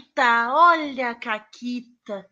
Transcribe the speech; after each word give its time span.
Caquita, 0.00 0.52
olha 0.52 1.10
a 1.10 1.14
Caquita. 1.14 2.30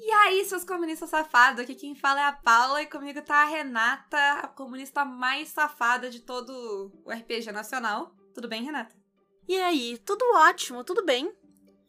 E 0.00 0.10
aí, 0.10 0.44
seus 0.44 0.64
comunistas 0.64 1.10
safados, 1.10 1.60
aqui 1.60 1.74
quem 1.74 1.94
fala 1.94 2.20
é 2.20 2.24
a 2.24 2.32
Paula 2.32 2.82
e 2.82 2.86
comigo 2.86 3.20
tá 3.22 3.42
a 3.42 3.44
Renata, 3.44 4.34
a 4.42 4.48
comunista 4.48 5.04
mais 5.04 5.48
safada 5.48 6.10
de 6.10 6.20
todo 6.20 6.92
o 7.04 7.10
RPG 7.10 7.50
nacional. 7.52 8.14
Tudo 8.34 8.48
bem, 8.48 8.64
Renata? 8.64 8.94
E 9.48 9.60
aí, 9.60 9.98
tudo 10.04 10.24
ótimo, 10.36 10.84
tudo 10.84 11.04
bem. 11.04 11.32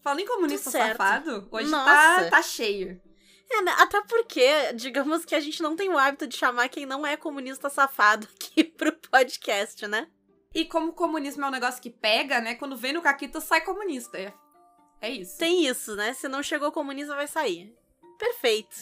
Falando 0.01 0.19
em 0.19 0.25
comunista 0.25 0.71
safado, 0.71 1.47
hoje 1.51 1.69
Nossa. 1.69 1.85
tá, 2.23 2.29
tá 2.29 2.41
cheio. 2.41 3.01
É, 3.49 3.61
né? 3.61 3.73
Até 3.77 4.01
porque, 4.01 4.73
digamos 4.73 5.25
que 5.25 5.35
a 5.35 5.39
gente 5.39 5.61
não 5.61 5.75
tem 5.75 5.89
o 5.89 5.97
hábito 5.97 6.27
de 6.27 6.35
chamar 6.35 6.69
quem 6.69 6.85
não 6.85 7.05
é 7.05 7.17
comunista 7.17 7.69
safado 7.69 8.27
aqui 8.35 8.63
pro 8.63 8.91
podcast, 8.93 9.87
né? 9.87 10.07
E 10.53 10.65
como 10.65 10.89
o 10.89 10.93
comunismo 10.93 11.45
é 11.45 11.47
um 11.47 11.51
negócio 11.51 11.81
que 11.81 11.89
pega, 11.89 12.39
né? 12.39 12.55
Quando 12.55 12.77
vem 12.77 12.93
no 12.93 13.01
Caquita, 13.01 13.39
sai 13.39 13.61
comunista. 13.61 14.17
É, 14.17 14.33
é 15.01 15.09
isso. 15.11 15.37
Tem 15.37 15.65
isso, 15.65 15.95
né? 15.95 16.13
Se 16.13 16.27
não 16.27 16.41
chegou 16.41 16.71
comunista, 16.71 17.15
vai 17.15 17.27
sair. 17.27 17.75
Perfeito. 18.17 18.75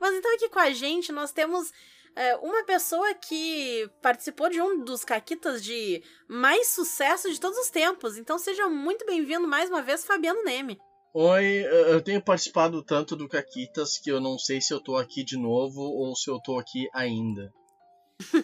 Mas 0.00 0.14
então 0.14 0.34
aqui 0.34 0.48
com 0.48 0.58
a 0.58 0.70
gente 0.70 1.10
nós 1.10 1.32
temos 1.32 1.72
é, 2.14 2.36
uma 2.36 2.64
pessoa 2.64 3.14
que 3.14 3.88
participou 4.02 4.48
de 4.48 4.60
um 4.60 4.84
dos 4.84 5.04
caquitas 5.04 5.62
de 5.62 6.02
mais 6.28 6.68
sucesso 6.68 7.30
de 7.32 7.40
todos 7.40 7.58
os 7.58 7.70
tempos. 7.70 8.16
Então 8.16 8.38
seja 8.38 8.68
muito 8.68 9.06
bem-vindo 9.06 9.46
mais 9.46 9.70
uma 9.70 9.82
vez, 9.82 10.04
Fabiano 10.04 10.44
Neme. 10.44 10.78
Oi, 11.14 11.64
eu 11.88 12.02
tenho 12.02 12.22
participado 12.22 12.82
tanto 12.82 13.16
do 13.16 13.28
Caquitas 13.28 13.98
que 13.98 14.10
eu 14.10 14.20
não 14.20 14.38
sei 14.38 14.60
se 14.60 14.74
eu 14.74 14.78
tô 14.78 14.94
aqui 14.94 15.24
de 15.24 15.38
novo 15.38 15.80
ou 15.80 16.14
se 16.14 16.30
eu 16.30 16.38
tô 16.38 16.58
aqui 16.58 16.86
ainda. 16.92 17.50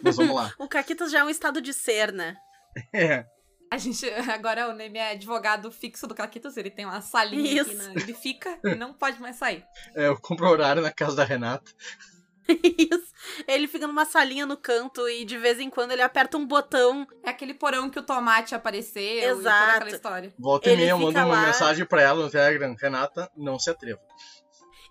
Mas 0.03 0.17
vamos 0.17 0.35
lá. 0.35 0.53
O 0.59 0.69
caquitas 0.69 1.11
já 1.11 1.21
é 1.21 1.25
um 1.25 1.31
estado 1.31 1.61
de 1.61 1.73
ser, 1.73 2.13
né? 2.13 2.37
É. 2.93 3.25
A 3.71 3.77
gente, 3.79 4.09
agora 4.33 4.69
o 4.69 4.73
Neme 4.73 4.99
é 4.99 5.13
advogado 5.13 5.71
fixo 5.71 6.07
do 6.07 6.15
Caquitas, 6.15 6.57
ele 6.57 6.71
tem 6.71 6.85
uma 6.85 7.01
salinha 7.01 7.63
aqui, 7.63 7.73
Isso. 7.73 7.93
na, 7.93 8.01
ele 8.01 8.15
fica 8.15 8.59
e 8.65 8.75
não 8.75 8.93
pode 8.93 9.21
mais 9.21 9.37
sair. 9.37 9.65
É, 9.97 10.07
eu 10.07 10.21
compro 10.21 10.49
horário 10.49 10.81
na 10.81 10.93
casa 10.93 11.17
da 11.17 11.25
Renata. 11.25 11.73
Isso. 12.47 13.13
Ele 13.49 13.67
fica 13.67 13.87
numa 13.87 14.05
salinha 14.05 14.47
no 14.47 14.57
canto 14.57 15.09
e 15.09 15.25
de 15.25 15.39
vez 15.39 15.59
em 15.59 15.71
quando 15.71 15.93
ele 15.93 16.03
aperta 16.03 16.37
um 16.37 16.47
botão. 16.47 17.07
É 17.23 17.31
aquele 17.31 17.55
porão 17.55 17.89
que 17.91 17.99
o 17.99 18.03
tomate 18.03 18.55
apareceu 18.55 19.03
e 19.03 19.21
toda 19.23 19.41
Exato. 19.41 19.71
aquela 19.71 19.91
história. 19.91 20.35
Volta 20.39 20.71
e 20.71 20.77
meia, 20.77 20.91
eu 20.91 20.99
mando 20.99 21.13
fica 21.13 21.25
uma 21.25 21.35
lá. 21.35 21.47
mensagem 21.47 21.87
pra 21.87 22.03
ela 22.03 22.23
no 22.23 22.31
Telegram. 22.31 22.77
Renata, 22.79 23.31
não 23.37 23.59
se 23.59 23.71
atreva. 23.71 24.01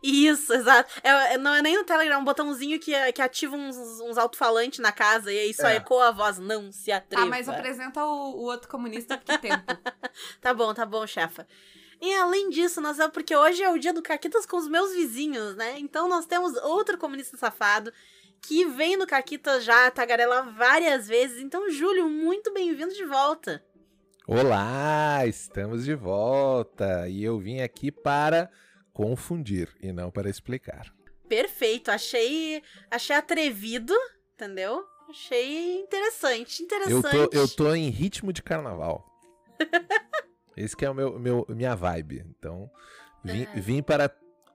Isso, 0.03 0.53
exato. 0.53 0.91
É, 1.01 1.33
é- 1.33 1.37
não 1.37 1.55
é 1.55 1.61
nem 1.61 1.77
no 1.77 1.85
Telegram, 1.85 2.17
é 2.17 2.19
um 2.19 2.25
botãozinho 2.25 2.77
que, 2.79 2.91
que 3.13 3.21
ativa 3.21 3.55
uns, 3.55 3.77
uns 4.01 4.17
alto-falantes 4.17 4.79
na 4.79 4.91
casa 4.91 5.31
e 5.31 5.39
aí 5.39 5.53
só 5.53 5.67
É. 5.69 5.77
ecoa 5.77 6.09
a 6.09 6.11
voz. 6.11 6.37
Não 6.37 6.71
se 6.73 6.91
atreva. 6.91 7.23
Ah, 7.23 7.29
mas 7.29 7.47
apresenta 7.47 8.03
o, 8.03 8.35
o 8.35 8.41
outro 8.43 8.67
comunista 8.69 9.17
que 9.17 9.37
tempo. 9.37 9.63
Tá 10.41 10.53
bom, 10.53 10.73
tá 10.73 10.85
bom, 10.85 11.07
chefa. 11.07 11.47
E 12.01 12.13
além 12.15 12.49
disso, 12.49 12.81
nós 12.81 12.99
é 12.99 13.07
porque 13.07 13.33
hoje 13.33 13.63
é 13.63 13.69
o 13.69 13.79
dia 13.79 13.93
do 13.93 14.01
Caquitas 14.01 14.45
com 14.45 14.57
os 14.57 14.67
meus 14.67 14.93
vizinhos, 14.93 15.55
né? 15.55 15.79
Então 15.79 16.09
nós 16.09 16.25
temos 16.25 16.53
outro 16.57 16.97
comunista 16.97 17.38
safado 17.38 17.91
que 18.41 18.65
vem 18.65 18.97
no 18.97 19.07
Caquitas 19.07 19.63
já 19.63 19.89
tagarela 19.89 20.41
várias 20.41 21.07
vezes. 21.07 21.39
Então, 21.41 21.69
Júlio, 21.69 22.09
muito 22.09 22.53
bem-vindo 22.53 22.93
de 22.93 23.05
volta. 23.05 23.63
Olá, 24.27 25.25
estamos 25.25 25.85
de 25.85 25.95
volta 25.95 27.07
e 27.07 27.23
eu 27.23 27.39
vim 27.39 27.61
aqui 27.61 27.89
para 27.91 28.49
confundir 28.94 29.69
e 29.81 29.91
não 29.91 30.11
para 30.11 30.30
explicar. 30.30 30.94
Perfeito, 31.27 31.89
achei, 31.89 32.61
achei 32.91 33.16
atrevido, 33.16 33.94
entendeu? 34.35 34.83
Achei 35.09 35.80
interessante, 35.81 36.61
Eu 36.61 36.66
interessante. 36.66 37.30
tô, 37.30 37.38
eu 37.38 37.47
tô 37.47 37.73
em 37.73 37.89
ritmo 37.89 38.31
de 38.31 38.41
carnaval. 38.44 39.05
Esse 40.55 40.75
que 40.77 40.85
é 40.85 40.89
o 40.89 40.94
meu, 40.94 41.19
meu 41.19 41.45
minha 41.50 41.75
vibe. 41.75 42.23
Então, 42.38 42.69
vim, 43.23 43.44
É. 43.53 43.59
vim 43.59 43.81
para 43.81 44.09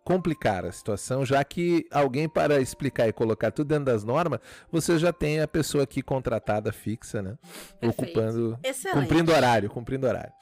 complicar 0.04 0.64
a 0.64 0.72
situação, 0.72 1.24
já 1.26 1.44
que 1.44 1.84
alguém 1.90 2.28
para 2.28 2.60
explicar 2.60 3.06
e 3.08 3.12
colocar 3.12 3.50
tudo 3.50 3.68
dentro 3.68 3.84
das 3.86 4.04
normas, 4.04 4.40
você 4.70 4.98
já 4.98 5.12
tem 5.12 5.40
a 5.40 5.46
pessoa 5.48 5.84
aqui 5.84 6.00
contratada 6.00 6.72
fixa, 6.72 7.20
né? 7.20 7.36
Perfeito. 7.78 8.02
Ocupando, 8.18 8.58
Excelente. 8.62 9.00
cumprindo 9.02 9.32
horário, 9.32 9.68
cumprindo 9.68 10.06
horário. 10.06 10.32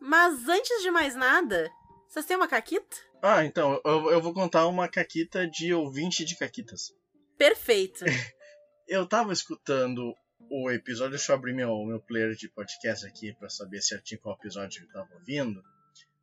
Mas 0.00 0.48
antes 0.48 0.82
de 0.82 0.90
mais 0.90 1.14
nada, 1.14 1.70
vocês 2.14 2.26
têm 2.26 2.36
uma 2.36 2.46
caquita? 2.46 2.96
Ah, 3.20 3.44
então, 3.44 3.80
eu, 3.84 4.12
eu 4.12 4.22
vou 4.22 4.32
contar 4.32 4.68
uma 4.68 4.88
caquita 4.88 5.48
de 5.48 5.74
ouvinte 5.74 6.24
de 6.24 6.36
caquitas. 6.38 6.94
Perfeito. 7.36 8.04
Eu 8.86 9.04
tava 9.04 9.32
escutando 9.32 10.14
o 10.48 10.70
episódio, 10.70 11.12
deixa 11.12 11.32
eu 11.32 11.36
abrir 11.36 11.54
meu, 11.54 11.74
meu 11.86 11.98
player 11.98 12.34
de 12.34 12.50
podcast 12.50 13.06
aqui 13.06 13.32
pra 13.32 13.48
saber 13.48 13.80
certinho 13.80 14.20
qual 14.20 14.36
episódio 14.36 14.82
eu 14.82 14.88
tava 14.92 15.08
ouvindo. 15.14 15.64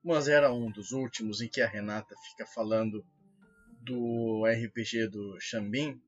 Mas 0.04 0.28
era 0.28 0.54
um 0.54 0.70
dos 0.70 0.92
últimos 0.92 1.42
em 1.42 1.48
que 1.48 1.60
a 1.60 1.68
Renata 1.68 2.16
fica 2.30 2.46
falando 2.46 3.04
do 3.82 4.46
RPG 4.46 5.08
do 5.08 5.40
Xambin. 5.42 6.00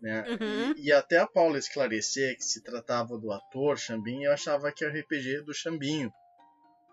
Né? 0.00 0.24
Uhum. 0.28 0.74
E, 0.76 0.86
e 0.86 0.92
até 0.92 1.18
a 1.18 1.26
Paula 1.26 1.58
esclarecer 1.58 2.36
que 2.36 2.44
se 2.44 2.62
tratava 2.62 3.18
do 3.18 3.32
ator 3.32 3.76
Xambin, 3.76 4.22
eu 4.22 4.32
achava 4.32 4.70
que 4.70 4.84
era 4.84 4.94
o 4.94 5.00
RPG 5.00 5.42
do 5.42 5.52
Xambinho. 5.52 6.12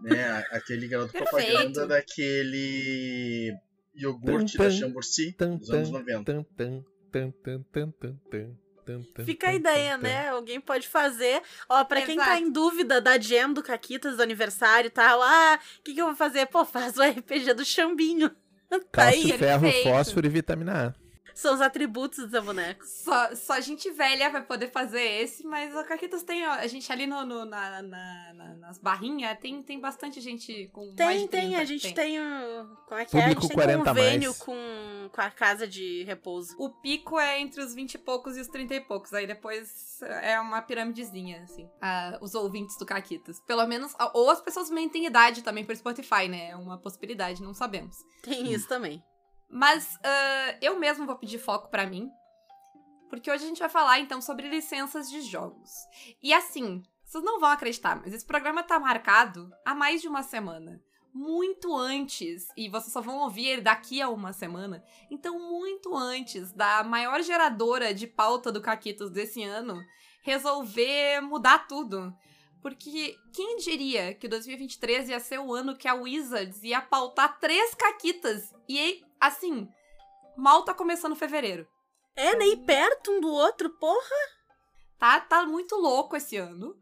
Né? 0.01 0.45
Aquele 0.51 0.87
garoto 0.87 1.11
de 1.11 1.17
propaganda 1.19 1.87
daquele 1.87 3.55
iogurte 3.95 4.57
da 4.57 4.69
Chambursi 4.69 5.31
tan, 5.33 5.55
dos 5.55 5.69
anos 5.69 5.89
90. 5.89 6.23
Tan, 6.23 6.45
Fica 9.25 9.49
a 9.49 9.53
ideia, 9.55 9.97
né? 9.97 10.29
Alguém 10.29 10.61
pode 10.61 10.87
fazer. 10.87 11.41
Ó, 11.67 11.83
pra 11.85 12.03
quem 12.03 12.17
tá 12.17 12.39
em 12.39 12.51
dúvida 12.51 13.01
da 13.01 13.19
jam 13.19 13.51
do 13.51 13.63
Caquitas, 13.63 14.17
do 14.17 14.23
aniversário 14.23 14.87
e 14.87 14.91
tal, 14.91 15.21
ah, 15.23 15.59
o 15.79 15.83
que, 15.83 15.97
eu 15.97 16.05
vou 16.05 16.15
fazer? 16.15 16.45
Pô, 16.45 16.63
faz 16.63 16.97
o 16.97 17.01
RPG 17.03 17.53
do 17.53 17.65
Chambinho. 17.65 18.29
Cálcio, 18.69 18.91
tá 18.91 19.07
aí, 19.07 19.37
ferro, 19.37 19.71
fósforo 19.83 20.27
e 20.27 20.29
vitamina 20.29 20.89
A. 20.89 21.04
São 21.35 21.53
os 21.53 21.59
atributos 21.61 22.17
do 22.25 22.29
seu 22.31 22.41
boneco. 22.41 22.83
Só, 22.85 23.35
só 23.35 23.59
gente 23.59 23.91
velha 23.91 24.29
vai 24.29 24.41
poder 24.41 24.71
fazer 24.71 25.01
esse, 25.01 25.45
mas 25.45 25.75
o 25.75 25.83
Caquitas 25.83 26.23
tem. 26.23 26.47
ó, 26.47 26.51
A 26.53 26.65
gente 26.67 26.89
ali 26.91 27.05
no, 27.05 27.25
no- 27.25 27.43
na, 27.45 27.81
na- 27.81 28.33
na- 28.33 28.53
nas 28.55 28.77
barrinhas 28.79 29.37
tem, 29.39 29.61
tem 29.61 29.79
bastante 29.79 30.21
gente 30.21 30.69
com 30.71 30.85
mais 30.85 30.95
Tem, 30.95 31.27
tem, 31.27 31.47
30, 31.49 31.61
a 31.61 31.65
gente 31.65 31.93
tem, 31.93 32.19
o. 32.19 32.75
Como 32.87 32.99
é 32.99 33.05
que 33.05 33.17
é? 33.17 33.19
A 33.19 33.23
Público 33.23 33.41
gente 33.41 33.49
tem 33.49 33.57
40 33.57 33.81
a 33.81 33.85
convênio 33.93 34.29
mais. 34.29 34.39
com, 34.39 35.09
com 35.11 35.21
a 35.21 35.29
casa 35.29 35.67
de 35.67 36.03
repouso. 36.03 36.55
O 36.57 36.69
pico 36.69 37.19
é 37.19 37.39
entre 37.41 37.61
os 37.61 37.75
20 37.75 37.95
e 37.95 37.97
poucos 37.97 38.37
e 38.37 38.39
os 38.39 38.47
30 38.47 38.73
e 38.75 38.79
poucos. 38.81 39.13
Aí 39.13 39.27
depois 39.27 39.99
é 40.01 40.39
uma 40.39 40.61
piramidezinha, 40.61 41.43
assim. 41.43 41.69
ah, 41.81 42.17
os 42.21 42.33
ouvintes 42.33 42.77
do 42.77 42.85
Caquitas. 42.85 43.41
Pelo 43.41 43.65
menos. 43.67 43.93
Ou 44.13 44.29
as 44.29 44.39
pessoas 44.41 44.69
mentem 44.69 45.05
idade 45.05 45.41
também 45.43 45.65
por 45.65 45.75
Spotify, 45.75 46.29
né? 46.29 46.51
É 46.51 46.55
uma 46.55 46.77
possibilidade, 46.77 47.43
não 47.43 47.53
sabemos. 47.53 47.97
Tem 48.23 48.51
isso 48.53 48.67
também. 48.69 49.03
Mas 49.49 49.97
ah, 50.03 50.57
eu 50.61 50.79
mesmo 50.79 51.05
vou 51.05 51.15
pedir 51.15 51.39
foco 51.39 51.69
pra 51.69 51.85
mim. 51.85 52.09
Porque 53.09 53.31
hoje 53.31 53.45
a 53.45 53.47
gente 53.47 53.59
vai 53.59 53.69
falar 53.69 53.99
então 53.99 54.21
sobre 54.21 54.49
licenças 54.49 55.09
de 55.09 55.21
jogos. 55.21 55.71
E 56.21 56.33
assim, 56.33 56.83
vocês 57.03 57.23
não 57.23 57.39
vão 57.39 57.49
acreditar, 57.49 57.95
mas 57.95 58.13
esse 58.13 58.25
programa 58.25 58.63
tá 58.63 58.79
marcado 58.79 59.49
há 59.63 59.75
mais 59.75 60.01
de 60.01 60.07
uma 60.07 60.23
semana. 60.23 60.81
Muito 61.13 61.73
antes, 61.73 62.47
e 62.57 62.67
vocês 62.67 62.91
só 62.91 62.99
vão 62.99 63.19
ouvir 63.19 63.47
ele 63.47 63.61
daqui 63.61 64.01
a 64.01 64.09
uma 64.09 64.33
semana. 64.33 64.83
Então, 65.09 65.39
muito 65.39 65.95
antes 65.95 66.51
da 66.51 66.83
maior 66.83 67.21
geradora 67.21 67.93
de 67.93 68.05
pauta 68.05 68.51
do 68.51 68.59
Caquitos 68.59 69.09
desse 69.09 69.41
ano 69.41 69.81
resolver 70.25 71.21
mudar 71.21 71.67
tudo. 71.67 72.13
Porque 72.65 73.15
quem 73.31 73.57
diria 73.57 74.15
que 74.15 74.27
2023 74.27 75.09
ia 75.09 75.19
ser 75.19 75.39
o 75.39 75.53
ano 75.53 75.77
que 75.77 75.87
a 75.87 75.93
Wizards 75.93 76.63
ia 76.63 76.81
pautar 76.81 77.39
três 77.39 77.75
caquitas? 77.75 78.51
E 78.67 79.03
assim, 79.19 79.69
mal 80.35 80.65
tá 80.65 80.73
começando 80.73 81.15
fevereiro. 81.15 81.67
É, 82.15 82.35
nem 82.35 82.57
perto 82.65 83.11
um 83.11 83.21
do 83.21 83.29
outro, 83.29 83.69
porra. 83.69 84.15
Tá, 84.97 85.19
tá 85.19 85.45
muito 85.45 85.75
louco 85.75 86.15
esse 86.15 86.37
ano. 86.37 86.75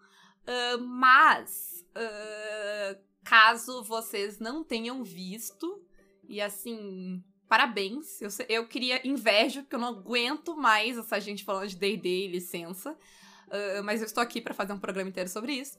Ah, 0.47 0.77
mas, 0.77 1.86
ah, 1.94 2.97
caso 3.21 3.83
vocês 3.83 4.39
não 4.39 4.63
tenham 4.63 5.03
visto, 5.03 5.86
e 6.29 6.39
assim, 6.39 7.21
parabéns. 7.50 8.21
Eu, 8.21 8.29
eu 8.47 8.68
queria 8.69 9.06
invejo, 9.06 9.63
porque 9.63 9.75
eu 9.75 9.79
não 9.79 9.89
aguento 9.89 10.56
mais 10.56 10.97
essa 10.97 11.19
gente 11.19 11.44
falando 11.44 11.68
de 11.68 11.75
DD 11.75 12.07
e 12.07 12.27
licença. 12.29 12.97
Ah, 13.50 13.81
mas 13.84 14.01
eu 14.01 14.06
estou 14.06 14.22
aqui 14.22 14.42
para 14.42 14.54
fazer 14.54 14.74
um 14.74 14.80
programa 14.80 15.10
inteiro 15.10 15.30
sobre 15.30 15.54
isso. 15.54 15.78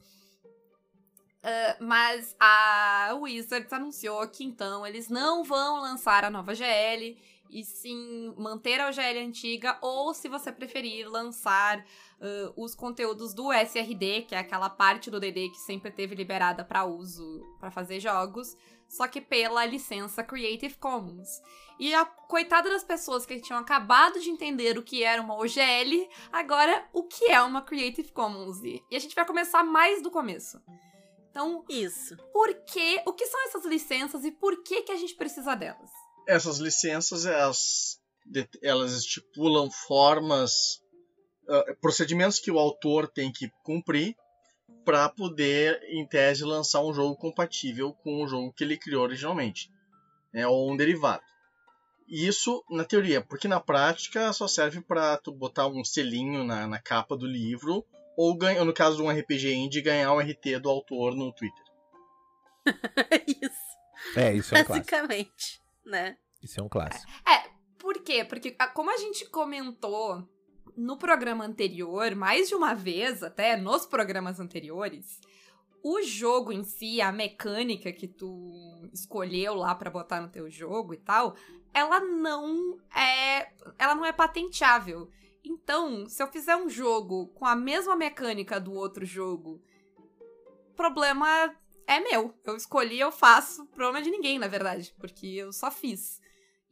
Ah, 1.43 1.77
mas 1.81 2.35
a 2.41 3.17
Wizards 3.21 3.73
anunciou 3.73 4.27
que 4.29 4.45
então 4.45 4.87
eles 4.87 5.09
não 5.09 5.45
vão 5.45 5.81
lançar 5.81 6.25
a 6.25 6.31
nova 6.31 6.55
GL 6.55 7.17
e 7.51 7.65
sim 7.65 8.35
manter 8.37 8.81
a 8.81 8.89
OGL 8.89 9.21
antiga, 9.25 9.79
ou 9.81 10.13
se 10.13 10.29
você 10.29 10.51
preferir 10.51 11.09
lançar 11.09 11.79
uh, 11.79 12.53
os 12.57 12.75
conteúdos 12.75 13.33
do 13.33 13.53
SRD, 13.53 14.23
que 14.23 14.35
é 14.35 14.39
aquela 14.39 14.69
parte 14.69 15.11
do 15.11 15.21
DD 15.21 15.51
que 15.51 15.59
sempre 15.59 15.91
teve 15.91 16.15
liberada 16.15 16.65
para 16.65 16.85
uso 16.85 17.45
para 17.61 17.71
fazer 17.71 18.01
jogos, 18.01 18.57
só 18.89 19.09
que 19.09 19.21
pela 19.21 19.65
licença 19.65 20.23
Creative 20.23 20.77
Commons. 20.77 21.43
E 21.79 21.93
a 21.95 22.05
coitada 22.05 22.71
das 22.71 22.85
pessoas 22.85 23.27
que 23.27 23.41
tinham 23.41 23.59
acabado 23.59 24.21
de 24.21 24.31
entender 24.31 24.79
o 24.79 24.83
que 24.83 25.03
era 25.03 25.21
uma 25.21 25.35
OGL, 25.35 26.09
agora 26.33 26.89
o 26.93 27.05
que 27.05 27.27
é 27.27 27.43
uma 27.43 27.63
Creative 27.63 28.13
Commons. 28.13 28.63
E 28.63 28.83
a 28.93 28.99
gente 28.99 29.15
vai 29.15 29.25
começar 29.25 29.65
mais 29.65 30.03
do 30.03 30.11
começo. 30.11 30.61
Então, 31.31 31.65
Isso. 31.69 32.17
por 32.33 32.55
que, 32.65 33.03
o 33.05 33.13
que 33.13 33.27
são 33.27 33.45
essas 33.47 33.65
licenças 33.65 34.25
e 34.25 34.31
por 34.31 34.63
que 34.63 34.83
que 34.83 34.93
a 34.93 34.97
gente 34.97 35.17
precisa 35.17 35.57
delas? 35.57 36.04
Essas 36.27 36.59
licenças, 36.59 37.27
elas, 37.27 38.01
elas 38.63 38.93
estipulam 38.93 39.71
formas, 39.71 40.83
ah, 41.49 41.77
procedimentos 41.81 42.39
que 42.39 42.51
o 42.51 42.59
autor 42.59 43.09
tem 43.09 43.31
que 43.31 43.51
cumprir 43.63 44.17
para 44.85 45.09
poder, 45.09 45.83
em 45.85 46.07
tese, 46.07 46.45
lançar 46.45 46.83
um 46.83 46.93
jogo 46.93 47.17
compatível 47.17 47.93
com 47.93 48.23
o 48.23 48.29
jogo 48.29 48.53
que 48.53 48.65
ele 48.65 48.77
criou 48.77 49.03
originalmente, 49.03 49.71
né, 50.33 50.47
ou 50.47 50.71
um 50.71 50.77
derivado. 50.77 51.23
Isso 52.07 52.63
na 52.71 52.85
teoria, 52.85 53.23
porque 53.23 53.49
na 53.49 53.61
prática 53.61 54.33
só 54.33 54.47
serve 54.47 54.83
para 54.83 55.17
tu 55.17 55.33
botar 55.33 55.67
um 55.67 55.83
selinho 55.83 56.45
na, 56.45 56.67
na 56.67 56.79
capa 56.79 57.17
do 57.17 57.27
livro 57.27 57.85
ou 58.17 58.37
ganhar, 58.37 58.65
no 58.65 58.75
caso 58.75 58.97
de 58.97 59.03
um 59.03 59.11
RPG 59.11 59.55
indie, 59.55 59.81
ganhar 59.81 60.13
o 60.13 60.21
RT 60.21 60.61
do 60.61 60.69
autor 60.69 61.15
no 61.15 61.33
Twitter. 61.33 61.65
Isso. 63.27 63.75
É, 64.17 64.35
isso 64.35 64.55
é 64.55 64.61
um 64.61 64.65
clássico. 64.65 64.91
Basicamente, 64.91 65.63
né? 65.85 66.17
Isso 66.43 66.61
é 66.61 66.63
um 66.63 66.69
clássico. 66.69 67.11
É, 67.29 67.51
por 67.79 68.03
quê? 68.03 68.25
Porque 68.25 68.55
ah, 68.59 68.69
como 68.69 68.91
a 68.91 68.97
gente 68.97 69.29
comentou 69.31 70.29
no 70.77 70.97
programa 70.97 71.45
anterior, 71.45 72.15
mais 72.15 72.49
de 72.49 72.55
uma 72.55 72.75
vez 72.75 73.23
até, 73.23 73.57
nos 73.57 73.87
programas 73.87 74.41
anteriores, 74.41 75.21
o 75.83 76.03
jogo 76.03 76.53
em 76.53 76.65
si, 76.65 77.01
a 77.01 77.13
mecânica 77.13 77.93
que 77.93 78.09
tu 78.09 78.89
escolheu 78.93 79.55
lá 79.55 79.75
pra 79.75 79.91
botar 79.91 80.21
no 80.21 80.31
teu 80.31 80.51
jogo 80.51 80.95
e 80.95 80.97
tal, 80.97 81.37
ela 81.73 82.01
não 82.01 82.79
é, 82.95 83.53
ela 83.79 83.95
não 83.95 84.05
é 84.05 84.13
patenteável. 84.13 85.11
Então, 85.45 86.07
se 86.07 86.23
eu 86.23 86.27
fizer 86.27 86.57
um 86.57 86.71
jogo 86.71 87.29
com 87.35 87.45
a 87.45 87.55
mesma 87.55 87.95
mecânica 87.95 88.59
do 88.59 88.73
outro 88.73 89.05
jogo, 89.05 89.63
problema 90.75 91.55
é 91.87 92.01
meu. 92.01 92.35
Eu 92.45 92.57
escolhi, 92.57 92.99
eu 92.99 93.13
faço, 93.13 93.67
problema 93.67 94.03
de 94.03 94.11
ninguém, 94.11 94.39
na 94.39 94.49
verdade, 94.49 94.95
porque 94.99 95.27
eu 95.27 95.53
só 95.53 95.71
fiz. 95.71 96.21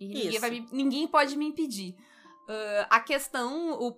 E 0.00 0.06
ninguém, 0.06 0.50
me- 0.50 0.68
ninguém 0.72 1.06
pode 1.08 1.36
me 1.36 1.46
impedir. 1.46 1.94
Ah, 2.48 2.86
a 2.96 3.00
questão, 3.00 3.72
o, 3.80 3.96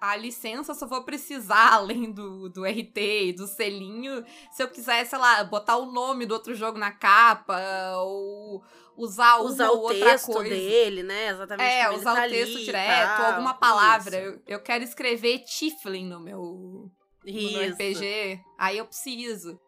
a 0.00 0.14
licença, 0.16 0.72
eu 0.72 0.76
só 0.76 0.86
vou 0.86 1.02
precisar, 1.04 1.72
além 1.74 2.10
do, 2.12 2.48
do 2.48 2.64
RT 2.66 3.28
e 3.28 3.32
do 3.32 3.46
selinho, 3.46 4.24
se 4.52 4.62
eu 4.62 4.68
quiser, 4.68 5.04
sei 5.06 5.18
lá, 5.18 5.42
botar 5.44 5.76
o 5.78 5.90
nome 5.90 6.26
do 6.26 6.34
outro 6.34 6.54
jogo 6.54 6.78
na 6.78 6.92
capa, 6.92 7.58
ou 7.98 8.62
usar, 8.96 9.38
Usar 9.40 9.70
o 9.70 9.88
texto 9.88 10.32
coisa. 10.32 10.48
dele, 10.50 11.02
né? 11.02 11.28
Exatamente. 11.28 11.72
É, 11.72 11.90
usar 11.90 12.14
tá 12.14 12.26
o 12.26 12.28
texto 12.28 12.56
ali 12.56 12.64
direto, 12.64 13.16
tal. 13.16 13.26
alguma 13.26 13.54
palavra. 13.54 14.16
Eu, 14.18 14.42
eu 14.46 14.60
quero 14.62 14.84
escrever 14.84 15.38
Tiflin 15.44 16.06
no 16.08 16.20
meu, 16.20 16.42
no 17.24 17.50
meu. 17.50 17.72
RPG, 17.72 18.40
aí 18.58 18.76
eu 18.78 18.84
preciso. 18.86 19.58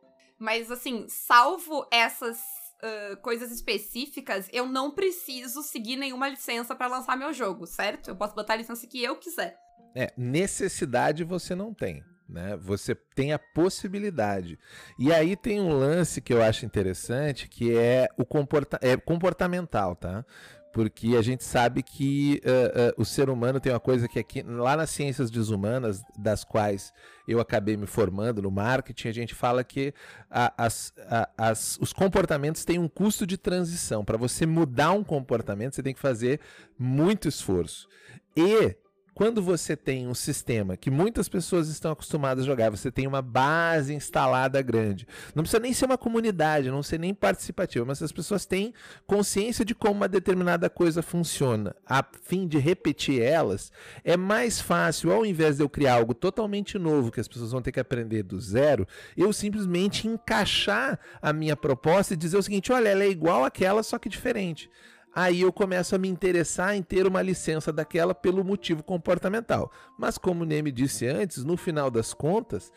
Mas 0.40 0.70
assim, 0.70 1.06
salvo 1.08 1.86
essas 1.92 2.38
ah, 2.82 3.16
coisas 3.16 3.50
específicas, 3.50 4.48
eu 4.52 4.66
não 4.66 4.90
preciso 4.90 5.62
seguir 5.62 5.96
nenhuma 5.96 6.28
licença 6.28 6.74
pra 6.74 6.86
lançar 6.86 7.16
meu 7.16 7.32
jogo, 7.32 7.66
certo? 7.66 8.08
Eu 8.08 8.16
posso 8.16 8.34
botar 8.34 8.54
a 8.54 8.56
licença 8.56 8.86
que 8.86 9.02
eu 9.02 9.16
quiser. 9.16 9.58
É, 9.94 10.12
necessidade 10.16 11.24
você 11.24 11.54
não 11.54 11.74
tem, 11.74 12.02
né? 12.28 12.56
Você 12.56 12.94
tem 12.94 13.32
a 13.32 13.38
possibilidade. 13.38 14.58
E 14.98 15.12
aí 15.12 15.36
tem 15.36 15.60
um 15.60 15.72
lance 15.72 16.20
que 16.22 16.32
eu 16.32 16.42
acho 16.42 16.64
interessante, 16.64 17.48
que 17.48 17.76
é 17.76 18.08
o 18.16 18.24
comporta 18.24 18.78
é 18.80 18.96
comportamental, 18.96 19.94
tá? 19.94 20.24
Porque 20.72 21.16
a 21.16 21.22
gente 21.22 21.42
sabe 21.42 21.82
que 21.82 22.40
ah, 22.44 22.90
ah, 22.90 22.94
o 22.96 23.04
ser 23.04 23.28
humano 23.28 23.58
tem 23.58 23.72
uma 23.72 23.80
coisa 23.80 24.06
que 24.08 24.18
aqui, 24.18 24.42
lá 24.42 24.76
nas 24.76 24.90
ciências 24.90 25.30
desumanas, 25.30 26.02
das 26.16 26.44
quais 26.44 26.92
eu 27.26 27.40
acabei 27.40 27.76
me 27.76 27.86
formando 27.86 28.40
no 28.42 28.50
marketing, 28.50 29.08
a 29.08 29.12
gente 29.12 29.34
fala 29.34 29.64
que 29.64 29.92
a- 30.30 30.52
as- 30.56 30.92
a- 31.08 31.28
as- 31.36 31.78
os 31.80 31.92
comportamentos 31.92 32.64
têm 32.64 32.78
um 32.78 32.88
custo 32.88 33.26
de 33.26 33.36
transição. 33.36 34.04
Para 34.04 34.16
você 34.16 34.46
mudar 34.46 34.92
um 34.92 35.02
comportamento, 35.02 35.74
você 35.74 35.82
tem 35.82 35.94
que 35.94 36.00
fazer 36.00 36.40
muito 36.78 37.26
esforço. 37.28 37.88
E 38.36 38.76
quando 39.14 39.42
você 39.42 39.76
tem 39.76 40.06
um 40.06 40.14
sistema 40.14 40.76
que 40.76 40.90
muitas 40.90 41.28
pessoas 41.28 41.68
estão 41.68 41.92
acostumadas 41.92 42.44
a 42.44 42.46
jogar, 42.46 42.70
você 42.70 42.90
tem 42.90 43.06
uma 43.06 43.22
base 43.22 43.94
instalada 43.94 44.60
grande. 44.62 45.06
Não 45.34 45.42
precisa 45.42 45.60
nem 45.60 45.72
ser 45.72 45.86
uma 45.86 45.98
comunidade, 45.98 46.70
não 46.70 46.82
ser 46.82 46.98
nem 46.98 47.14
participativa, 47.14 47.84
mas 47.84 48.02
as 48.02 48.12
pessoas 48.12 48.46
têm 48.46 48.72
consciência 49.06 49.64
de 49.64 49.74
como 49.74 49.96
uma 49.96 50.08
determinada 50.08 50.70
coisa 50.70 51.02
funciona, 51.02 51.74
a 51.86 52.04
fim 52.22 52.46
de 52.46 52.58
repetir 52.58 53.20
elas, 53.20 53.72
é 54.04 54.16
mais 54.16 54.60
fácil, 54.60 55.12
ao 55.12 55.26
invés 55.26 55.56
de 55.56 55.62
eu 55.62 55.68
criar 55.68 55.94
algo 55.94 56.14
totalmente 56.14 56.78
novo 56.78 57.10
que 57.10 57.20
as 57.20 57.28
pessoas 57.28 57.52
vão 57.52 57.62
ter 57.62 57.72
que 57.72 57.80
aprender 57.80 58.22
do 58.22 58.40
zero, 58.40 58.86
eu 59.16 59.32
simplesmente 59.32 60.06
encaixar 60.06 60.98
a 61.20 61.32
minha 61.32 61.56
proposta 61.56 62.14
e 62.14 62.16
dizer 62.16 62.36
o 62.36 62.42
seguinte: 62.42 62.72
olha, 62.72 62.88
ela 62.88 63.04
é 63.04 63.08
igual 63.08 63.44
àquela, 63.44 63.82
só 63.82 63.98
que 63.98 64.08
diferente 64.08 64.70
aí 65.14 65.42
eu 65.42 65.52
começo 65.52 65.94
a 65.94 65.98
me 65.98 66.08
interessar 66.08 66.76
em 66.76 66.82
ter 66.82 67.06
uma 67.06 67.22
licença 67.22 67.72
daquela 67.72 68.14
pelo 68.14 68.44
motivo 68.44 68.82
comportamental. 68.82 69.70
Mas 69.98 70.18
como 70.18 70.42
o 70.42 70.46
Neme 70.46 70.70
disse 70.70 71.06
antes, 71.06 71.44
no 71.44 71.56
final 71.56 71.90
das 71.90 72.14
contas, 72.14 72.72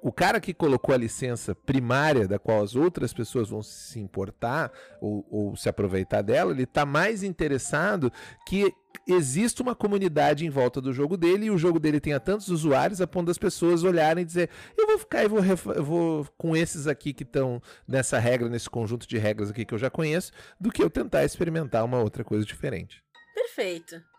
o 0.00 0.12
cara 0.12 0.40
que 0.40 0.52
colocou 0.52 0.94
a 0.94 0.98
licença 0.98 1.54
primária, 1.54 2.26
da 2.26 2.38
qual 2.38 2.62
as 2.62 2.74
outras 2.74 3.12
pessoas 3.12 3.48
vão 3.48 3.62
se 3.62 4.00
importar 4.00 4.72
ou, 5.00 5.26
ou 5.30 5.56
se 5.56 5.68
aproveitar 5.68 6.22
dela, 6.22 6.50
ele 6.50 6.64
está 6.64 6.84
mais 6.84 7.22
interessado 7.22 8.12
que 8.46 8.72
exista 9.06 9.62
uma 9.62 9.74
comunidade 9.74 10.44
em 10.44 10.50
volta 10.50 10.80
do 10.80 10.92
jogo 10.92 11.16
dele 11.16 11.46
e 11.46 11.50
o 11.50 11.56
jogo 11.56 11.78
dele 11.78 12.00
tenha 12.00 12.20
tantos 12.20 12.48
usuários 12.48 13.00
a 13.00 13.06
ponto 13.06 13.26
das 13.26 13.38
pessoas 13.38 13.84
olharem 13.84 14.22
e 14.22 14.26
dizer 14.26 14.50
eu 14.76 14.86
vou 14.86 14.98
ficar 14.98 15.24
e 15.24 15.28
vou, 15.28 15.42
vou 15.82 16.26
com 16.36 16.56
esses 16.56 16.86
aqui 16.86 17.12
que 17.12 17.22
estão 17.22 17.60
nessa 17.86 18.18
regra, 18.18 18.48
nesse 18.48 18.68
conjunto 18.68 19.08
de 19.08 19.18
regras 19.18 19.50
aqui 19.50 19.64
que 19.64 19.74
eu 19.74 19.78
já 19.78 19.90
conheço, 19.90 20.32
do 20.60 20.70
que 20.70 20.82
eu 20.82 20.90
tentar 20.90 21.24
experimentar 21.24 21.84
uma 21.84 22.00
outra 22.00 22.22
coisa 22.24 22.44
diferente. 22.44 23.02
Perfeito. 23.34 24.11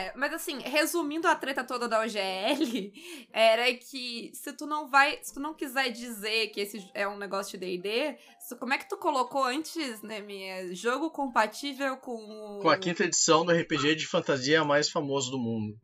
É, 0.00 0.12
mas 0.16 0.32
assim, 0.32 0.58
resumindo 0.60 1.28
a 1.28 1.34
treta 1.34 1.62
toda 1.64 1.88
da 1.88 2.00
OGL, 2.00 2.92
era 3.32 3.72
que 3.74 4.30
se 4.34 4.52
tu 4.52 4.66
não 4.66 4.88
vai, 4.88 5.18
se 5.22 5.34
tu 5.34 5.40
não 5.40 5.54
quiser 5.54 5.90
dizer 5.90 6.48
que 6.48 6.60
esse 6.60 6.90
é 6.94 7.06
um 7.06 7.18
negócio 7.18 7.58
de 7.58 7.66
D&D, 7.66 8.16
se- 8.38 8.56
como 8.56 8.72
é 8.72 8.78
que 8.78 8.88
tu 8.88 8.96
colocou 8.96 9.44
antes, 9.44 10.00
né, 10.02 10.20
minha 10.20 10.74
jogo 10.74 11.10
compatível 11.10 11.96
com 11.98 12.14
o... 12.14 12.60
Com 12.62 12.70
a 12.70 12.76
quinta 12.78 13.04
edição 13.04 13.44
do 13.44 13.52
RPG 13.52 13.94
de 13.96 14.06
fantasia 14.06 14.64
mais 14.64 14.88
famoso 14.90 15.30
do 15.30 15.38
mundo. 15.38 15.76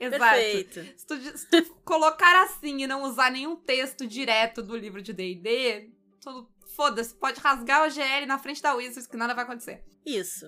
Exato. 0.00 0.18
Perfeito. 0.20 0.98
Se 0.98 1.06
tu, 1.06 1.38
se 1.38 1.48
tu 1.50 1.74
colocar 1.84 2.42
assim 2.44 2.82
e 2.82 2.86
não 2.86 3.02
usar 3.04 3.30
nenhum 3.30 3.54
texto 3.54 4.06
direto 4.06 4.62
do 4.62 4.76
livro 4.76 5.00
de 5.00 5.12
D&D, 5.12 5.90
tu- 6.20 6.48
foda-se, 6.74 7.14
pode 7.14 7.38
rasgar 7.40 7.82
o 7.82 7.86
OGL 7.86 8.26
na 8.26 8.36
frente 8.38 8.60
da 8.60 8.74
Wizards 8.74 9.06
que 9.06 9.16
nada 9.16 9.32
vai 9.34 9.44
acontecer. 9.44 9.84
Isso. 10.04 10.46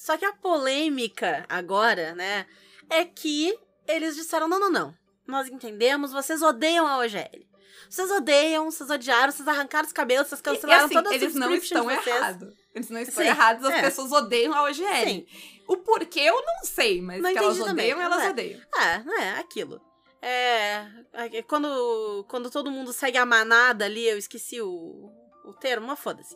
Só 0.00 0.16
que 0.16 0.24
a 0.24 0.32
polêmica 0.32 1.44
agora, 1.46 2.14
né, 2.14 2.46
é 2.88 3.04
que 3.04 3.54
eles 3.86 4.16
disseram: 4.16 4.48
não, 4.48 4.58
não, 4.58 4.70
não. 4.70 4.94
Nós 5.26 5.46
entendemos, 5.46 6.10
vocês 6.10 6.40
odeiam 6.40 6.86
a 6.86 6.96
OGL. 7.00 7.46
Vocês 7.88 8.10
odeiam, 8.10 8.70
vocês 8.70 8.88
odiaram, 8.88 9.30
vocês 9.30 9.46
arrancaram 9.46 9.86
os 9.86 9.92
cabelos, 9.92 10.28
vocês 10.28 10.40
E, 10.40 10.42
cancelaram 10.42 10.86
assim, 10.86 10.94
todas 10.94 11.12
as 11.12 11.20
eles 11.20 11.34
não 11.34 11.52
estão 11.54 11.90
errados. 11.90 12.54
Eles 12.74 12.88
não 12.88 13.00
estão 13.00 13.22
Sim, 13.22 13.28
errados, 13.28 13.64
as 13.66 13.74
é. 13.74 13.80
pessoas 13.82 14.10
odeiam 14.10 14.54
a 14.54 14.62
OGL. 14.62 15.04
Sim. 15.04 15.26
O 15.68 15.76
porquê 15.76 16.20
eu 16.20 16.36
não 16.46 16.64
sei, 16.64 17.02
mas 17.02 17.20
Não 17.20 17.30
que 17.30 17.38
elas 17.38 17.56
entendi 17.56 17.68
também, 17.68 17.92
odeiam, 17.92 18.00
elas 18.00 18.22
é. 18.22 18.30
odeiam. 18.30 18.60
É, 18.78 19.22
é 19.22 19.30
aquilo. 19.38 19.82
É. 20.22 20.86
é 21.12 21.42
Quando, 21.42 22.24
quando 22.26 22.50
todo 22.50 22.70
mundo 22.70 22.90
segue 22.94 23.18
a 23.18 23.26
manada 23.26 23.84
ali, 23.84 24.08
eu 24.08 24.16
esqueci 24.16 24.62
o, 24.62 25.12
o 25.44 25.52
termo, 25.52 25.88
mas 25.88 26.00
foda-se. 26.00 26.34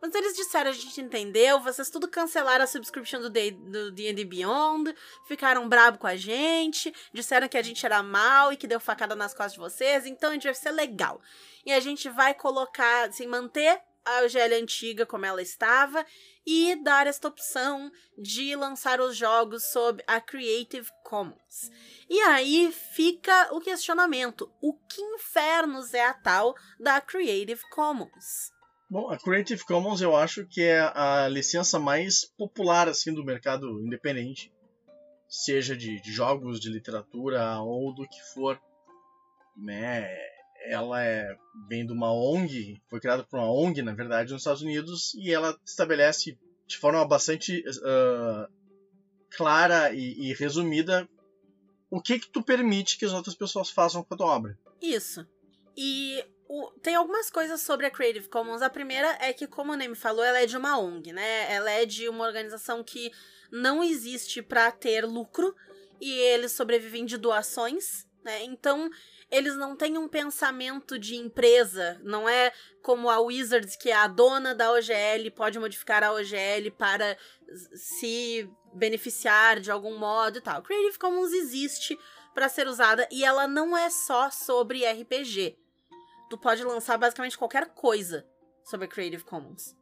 Mas 0.00 0.14
eles 0.14 0.36
disseram, 0.36 0.70
a 0.70 0.74
gente 0.74 1.00
entendeu, 1.00 1.60
vocês 1.60 1.90
tudo 1.90 2.06
cancelaram 2.08 2.64
a 2.64 2.66
subscription 2.66 3.20
do 3.20 3.30
D- 3.30 3.50
do 3.50 3.90
D&D 3.90 4.24
Beyond, 4.24 4.94
ficaram 5.26 5.68
brabo 5.68 5.98
com 5.98 6.06
a 6.06 6.16
gente, 6.16 6.94
disseram 7.12 7.48
que 7.48 7.56
a 7.58 7.62
gente 7.62 7.84
era 7.84 8.02
mal 8.02 8.52
e 8.52 8.56
que 8.56 8.66
deu 8.66 8.78
facada 8.78 9.14
nas 9.16 9.32
costas 9.32 9.54
de 9.54 9.58
vocês, 9.58 10.06
então 10.06 10.30
a 10.30 10.32
gente 10.34 10.44
vai 10.44 10.54
ser 10.54 10.70
legal. 10.70 11.20
E 11.64 11.72
a 11.72 11.80
gente 11.80 12.08
vai 12.08 12.34
colocar, 12.34 13.08
assim, 13.08 13.26
manter 13.26 13.80
a 14.04 14.22
OGL 14.22 14.54
antiga 14.62 15.04
como 15.04 15.26
ela 15.26 15.42
estava 15.42 16.06
e 16.46 16.76
dar 16.76 17.08
esta 17.08 17.26
opção 17.26 17.90
de 18.16 18.54
lançar 18.54 19.00
os 19.00 19.16
jogos 19.16 19.64
sob 19.72 20.00
a 20.06 20.20
Creative 20.20 20.88
Commons. 21.02 21.70
E 22.08 22.20
aí 22.20 22.70
fica 22.70 23.48
o 23.52 23.60
questionamento: 23.60 24.48
o 24.62 24.72
que 24.74 25.00
infernos 25.00 25.92
é 25.92 26.04
a 26.06 26.14
tal 26.14 26.54
da 26.78 27.00
Creative 27.00 27.62
Commons? 27.70 28.52
Bom, 28.88 29.10
a 29.10 29.18
Creative 29.18 29.64
Commons 29.64 30.00
eu 30.00 30.14
acho 30.14 30.46
que 30.46 30.62
é 30.62 30.80
a 30.80 31.26
licença 31.28 31.78
mais 31.78 32.24
popular 32.24 32.88
assim 32.88 33.12
do 33.12 33.24
mercado 33.24 33.80
independente, 33.84 34.52
seja 35.28 35.76
de, 35.76 36.00
de 36.00 36.12
jogos, 36.12 36.60
de 36.60 36.70
literatura 36.70 37.58
ou 37.60 37.92
do 37.92 38.06
que 38.08 38.22
for, 38.32 38.60
né? 39.56 40.08
Ela 40.68 41.02
é 41.02 41.36
vem 41.68 41.84
de 41.84 41.92
uma 41.92 42.12
ONG, 42.12 42.80
foi 42.88 43.00
criada 43.00 43.24
por 43.24 43.40
uma 43.40 43.52
ONG 43.52 43.82
na 43.82 43.92
verdade 43.92 44.32
nos 44.32 44.42
Estados 44.42 44.62
Unidos 44.62 45.14
e 45.14 45.32
ela 45.32 45.58
estabelece 45.64 46.38
de 46.66 46.76
forma 46.78 47.04
bastante 47.06 47.64
uh, 47.68 48.52
clara 49.30 49.92
e, 49.92 50.30
e 50.30 50.34
resumida 50.34 51.08
o 51.90 52.00
que 52.00 52.20
que 52.20 52.30
tu 52.30 52.42
permite 52.42 52.98
que 52.98 53.04
as 53.04 53.12
outras 53.12 53.34
pessoas 53.34 53.68
façam 53.68 54.02
com 54.02 54.14
a 54.14 54.16
tua 54.16 54.26
obra. 54.26 54.58
Isso. 54.80 55.26
E 55.76 56.24
o, 56.48 56.70
tem 56.82 56.94
algumas 56.94 57.30
coisas 57.30 57.60
sobre 57.60 57.86
a 57.86 57.90
Creative 57.90 58.28
Commons. 58.28 58.62
A 58.62 58.70
primeira 58.70 59.16
é 59.20 59.32
que, 59.32 59.46
como 59.46 59.72
o 59.72 59.76
Neme 59.76 59.96
falou, 59.96 60.24
ela 60.24 60.40
é 60.40 60.46
de 60.46 60.56
uma 60.56 60.78
ONG, 60.78 61.12
né? 61.12 61.52
Ela 61.52 61.70
é 61.70 61.84
de 61.84 62.08
uma 62.08 62.24
organização 62.24 62.82
que 62.82 63.12
não 63.50 63.82
existe 63.82 64.42
para 64.42 64.70
ter 64.70 65.04
lucro 65.04 65.54
e 66.00 66.10
eles 66.10 66.52
sobrevivem 66.52 67.04
de 67.04 67.16
doações, 67.16 68.06
né? 68.24 68.44
Então, 68.44 68.90
eles 69.30 69.56
não 69.56 69.74
têm 69.74 69.98
um 69.98 70.08
pensamento 70.08 70.98
de 70.98 71.16
empresa, 71.16 72.00
não 72.02 72.28
é 72.28 72.52
como 72.82 73.10
a 73.10 73.18
Wizards, 73.18 73.74
que 73.74 73.90
é 73.90 73.94
a 73.94 74.06
dona 74.06 74.54
da 74.54 74.70
OGL, 74.72 75.30
pode 75.34 75.58
modificar 75.58 76.04
a 76.04 76.12
OGL 76.12 76.70
para 76.78 77.16
se 77.74 78.48
beneficiar 78.72 79.58
de 79.58 79.70
algum 79.70 79.98
modo 79.98 80.38
e 80.38 80.40
tal. 80.40 80.62
Creative 80.62 80.98
Commons 80.98 81.32
existe 81.32 81.98
para 82.34 82.48
ser 82.48 82.68
usada 82.68 83.08
e 83.10 83.24
ela 83.24 83.48
não 83.48 83.76
é 83.76 83.90
só 83.90 84.30
sobre 84.30 84.84
RPG 84.84 85.56
tu 86.28 86.38
pode 86.38 86.62
lançar 86.64 86.96
basicamente 86.98 87.38
qualquer 87.38 87.66
coisa 87.74 88.26
sobre 88.64 88.88
Creative 88.88 89.24
Commons. 89.24 89.74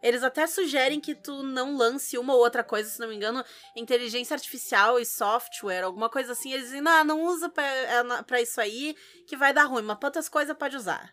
Eles 0.00 0.22
até 0.22 0.46
sugerem 0.46 1.00
que 1.00 1.14
tu 1.14 1.42
não 1.42 1.76
lance 1.76 2.16
uma 2.16 2.32
ou 2.34 2.40
outra 2.40 2.62
coisa, 2.62 2.88
se 2.88 3.00
não 3.00 3.08
me 3.08 3.16
engano, 3.16 3.44
inteligência 3.74 4.34
artificial 4.34 5.00
e 5.00 5.04
software, 5.04 5.82
alguma 5.82 6.08
coisa 6.08 6.32
assim. 6.32 6.52
Eles 6.52 6.66
dizem, 6.66 6.80
não, 6.80 7.04
não 7.04 7.22
usa 7.24 7.48
pra, 7.48 7.66
é, 7.66 8.22
pra 8.22 8.40
isso 8.40 8.60
aí, 8.60 8.94
que 9.26 9.36
vai 9.36 9.52
dar 9.52 9.64
ruim, 9.64 9.82
mas 9.82 9.98
outras 10.00 10.28
coisas 10.28 10.56
pode 10.56 10.76
usar. 10.76 11.12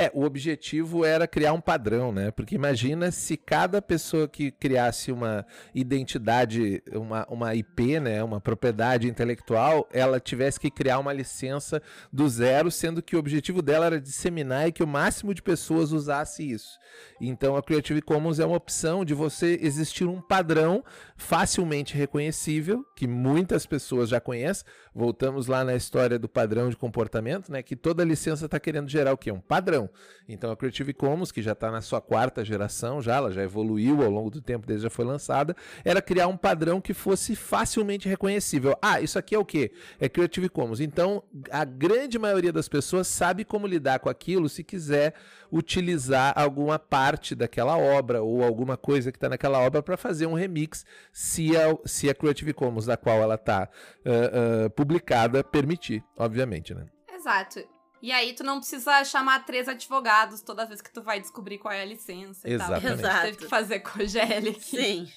É, 0.00 0.10
o 0.14 0.24
objetivo 0.24 1.04
era 1.04 1.28
criar 1.28 1.52
um 1.52 1.60
padrão, 1.60 2.10
né? 2.10 2.30
Porque 2.30 2.54
imagina 2.54 3.10
se 3.10 3.36
cada 3.36 3.82
pessoa 3.82 4.26
que 4.26 4.50
criasse 4.50 5.12
uma 5.12 5.44
identidade, 5.74 6.82
uma, 6.90 7.26
uma 7.28 7.54
IP, 7.54 8.00
né? 8.00 8.24
Uma 8.24 8.40
propriedade 8.40 9.06
intelectual, 9.06 9.86
ela 9.92 10.18
tivesse 10.18 10.58
que 10.58 10.70
criar 10.70 11.00
uma 11.00 11.12
licença 11.12 11.82
do 12.10 12.26
zero, 12.30 12.70
sendo 12.70 13.02
que 13.02 13.14
o 13.14 13.18
objetivo 13.18 13.60
dela 13.60 13.84
era 13.84 14.00
disseminar 14.00 14.68
e 14.68 14.72
que 14.72 14.82
o 14.82 14.86
máximo 14.86 15.34
de 15.34 15.42
pessoas 15.42 15.92
usasse 15.92 16.50
isso. 16.50 16.78
Então 17.20 17.54
a 17.54 17.62
Creative 17.62 18.00
Commons 18.00 18.38
é 18.38 18.46
uma 18.46 18.56
opção 18.56 19.04
de 19.04 19.12
você 19.12 19.58
existir 19.60 20.06
um 20.06 20.18
padrão 20.18 20.82
facilmente 21.14 21.94
reconhecível, 21.94 22.82
que 22.96 23.06
muitas 23.06 23.66
pessoas 23.66 24.08
já 24.08 24.18
conhecem. 24.18 24.64
Voltamos 24.94 25.46
lá 25.46 25.64
na 25.64 25.74
história 25.74 26.18
do 26.18 26.28
padrão 26.28 26.68
de 26.68 26.76
comportamento, 26.76 27.50
né? 27.50 27.62
Que 27.62 27.76
toda 27.76 28.04
licença 28.04 28.46
está 28.46 28.58
querendo 28.58 28.88
gerar 28.88 29.12
o 29.12 29.16
quê? 29.16 29.30
Um 29.30 29.40
padrão. 29.40 29.88
Então 30.28 30.50
a 30.50 30.56
Creative 30.56 30.92
Commons, 30.92 31.30
que 31.30 31.40
já 31.40 31.52
está 31.52 31.70
na 31.70 31.80
sua 31.80 32.00
quarta 32.00 32.44
geração, 32.44 33.00
já, 33.00 33.16
ela 33.16 33.30
já 33.30 33.42
evoluiu 33.42 34.02
ao 34.02 34.10
longo 34.10 34.30
do 34.30 34.40
tempo 34.40 34.66
desde 34.66 34.84
já 34.84 34.90
foi 34.90 35.04
lançada, 35.04 35.54
era 35.84 36.00
criar 36.02 36.26
um 36.26 36.36
padrão 36.36 36.80
que 36.80 36.94
fosse 36.94 37.36
facilmente 37.36 38.08
reconhecível. 38.08 38.76
Ah, 38.82 39.00
isso 39.00 39.18
aqui 39.18 39.34
é 39.34 39.38
o 39.38 39.44
quê? 39.44 39.72
É 40.00 40.08
Creative 40.08 40.48
Commons. 40.48 40.80
Então 40.80 41.22
a 41.50 41.64
grande 41.64 42.18
maioria 42.18 42.52
das 42.52 42.68
pessoas 42.68 43.06
sabe 43.06 43.44
como 43.44 43.66
lidar 43.66 44.00
com 44.00 44.08
aquilo 44.08 44.48
se 44.48 44.64
quiser 44.64 45.14
utilizar 45.52 46.32
alguma 46.36 46.78
parte 46.78 47.34
daquela 47.34 47.76
obra 47.76 48.22
ou 48.22 48.44
alguma 48.44 48.76
coisa 48.76 49.10
que 49.10 49.16
está 49.16 49.28
naquela 49.28 49.58
obra 49.58 49.82
para 49.82 49.96
fazer 49.96 50.26
um 50.26 50.34
remix, 50.34 50.84
se 51.12 51.56
a, 51.56 51.76
se 51.84 52.08
a 52.08 52.14
Creative 52.14 52.52
Commons 52.52 52.86
da 52.86 52.96
qual 52.96 53.18
ela 53.18 53.34
está 53.34 53.68
uh, 54.06 54.66
uh, 54.66 54.70
publicada 54.80 55.44
permitir, 55.44 56.02
obviamente, 56.16 56.72
né? 56.72 56.88
Exato. 57.12 57.62
E 58.00 58.10
aí 58.10 58.32
tu 58.32 58.42
não 58.42 58.60
precisa 58.60 59.04
chamar 59.04 59.44
três 59.44 59.68
advogados 59.68 60.40
toda 60.40 60.64
vez 60.64 60.80
que 60.80 60.90
tu 60.90 61.02
vai 61.02 61.20
descobrir 61.20 61.58
qual 61.58 61.74
é 61.74 61.82
a 61.82 61.84
licença 61.84 62.48
e 62.48 62.54
Exatamente. 62.54 62.86
tal. 62.86 62.94
Exato. 62.94 63.24
Teve 63.26 63.36
que 63.36 63.46
fazer 63.46 63.80
com 63.80 64.02
o 64.02 64.06
GL 64.06 64.48
aqui. 64.48 64.60
Sim. 64.62 65.12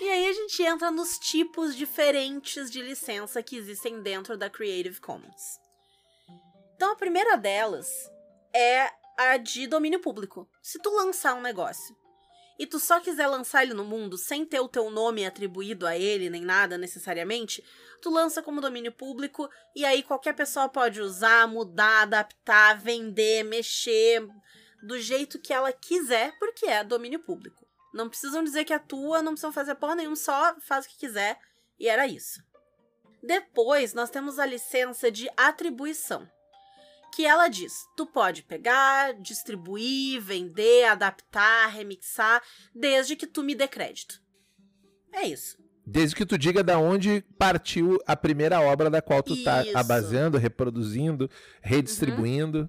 E 0.00 0.08
aí 0.08 0.28
a 0.28 0.32
gente 0.32 0.62
entra 0.62 0.90
nos 0.90 1.18
tipos 1.18 1.76
diferentes 1.76 2.70
de 2.70 2.80
licença 2.80 3.42
que 3.42 3.54
existem 3.54 4.00
dentro 4.00 4.38
da 4.38 4.48
Creative 4.48 4.98
Commons. 4.98 5.60
Então 6.74 6.92
a 6.92 6.96
primeira 6.96 7.36
delas 7.36 7.86
é 8.56 8.88
a 9.18 9.36
de 9.36 9.66
domínio 9.66 10.00
público. 10.00 10.48
Se 10.62 10.80
tu 10.80 10.88
lançar 10.88 11.34
um 11.34 11.42
negócio 11.42 11.94
e 12.58 12.66
tu 12.66 12.78
só 12.78 13.00
quiser 13.00 13.26
lançar 13.26 13.62
ele 13.62 13.74
no 13.74 13.84
mundo 13.84 14.16
sem 14.16 14.44
ter 14.44 14.60
o 14.60 14.68
teu 14.68 14.90
nome 14.90 15.26
atribuído 15.26 15.86
a 15.86 15.96
ele 15.96 16.30
nem 16.30 16.42
nada 16.42 16.78
necessariamente, 16.78 17.64
tu 18.00 18.10
lança 18.10 18.42
como 18.42 18.60
domínio 18.60 18.92
público 18.92 19.48
e 19.74 19.84
aí 19.84 20.02
qualquer 20.02 20.34
pessoa 20.34 20.68
pode 20.68 21.00
usar, 21.00 21.48
mudar, 21.48 22.02
adaptar, 22.02 22.78
vender, 22.78 23.44
mexer 23.44 24.26
do 24.82 24.98
jeito 24.98 25.40
que 25.40 25.52
ela 25.52 25.72
quiser, 25.72 26.36
porque 26.38 26.66
é 26.66 26.84
domínio 26.84 27.18
público. 27.18 27.66
Não 27.92 28.08
precisam 28.08 28.44
dizer 28.44 28.64
que 28.64 28.72
é 28.72 28.78
tua, 28.78 29.22
não 29.22 29.32
precisam 29.32 29.52
fazer 29.52 29.74
porra 29.76 29.94
nenhuma, 29.94 30.16
só 30.16 30.54
faz 30.60 30.84
o 30.84 30.88
que 30.88 30.98
quiser 30.98 31.38
e 31.78 31.88
era 31.88 32.06
isso. 32.06 32.42
Depois, 33.22 33.94
nós 33.94 34.10
temos 34.10 34.38
a 34.38 34.44
licença 34.44 35.10
de 35.10 35.30
atribuição 35.36 36.28
que 37.14 37.24
ela 37.24 37.48
diz: 37.48 37.86
tu 37.96 38.06
pode 38.06 38.42
pegar, 38.42 39.14
distribuir, 39.14 40.20
vender, 40.20 40.84
adaptar, 40.86 41.68
remixar, 41.68 42.42
desde 42.74 43.14
que 43.16 43.26
tu 43.26 43.42
me 43.42 43.54
dê 43.54 43.68
crédito. 43.68 44.20
É 45.12 45.22
isso. 45.26 45.56
Desde 45.86 46.16
que 46.16 46.24
tu 46.24 46.38
diga 46.38 46.62
da 46.64 46.78
onde 46.78 47.22
partiu 47.38 47.98
a 48.06 48.16
primeira 48.16 48.58
obra 48.60 48.88
da 48.88 49.02
qual 49.02 49.22
tu 49.22 49.42
tá 49.44 49.62
Isso. 49.62 49.76
abaseando, 49.76 50.38
reproduzindo, 50.38 51.30
redistribuindo, 51.62 52.60
Uhum. 52.60 52.68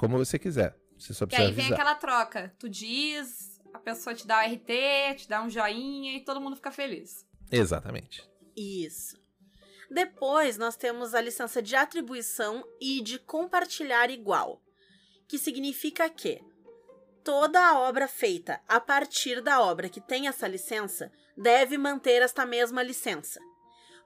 como 0.00 0.18
você 0.18 0.36
quiser. 0.38 0.76
Você 0.98 1.14
só 1.14 1.24
E 1.24 1.28
precisa 1.28 1.48
aí 1.48 1.54
vem 1.54 1.66
avisar. 1.66 1.80
aquela 1.80 1.94
troca. 1.94 2.52
Tu 2.58 2.68
diz, 2.68 3.60
a 3.72 3.78
pessoa 3.78 4.14
te 4.14 4.26
dá 4.26 4.38
o 4.38 4.44
RT, 4.52 5.14
te 5.16 5.28
dá 5.28 5.42
um 5.42 5.48
joinha 5.50 6.16
e 6.16 6.24
todo 6.24 6.40
mundo 6.40 6.56
fica 6.56 6.72
feliz. 6.72 7.24
Exatamente. 7.52 8.28
Isso. 8.56 9.16
Depois, 9.90 10.56
nós 10.56 10.76
temos 10.76 11.14
a 11.14 11.20
licença 11.20 11.62
de 11.62 11.76
atribuição 11.76 12.66
e 12.80 13.00
de 13.00 13.18
compartilhar 13.18 14.10
igual, 14.10 14.60
que 15.28 15.38
significa 15.38 16.08
que 16.10 16.40
toda 17.22 17.60
a 17.60 17.78
obra 17.78 18.06
feita 18.06 18.60
a 18.68 18.80
partir 18.80 19.40
da 19.40 19.60
obra 19.60 19.88
que 19.88 20.00
tem 20.00 20.28
essa 20.28 20.46
licença 20.46 21.10
deve 21.36 21.76
manter 21.76 22.22
esta 22.22 22.46
mesma 22.46 22.82
licença. 22.82 23.40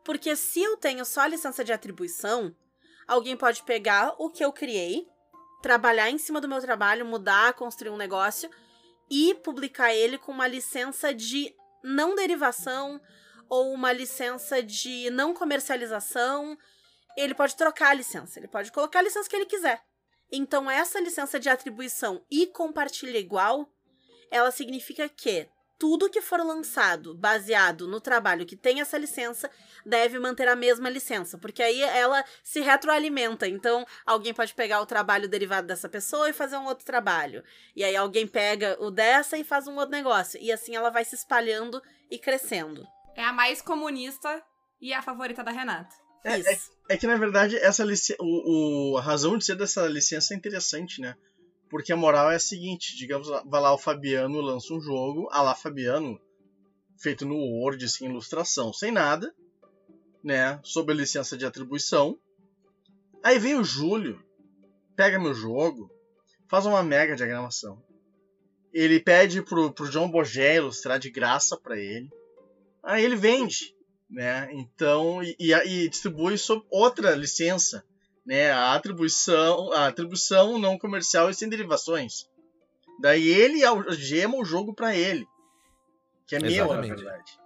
Porque 0.05 0.35
se 0.35 0.63
eu 0.63 0.77
tenho 0.77 1.05
só 1.05 1.23
a 1.23 1.29
licença 1.29 1.63
de 1.63 1.73
atribuição, 1.73 2.55
alguém 3.07 3.37
pode 3.37 3.63
pegar 3.63 4.15
o 4.19 4.31
que 4.31 4.45
eu 4.45 4.53
criei, 4.53 5.07
trabalhar 5.63 6.11
em 6.11 6.19
cima 6.19 6.41
do 6.41 6.49
meu 6.49 6.61
trabalho, 6.61 7.05
mudar, 7.05 7.53
construir 7.55 7.91
um 7.91 7.97
negócio 7.97 8.51
e 9.11 9.35
publicar 9.35 9.93
ele 9.95 10.17
com 10.17 10.33
uma 10.33 10.47
licença 10.47 11.13
de 11.13 11.55
não 11.83 12.15
derivação 12.15 13.01
ou 13.51 13.75
uma 13.75 13.93
licença 13.93 14.63
de 14.63 15.11
não 15.11 15.35
comercialização. 15.35 16.57
Ele 17.17 17.35
pode 17.35 17.57
trocar 17.57 17.91
a 17.91 17.95
licença, 17.95 18.39
ele 18.39 18.49
pode 18.49 18.71
colocar 18.71 19.01
a 19.01 19.03
licença 19.03 19.29
que 19.29 19.35
ele 19.35 19.45
quiser. 19.45 19.83
Então, 20.33 20.71
essa 20.71 21.01
licença 21.01 21.41
de 21.41 21.49
atribuição 21.49 22.25
e 22.31 22.47
compartilha 22.47 23.19
igual, 23.19 23.69
ela 24.31 24.53
significa 24.53 25.09
que 25.09 25.49
tudo 25.77 26.11
que 26.11 26.21
for 26.21 26.39
lançado 26.41 27.15
baseado 27.17 27.89
no 27.89 28.01
trabalho 28.01 28.47
que 28.47 28.55
tem 28.55 28.81
essa 28.81 28.99
licença 28.99 29.51
deve 29.85 30.19
manter 30.19 30.47
a 30.47 30.55
mesma 30.55 30.91
licença, 30.91 31.39
porque 31.39 31.63
aí 31.63 31.83
ela 31.83 32.23
se 32.45 32.61
retroalimenta. 32.61 33.49
Então, 33.49 33.85
alguém 34.07 34.33
pode 34.33 34.55
pegar 34.55 34.81
o 34.81 34.87
trabalho 34.87 35.27
derivado 35.27 35.67
dessa 35.67 35.89
pessoa 35.89 36.29
e 36.29 36.35
fazer 36.35 36.59
um 36.59 36.67
outro 36.67 36.85
trabalho. 36.85 37.43
E 37.75 37.83
aí 37.83 37.97
alguém 37.97 38.27
pega 38.27 38.77
o 38.79 38.91
dessa 38.91 39.37
e 39.37 39.43
faz 39.43 39.67
um 39.67 39.77
outro 39.77 39.91
negócio. 39.91 40.39
E 40.41 40.53
assim 40.53 40.77
ela 40.77 40.91
vai 40.91 41.05
se 41.05 41.17
espalhando 41.17 41.83
e 42.11 42.19
crescendo. 42.19 42.87
É 43.17 43.25
a 43.25 43.33
mais 43.33 43.61
comunista 43.61 44.43
e 44.81 44.93
a 44.93 45.03
favorita 45.03 45.43
da 45.45 45.51
Renata. 45.51 45.95
É, 46.25 46.39
Isso. 46.39 46.71
É 46.89 46.97
que 46.97 47.07
na 47.07 47.17
verdade 47.17 47.57
essa 47.57 47.85
licença, 47.85 48.19
o, 48.21 48.93
o- 48.95 48.99
a 48.99 49.01
razão 49.01 49.39
de 49.39 49.45
ser 49.45 49.55
dessa 49.57 49.87
licença 49.87 50.35
é 50.35 50.37
interessante, 50.37 51.01
né? 51.01 51.15
Porque 51.69 51.93
a 51.93 51.97
moral 51.97 52.31
é 52.31 52.37
a 52.37 52.41
seguinte, 52.41 52.97
digamos, 52.97 53.29
vai 53.29 53.61
lá 53.61 53.73
o 53.73 53.79
Fabiano 53.79 54.41
lança 54.41 54.75
um 54.75 54.81
jogo, 54.81 55.29
a 55.31 55.41
lá 55.41 55.55
Fabiano, 55.55 56.21
feito 56.99 57.25
no 57.25 57.37
Word, 57.37 57.89
sem 57.89 58.09
ilustração, 58.09 58.73
sem 58.73 58.91
nada, 58.91 59.33
né? 60.23 60.59
Sob 60.65 60.93
a 60.93 60.97
licença 60.97 61.37
de 61.39 61.47
atribuição. 61.47 62.19
Aí 63.23 63.39
vem 63.39 63.55
o 63.55 63.63
Júlio, 63.65 64.21
pega 64.97 65.19
meu 65.19 65.33
jogo, 65.33 65.91
faz 66.49 66.67
uma 66.67 66.83
mega 66.83 67.15
diagramação. 67.15 67.81
Ele 68.73 68.99
pede 69.01 69.41
pro, 69.43 69.73
pro 69.73 69.89
John 69.91 70.11
Bogé 70.11 70.57
ilustrar 70.57 70.99
de 70.99 71.11
graça 71.11 71.57
pra 71.57 71.79
ele. 71.79 72.11
Aí 72.83 73.05
ele 73.05 73.17
vende 73.17 73.75
né? 74.11 74.49
Então 74.53 75.23
e, 75.23 75.37
e, 75.39 75.89
distribui 75.89 76.37
sob 76.37 76.65
outra 76.69 77.15
licença, 77.15 77.85
né? 78.27 78.51
A 78.51 78.75
atribuição, 78.75 79.73
a 79.73 79.87
atribuição 79.87 80.59
não 80.59 80.77
comercial 80.77 81.31
e 81.31 81.35
sem 81.35 81.49
derivações, 81.49 82.29
Daí 83.01 83.29
ele 83.29 83.65
algema 83.65 84.37
o 84.37 84.45
jogo 84.45 84.75
pra 84.75 84.95
ele. 84.95 85.27
Que 86.27 86.37
é 86.37 86.39
meu, 86.39 86.51
na 86.51 86.81
Exatamente. 86.81 87.03
verdade. 87.03 87.41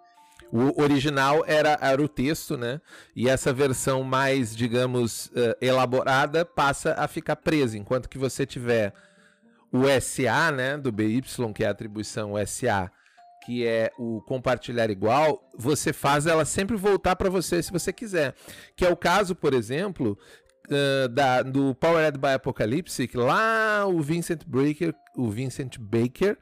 O 0.51 0.83
original 0.83 1.45
era, 1.47 1.79
era 1.81 2.03
o 2.03 2.09
texto, 2.09 2.57
né? 2.57 2.81
E 3.15 3.29
essa 3.29 3.53
versão 3.53 4.03
mais, 4.03 4.55
digamos, 4.55 5.31
eh, 5.33 5.57
elaborada 5.61 6.45
passa 6.45 6.95
a 6.95 7.07
ficar 7.07 7.37
presa. 7.37 7.79
Enquanto 7.79 8.09
que 8.09 8.19
você 8.19 8.45
tiver 8.45 8.93
o 9.71 9.85
SA, 10.01 10.51
né? 10.51 10.77
Do 10.77 10.91
BY, 10.91 11.23
que 11.55 11.63
é 11.63 11.69
a 11.69 11.71
atribuição 11.71 12.33
SA, 12.45 12.91
que 13.45 13.67
é 13.67 13.93
o 13.99 14.21
compartilhar 14.23 14.91
igual, 14.91 15.43
você 15.57 15.93
faz 15.93 16.27
ela 16.27 16.45
sempre 16.45 16.77
voltar 16.77 17.17
para 17.17 17.29
você 17.29 17.63
se 17.63 17.71
você 17.71 17.93
quiser. 17.93 18.35
Que 18.75 18.85
é 18.85 18.91
o 18.91 18.97
caso, 18.97 19.35
por 19.35 19.53
exemplo, 19.53 20.19
eh, 20.71 21.09
da, 21.09 21.43
do 21.43 21.75
Powered 21.75 22.19
by 22.19 22.29
Apocalypse, 22.29 23.07
que 23.07 23.19
lá 23.19 23.87
o 23.87 24.01
Vincent 24.01 24.45
Baker, 24.47 24.95
o 25.15 25.29
Vincent 25.29 25.79
Baker 25.79 26.39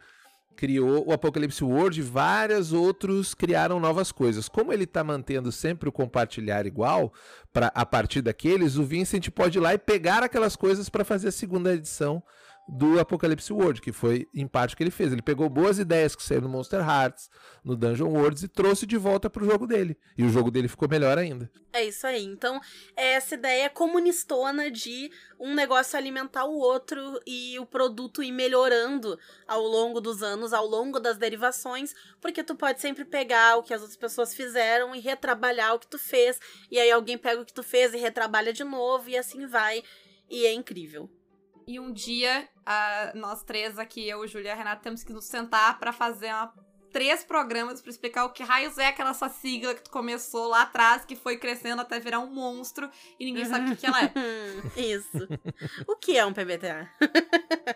criou 0.54 1.09
o 1.09 1.12
Apocalypse 1.12 1.64
World 1.64 1.99
e 1.99 2.02
vários 2.02 2.73
outros 2.73 3.35
criaram 3.35 3.80
novas 3.80 4.12
coisas. 4.12 4.49
Como 4.49 4.73
ele 4.73 4.85
está 4.85 5.02
mantendo 5.02 5.50
sempre 5.50 5.88
o 5.88 5.92
compartilhar 5.92 6.66
igual, 6.66 7.12
pra, 7.52 7.73
a 7.75 7.85
partir 7.85 8.23
daqueles, 8.23 8.76
o 8.76 8.85
Vincent 8.85 9.28
pode 9.30 9.59
ir 9.59 9.61
lá 9.61 9.75
e 9.75 9.78
pegar 9.78 10.23
aquelas 10.23 10.54
coisas 10.54 10.88
para 10.88 11.04
fazer 11.04 11.28
a 11.28 11.32
segunda 11.32 11.75
edição 11.75 12.23
do 12.69 12.99
Apocalypse 13.00 13.52
World, 13.52 13.81
que 13.81 13.92
foi 13.92 14.28
em 14.33 14.47
parte 14.47 14.75
o 14.75 14.76
que 14.76 14.83
ele 14.83 14.90
fez. 14.90 15.12
Ele 15.12 15.23
pegou 15.23 15.49
boas 15.49 15.78
ideias 15.78 16.14
que 16.14 16.23
saíram 16.23 16.45
no 16.45 16.49
Monster 16.49 16.81
Hearts, 16.81 17.28
no 17.64 17.76
Dungeon 17.76 18.09
Worlds 18.09 18.42
e 18.42 18.49
trouxe 18.49 18.87
de 18.87 18.97
volta 18.97 19.28
pro 19.28 19.45
jogo 19.45 19.66
dele. 19.66 19.97
E 20.16 20.25
o 20.25 20.28
jogo 20.28 20.50
dele 20.50 20.69
ficou 20.69 20.88
melhor 20.88 21.19
ainda. 21.19 21.50
É 21.73 21.85
isso 21.85 22.07
aí. 22.07 22.25
Então, 22.25 22.61
é 22.97 23.12
essa 23.12 23.35
ideia 23.35 23.69
comunistona 23.69 24.71
de 24.71 25.11
um 25.38 25.54
negócio 25.54 25.99
alimentar 25.99 26.45
o 26.45 26.59
outro 26.59 27.21
e 27.26 27.59
o 27.59 27.66
produto 27.66 28.23
ir 28.23 28.33
melhorando 28.33 29.19
ao 29.47 29.62
longo 29.62 30.00
dos 30.00 30.23
anos, 30.23 30.52
ao 30.52 30.66
longo 30.66 31.00
das 31.00 31.19
derivações, 31.19 31.95
porque 32.21 32.45
tu 32.45 32.54
pode 32.54 32.81
sempre 32.81 33.04
pegar 33.04 33.57
o 33.57 33.62
que 33.62 33.75
as 33.75 33.81
outras 33.81 33.99
pessoas 33.99 34.35
fizeram 34.35 34.95
e 34.95 35.00
retrabalhar 35.00 35.75
o 35.75 35.78
que 35.78 35.88
tu 35.88 35.99
fez, 35.99 36.38
e 36.71 36.78
aí 36.78 36.90
alguém 36.90 37.19
pega 37.19 37.40
o 37.40 37.45
que 37.45 37.52
tu 37.52 37.62
fez 37.62 37.92
e 37.92 37.99
retrabalha 37.99 38.52
de 38.52 38.64
novo, 38.64 39.09
e 39.09 39.16
assim 39.16 39.47
vai. 39.47 39.83
E 40.31 40.47
é 40.47 40.52
incrível. 40.52 41.11
E 41.66 41.78
um 41.81 41.92
dia, 41.92 42.49
ah, 42.66 43.12
nós 43.14 43.42
três 43.42 43.78
aqui, 43.78 44.09
eu, 44.09 44.26
Júlia 44.26 44.49
e 44.49 44.52
a 44.52 44.54
Renata, 44.54 44.83
temos 44.83 45.02
que 45.04 45.12
nos 45.12 45.25
sentar 45.26 45.78
pra 45.78 45.92
fazer 45.92 46.26
uma- 46.28 46.52
três 46.92 47.25
programas 47.25 47.81
pra 47.81 47.90
explicar 47.90 48.25
o 48.26 48.31
que 48.33 48.42
raios 48.42 48.76
é 48.76 48.88
aquela 48.88 49.14
sua 49.14 49.28
sigla 49.31 49.75
que 49.75 49.83
tu 49.83 49.90
começou 49.90 50.49
lá 50.49 50.62
atrás, 50.62 51.04
que 51.07 51.16
foi 51.16 51.38
crescendo 51.38 51.81
até 51.81 51.99
virar 51.99 52.19
um 52.21 52.26
monstro 52.33 52.90
e 53.19 53.25
ninguém 53.25 53.47
sabe 53.47 53.66
o 53.66 53.71
que, 53.71 53.81
que 53.81 53.87
ela 53.87 54.04
é. 54.04 54.12
Isso. 54.78 55.26
o 55.88 55.97
que 55.97 56.19
é 56.19 56.26
um 56.26 56.33
PBTA? 56.35 56.90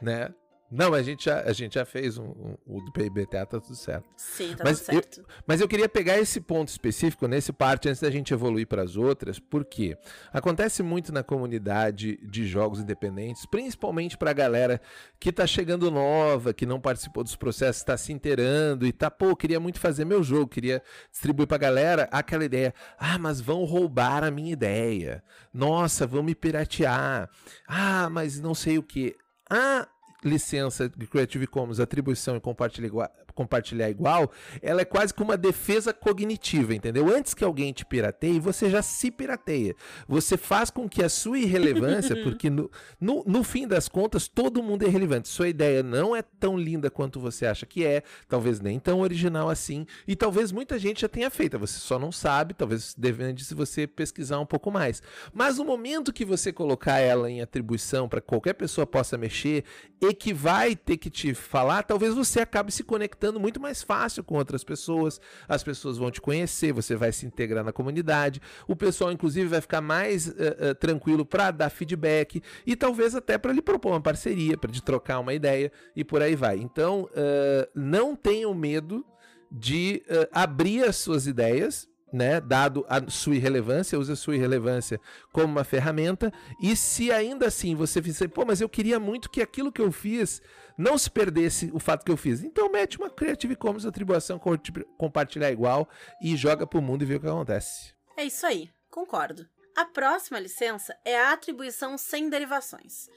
né? 0.03 0.35
Não, 0.71 0.91
mas 0.91 1.01
a 1.01 1.03
gente 1.05 1.25
já, 1.25 1.41
a 1.43 1.53
gente 1.53 1.75
já 1.75 1.85
fez 1.85 2.19
um, 2.19 2.25
um- 2.25 2.57
o 2.67 2.81
do 2.81 2.91
PIBTA, 2.93 3.47
tá 3.47 3.61
tudo 3.61 3.77
certo. 3.77 4.09
Sim, 4.17 4.55
tá 4.57 4.65
Mas 4.65 4.81
tudo 4.81 4.93
certo. 4.95 5.25
Mas 5.47 5.61
eu 5.61 5.69
queria 5.69 5.89
pegar 5.89 6.19
esse 6.19 6.41
ponto 6.41 6.69
específico 6.69 7.29
nesse 7.29 7.53
parte 7.53 7.89
antes 7.89 8.01
da 8.01 8.11
gente 8.11 8.35
evoluir 8.35 8.67
para 8.67 8.83
as 8.83 8.97
outras, 8.97 9.39
porque 9.39 9.97
acontece 10.33 10.83
muito 10.83 11.13
na 11.13 11.23
comunidade 11.23 12.17
de 12.29 12.47
jogos 12.47 12.81
independentes, 12.81 13.47
principalmente 13.47 14.17
para 14.19 14.31
a 14.31 14.35
galera 14.35 14.81
que 15.21 15.31
tá 15.33 15.47
chegando 15.47 15.91
nova, 15.91 16.53
que 16.53 16.67
não 16.67 16.81
participou 16.81 17.23
dos 17.23 17.37
processos, 17.37 17.83
está 17.83 17.97
se 17.97 18.13
inteirando 18.13 18.87
e 18.87 18.93
tá, 18.93 19.11
pô, 19.11 19.37
queria 19.37 19.61
muito 19.61 19.79
fazer 19.79 20.05
meu 20.05 20.23
jogo, 20.23 20.49
queria 20.49 20.83
distribuir 21.13 21.47
para 21.47 21.57
a 21.57 21.61
galera 21.61 22.09
aquela 22.11 22.45
ideia, 22.45 22.75
ah, 22.99 23.19
mas 23.19 23.41
vão 23.41 23.65
roubar 23.65 24.25
a 24.25 24.31
minha 24.31 24.53
ideia. 24.53 25.23
Nossa, 25.55 26.07
vão 26.07 26.23
me 26.23 26.35
piratear. 26.35 27.31
Ah, 27.69 28.09
mas 28.11 28.41
não 28.41 28.55
sei 28.55 28.79
o 28.79 28.83
que. 28.83 29.15
Ah, 29.49 29.87
licença 30.27 30.89
Creative 31.07 31.47
Commons, 31.47 31.81
atribuição 31.81 32.37
e 32.37 32.41
compartilhar 32.41 32.87
igual, 32.87 33.11
compartilhar 33.37 33.89
igual, 33.91 34.33
ela 34.63 34.81
é 34.81 34.85
quase 34.85 35.15
que 35.15 35.23
uma 35.23 35.37
defesa 35.37 35.93
cognitiva, 35.93 36.75
entendeu? 36.75 37.15
Antes 37.15 37.35
que 37.35 37.45
alguém 37.45 37.73
te 37.73 37.85
pirateie, 37.85 38.41
você 38.41 38.71
já 38.71 38.83
se 38.83 39.11
pirateia. 39.11 39.77
Você 40.09 40.37
faz 40.37 40.71
com 40.71 40.89
que 40.89 41.05
a 41.05 41.09
sua 41.09 41.39
irrelevância, 41.39 42.17
porque 42.25 42.49
no, 42.49 42.71
no, 42.99 43.23
no 43.27 43.45
fim 43.45 43.69
das 43.69 43.89
contas, 43.89 44.27
todo 44.27 44.63
mundo 44.63 44.85
é 44.85 44.89
relevante. 44.89 45.29
Sua 45.29 45.49
ideia 45.49 45.83
não 45.83 46.17
é 46.17 46.23
tão 46.23 46.57
linda 46.57 46.91
quanto 46.91 47.21
você 47.21 47.45
acha 47.45 47.67
que 47.67 47.85
é, 47.85 48.03
talvez 48.27 48.59
nem 48.59 48.81
tão 48.81 49.01
original 49.01 49.51
assim, 49.51 49.87
e 50.09 50.17
talvez 50.17 50.51
muita 50.51 50.79
gente 50.79 51.03
já 51.03 51.09
tenha 51.09 51.31
feito, 51.31 51.59
você 51.59 51.79
só 51.79 51.99
não 51.99 52.11
sabe, 52.11 52.55
talvez 52.55 52.95
depende 52.97 53.45
se 53.45 53.55
você 53.55 53.87
pesquisar 53.87 54.41
um 54.41 54.47
pouco 54.47 54.71
mais. 54.71 55.03
Mas 55.33 55.59
no 55.59 55.65
momento 55.65 56.13
que 56.13 56.25
você 56.25 56.53
colocar 56.53 56.99
ela 56.99 57.31
em 57.31 57.43
atribuição 57.43 58.09
para 58.09 58.23
qualquer 58.23 58.55
pessoa 58.55 58.87
possa 58.87 59.19
mexer 59.19 59.65
e 60.01 60.15
que 60.15 60.33
vai 60.33 60.75
ter 60.75 60.97
que 60.97 61.11
te 61.11 61.35
falar, 61.35 61.83
talvez 61.83 62.15
você 62.15 62.41
acabe 62.41 62.73
se 62.73 62.83
conectando 62.83 63.26
muito 63.33 63.61
mais 63.61 63.83
fácil 63.83 64.23
com 64.25 64.37
outras 64.37 64.65
pessoas, 64.65 65.21
as 65.49 65.63
pessoas 65.63 65.99
vão 65.99 66.11
te 66.11 66.21
conhecer, 66.21 66.73
você 66.73 66.95
vai 66.95 67.13
se 67.13 67.27
integrar 67.27 67.65
na 67.65 67.73
comunidade, 67.73 68.41
o 68.67 68.77
pessoal 68.77 69.13
inclusive 69.13 69.49
vai 69.49 69.61
ficar 69.61 69.81
mais 69.81 70.29
eh, 70.29 70.57
eh, 70.59 70.75
tranquilo 70.75 71.25
para 71.25 71.51
dar 71.51 71.71
feedback 71.71 72.43
e 72.67 72.77
talvez 72.77 73.15
até 73.15 73.39
para 73.39 73.53
lhe 73.53 73.63
propor 73.63 73.93
uma 73.93 74.01
parceria, 74.01 74.57
para 74.57 74.71
te 74.71 74.83
trocar 74.83 75.21
uma 75.21 75.35
ideia 75.35 75.71
e 75.95 76.05
por 76.05 76.23
aí 76.23 76.35
vai. 76.35 76.59
Então, 76.59 77.09
eh, 77.15 77.69
não 77.75 78.15
tenham 78.15 78.55
medo 78.55 79.05
de 79.51 80.03
abrir 80.33 80.83
as 80.83 80.97
suas 80.97 81.27
ideias, 81.27 81.89
né, 82.13 82.41
dado 82.41 82.85
a 82.89 83.11
sua 83.11 83.35
irrelevância, 83.35 83.99
use 83.99 84.13
a 84.13 84.17
sua 84.17 84.37
irrelevância 84.37 85.01
como 85.33 85.47
uma 85.47 85.65
ferramenta, 85.65 86.33
e 86.63 86.77
se 86.77 87.11
ainda 87.11 87.47
assim 87.47 87.75
você 87.75 88.01
fizer, 88.01 88.29
pô, 88.29 88.45
mas 88.45 88.61
eu 88.61 88.69
queria 88.69 88.99
muito 89.01 89.29
que 89.29 89.43
aquilo 89.43 89.73
que 89.73 89.83
eu 89.83 89.91
fiz 89.91 90.41
não 90.79 90.97
se 90.97 91.11
perdesse 91.11 91.71
o 91.73 91.79
fato 91.79 92.05
que 92.05 92.13
eu 92.13 92.17
fiz, 92.17 92.43
então 92.43 92.71
mete 92.71 92.99
uma 92.99 93.11
Creative 93.11 93.57
Commons 93.57 93.85
atribuição, 93.87 94.39
co- 94.39 94.59
compartilhar 94.97 95.51
igual 95.51 95.89
e 96.23 96.37
joga 96.37 96.67
pro 96.67 96.83
mundo 96.83 97.03
e 97.03 97.07
vê 97.07 97.17
o 97.17 97.21
que 97.21 97.27
acontece. 97.27 97.95
É 98.17 98.25
isso 98.25 98.47
aí, 98.47 98.71
concordo. 98.91 99.47
A 99.77 99.85
próxima 99.85 100.39
licença 100.39 100.97
é 101.05 101.19
a 101.21 101.33
atribuição 101.33 101.99
sem 101.99 102.31
derivações, 102.31 103.09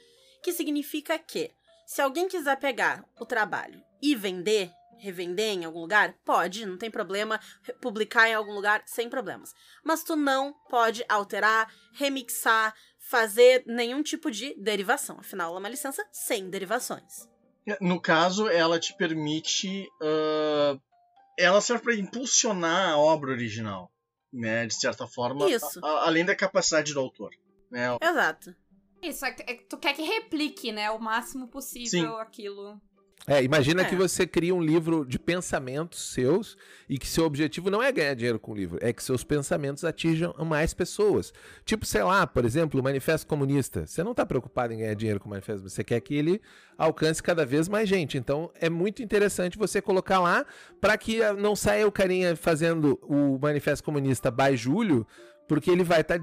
que 0.42 0.52
significa 0.52 1.18
que, 1.18 1.50
se 1.86 2.02
alguém 2.02 2.28
quiser 2.28 2.56
pegar 2.56 3.04
o 3.18 3.24
trabalho 3.24 3.80
e 4.02 4.14
vender, 4.14 4.70
revender 5.00 5.52
em 5.54 5.64
algum 5.64 5.80
lugar, 5.80 6.14
pode, 6.24 6.64
não 6.66 6.76
tem 6.78 6.90
problema, 6.90 7.40
publicar 7.80 8.28
em 8.28 8.34
algum 8.34 8.52
lugar 8.52 8.82
sem 8.86 9.08
problemas. 9.08 9.52
Mas 9.84 10.04
tu 10.04 10.14
não 10.16 10.52
pode 10.68 11.04
alterar, 11.08 11.72
remixar, 11.94 12.74
fazer 12.98 13.64
nenhum 13.66 14.02
tipo 14.02 14.30
de 14.30 14.54
derivação. 14.62 15.18
Afinal, 15.18 15.48
ela 15.50 15.58
é 15.58 15.60
uma 15.60 15.68
licença 15.68 16.06
sem 16.12 16.48
derivações. 16.50 17.28
No 17.80 18.00
caso, 18.00 18.48
ela 18.48 18.78
te 18.78 18.94
permite. 18.96 19.86
ah, 20.02 20.78
ela 21.38 21.60
serve 21.60 21.82
para 21.84 21.94
impulsionar 21.94 22.90
a 22.90 22.98
obra 22.98 23.30
original, 23.30 23.90
né? 24.32 24.66
De 24.66 24.74
certa 24.74 25.06
forma, 25.06 25.48
Isso. 25.50 25.80
a- 25.82 25.88
a- 25.88 26.06
além 26.06 26.24
da 26.24 26.36
capacidade 26.36 26.92
do 26.92 27.00
autor. 27.00 27.30
Né? 27.70 27.86
Exato. 28.02 28.54
Isso, 29.02 29.24
é 29.24 29.32
que 29.32 29.42
é 29.50 29.54
tu 29.68 29.78
quer 29.78 29.94
que 29.94 30.02
replique, 30.02 30.70
né, 30.72 30.90
o 30.90 30.98
máximo 30.98 31.48
possível 31.48 31.88
Sim. 31.88 32.20
aquilo. 32.20 32.78
É, 33.26 33.42
imagina 33.44 33.82
É. 33.82 33.84
que 33.84 33.94
você 33.94 34.26
cria 34.26 34.54
um 34.54 34.62
livro 34.62 35.04
de 35.04 35.18
pensamentos 35.18 36.12
seus 36.12 36.56
e 36.88 36.98
que 36.98 37.06
seu 37.06 37.24
objetivo 37.24 37.70
não 37.70 37.82
é 37.82 37.92
ganhar 37.92 38.14
dinheiro 38.14 38.40
com 38.40 38.52
o 38.52 38.54
livro, 38.54 38.78
é 38.80 38.92
que 38.92 39.02
seus 39.04 39.22
pensamentos 39.22 39.84
atinjam 39.84 40.34
mais 40.44 40.72
pessoas. 40.74 41.32
Tipo, 41.64 41.84
sei 41.84 42.02
lá, 42.02 42.26
por 42.26 42.44
exemplo, 42.44 42.80
o 42.80 42.82
Manifesto 42.82 43.26
Comunista. 43.26 43.86
Você 43.86 44.02
não 44.02 44.12
está 44.12 44.24
preocupado 44.24 44.72
em 44.72 44.78
ganhar 44.78 44.94
dinheiro 44.94 45.20
com 45.20 45.26
o 45.26 45.30
Manifesto, 45.30 45.68
você 45.68 45.84
quer 45.84 46.00
que 46.00 46.14
ele 46.14 46.40
alcance 46.78 47.22
cada 47.22 47.44
vez 47.44 47.68
mais 47.68 47.88
gente. 47.88 48.16
Então, 48.16 48.50
é 48.58 48.70
muito 48.70 49.02
interessante 49.02 49.58
você 49.58 49.82
colocar 49.82 50.18
lá 50.18 50.44
para 50.80 50.96
que 50.96 51.22
ah, 51.22 51.34
não 51.34 51.54
saia 51.54 51.86
o 51.86 51.92
carinha 51.92 52.34
fazendo 52.34 52.98
o 53.02 53.38
Manifesto 53.38 53.84
Comunista 53.84 54.30
by 54.30 54.56
Júlio, 54.56 55.06
porque 55.46 55.70
ele 55.70 55.84
vai 55.84 56.00
estar 56.00 56.18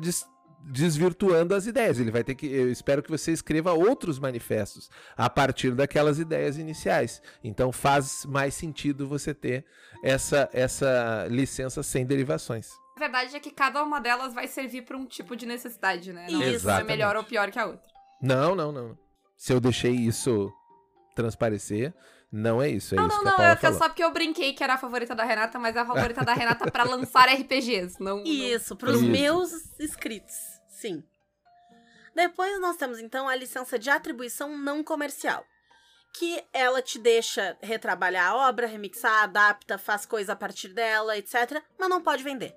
desvirtuando 0.71 1.55
as 1.55 1.65
ideias. 1.65 1.99
Ele 1.99 2.11
vai 2.11 2.23
ter 2.23 2.35
que. 2.35 2.45
Eu 2.47 2.71
espero 2.71 3.01
que 3.01 3.09
você 3.09 3.31
escreva 3.31 3.73
outros 3.73 4.19
manifestos 4.19 4.89
a 5.15 5.29
partir 5.29 5.71
daquelas 5.73 6.19
ideias 6.19 6.57
iniciais. 6.57 7.21
Então 7.43 7.71
faz 7.71 8.25
mais 8.25 8.53
sentido 8.53 9.07
você 9.07 9.33
ter 9.33 9.65
essa, 10.03 10.49
essa 10.53 11.27
licença 11.29 11.81
sem 11.83 12.05
derivações. 12.05 12.69
A 12.95 12.99
verdade 12.99 13.35
é 13.35 13.39
que 13.39 13.51
cada 13.51 13.83
uma 13.83 13.99
delas 14.01 14.33
vai 14.33 14.47
servir 14.47 14.81
pra 14.83 14.97
um 14.97 15.05
tipo 15.05 15.35
de 15.35 15.45
necessidade, 15.45 16.11
né? 16.11 16.27
Não 16.29 16.41
Isso. 16.41 16.69
é 16.69 16.83
melhor 16.83 17.15
ou 17.15 17.23
pior 17.23 17.51
que 17.51 17.59
a 17.59 17.65
outra. 17.67 17.87
Não, 18.21 18.55
não, 18.55 18.71
não. 18.71 18.97
Se 19.35 19.53
eu 19.53 19.59
deixei 19.59 19.91
isso 19.91 20.51
transparecer, 21.15 21.93
não 22.31 22.61
é 22.61 22.69
isso. 22.69 22.95
É 22.95 22.97
Não, 22.97 23.07
isso 23.07 23.15
não, 23.17 23.23
que 23.23 23.27
a 23.27 23.31
não, 23.31 23.37
Paula 23.37 23.51
é 23.51 23.55
que 23.55 23.65
eu 23.65 23.69
falou. 23.71 23.77
só 23.83 23.89
porque 23.89 24.03
eu 24.03 24.11
brinquei 24.11 24.53
que 24.53 24.63
era 24.63 24.73
a 24.73 24.77
favorita 24.77 25.13
da 25.15 25.23
Renata, 25.23 25.59
mas 25.59 25.75
é 25.75 25.79
a 25.79 25.85
favorita 25.85 26.25
da 26.25 26.33
Renata 26.33 26.69
pra 26.71 26.83
lançar 26.83 27.27
RPGs, 27.33 27.97
não... 27.99 28.17
não- 28.17 28.23
Isso, 28.25 28.75
para 28.75 28.89
os 28.91 29.01
meus 29.01 29.51
inscritos, 29.79 30.35
sim. 30.77 31.03
Depois 32.13 32.59
nós 32.59 32.77
temos 32.77 32.99
então 32.99 33.27
a 33.27 33.35
licença 33.35 33.77
de 33.77 33.89
atribuição 33.89 34.57
não 34.57 34.83
comercial, 34.83 35.45
que 36.17 36.43
ela 36.53 36.81
te 36.81 36.97
deixa 36.99 37.57
retrabalhar 37.61 38.31
a 38.31 38.49
obra, 38.49 38.67
remixar, 38.67 39.23
adapta, 39.23 39.77
faz 39.77 40.05
coisa 40.05 40.33
a 40.33 40.35
partir 40.35 40.69
dela, 40.69 41.17
etc, 41.17 41.61
mas 41.77 41.89
não 41.89 42.01
pode 42.01 42.23
vender. 42.23 42.55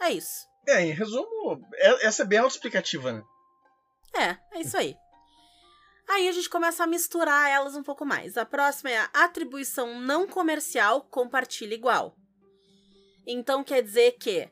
É 0.00 0.10
isso. 0.10 0.46
É, 0.66 0.82
em 0.82 0.92
resumo, 0.92 1.66
é- 1.74 2.06
essa 2.06 2.22
é 2.22 2.26
bem 2.26 2.38
autoexplicativa, 2.38 3.12
né? 3.12 3.22
É, 4.14 4.56
é 4.56 4.60
isso 4.60 4.76
aí. 4.76 4.96
Aí 6.08 6.28
a 6.28 6.32
gente 6.32 6.50
começa 6.50 6.84
a 6.84 6.86
misturar 6.86 7.50
elas 7.50 7.74
um 7.74 7.82
pouco 7.82 8.04
mais. 8.04 8.36
A 8.36 8.44
próxima 8.44 8.90
é 8.90 8.98
a 8.98 9.10
atribuição 9.24 9.98
não 10.00 10.26
comercial 10.26 11.02
compartilha 11.02 11.74
igual. 11.74 12.14
Então 13.26 13.64
quer 13.64 13.82
dizer 13.82 14.12
que 14.12 14.50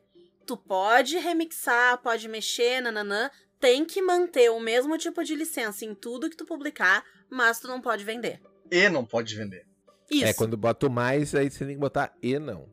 tu 0.53 0.57
pode 0.57 1.17
remixar, 1.17 1.99
pode 2.03 2.29
mexer, 2.29 2.83
nananã, 2.83 3.31
tem 3.59 3.87
que 3.87 4.03
manter 4.03 4.51
o 4.51 4.61
mesmo 4.61 4.99
tipo 4.99 5.25
de 5.25 5.35
licença 5.35 5.85
em 5.85 5.95
tudo 5.95 6.29
que 6.29 6.37
tu 6.37 6.45
publicar, 6.45 7.03
mas 7.31 7.59
tu 7.59 7.69
não 7.69 7.81
pode 7.81 8.05
vender. 8.05 8.41
E 8.71 8.89
não 8.91 9.05
pode 9.05 9.35
vender. 9.35 9.67
Isso. 10.11 10.27
É, 10.27 10.35
quando 10.35 10.57
bota 10.57 10.87
o 10.87 10.91
mais, 10.91 11.35
aí 11.35 11.51
você 11.51 11.65
tem 11.65 11.75
que 11.75 11.81
botar 11.81 12.15
e 12.23 12.39
não. 12.39 12.69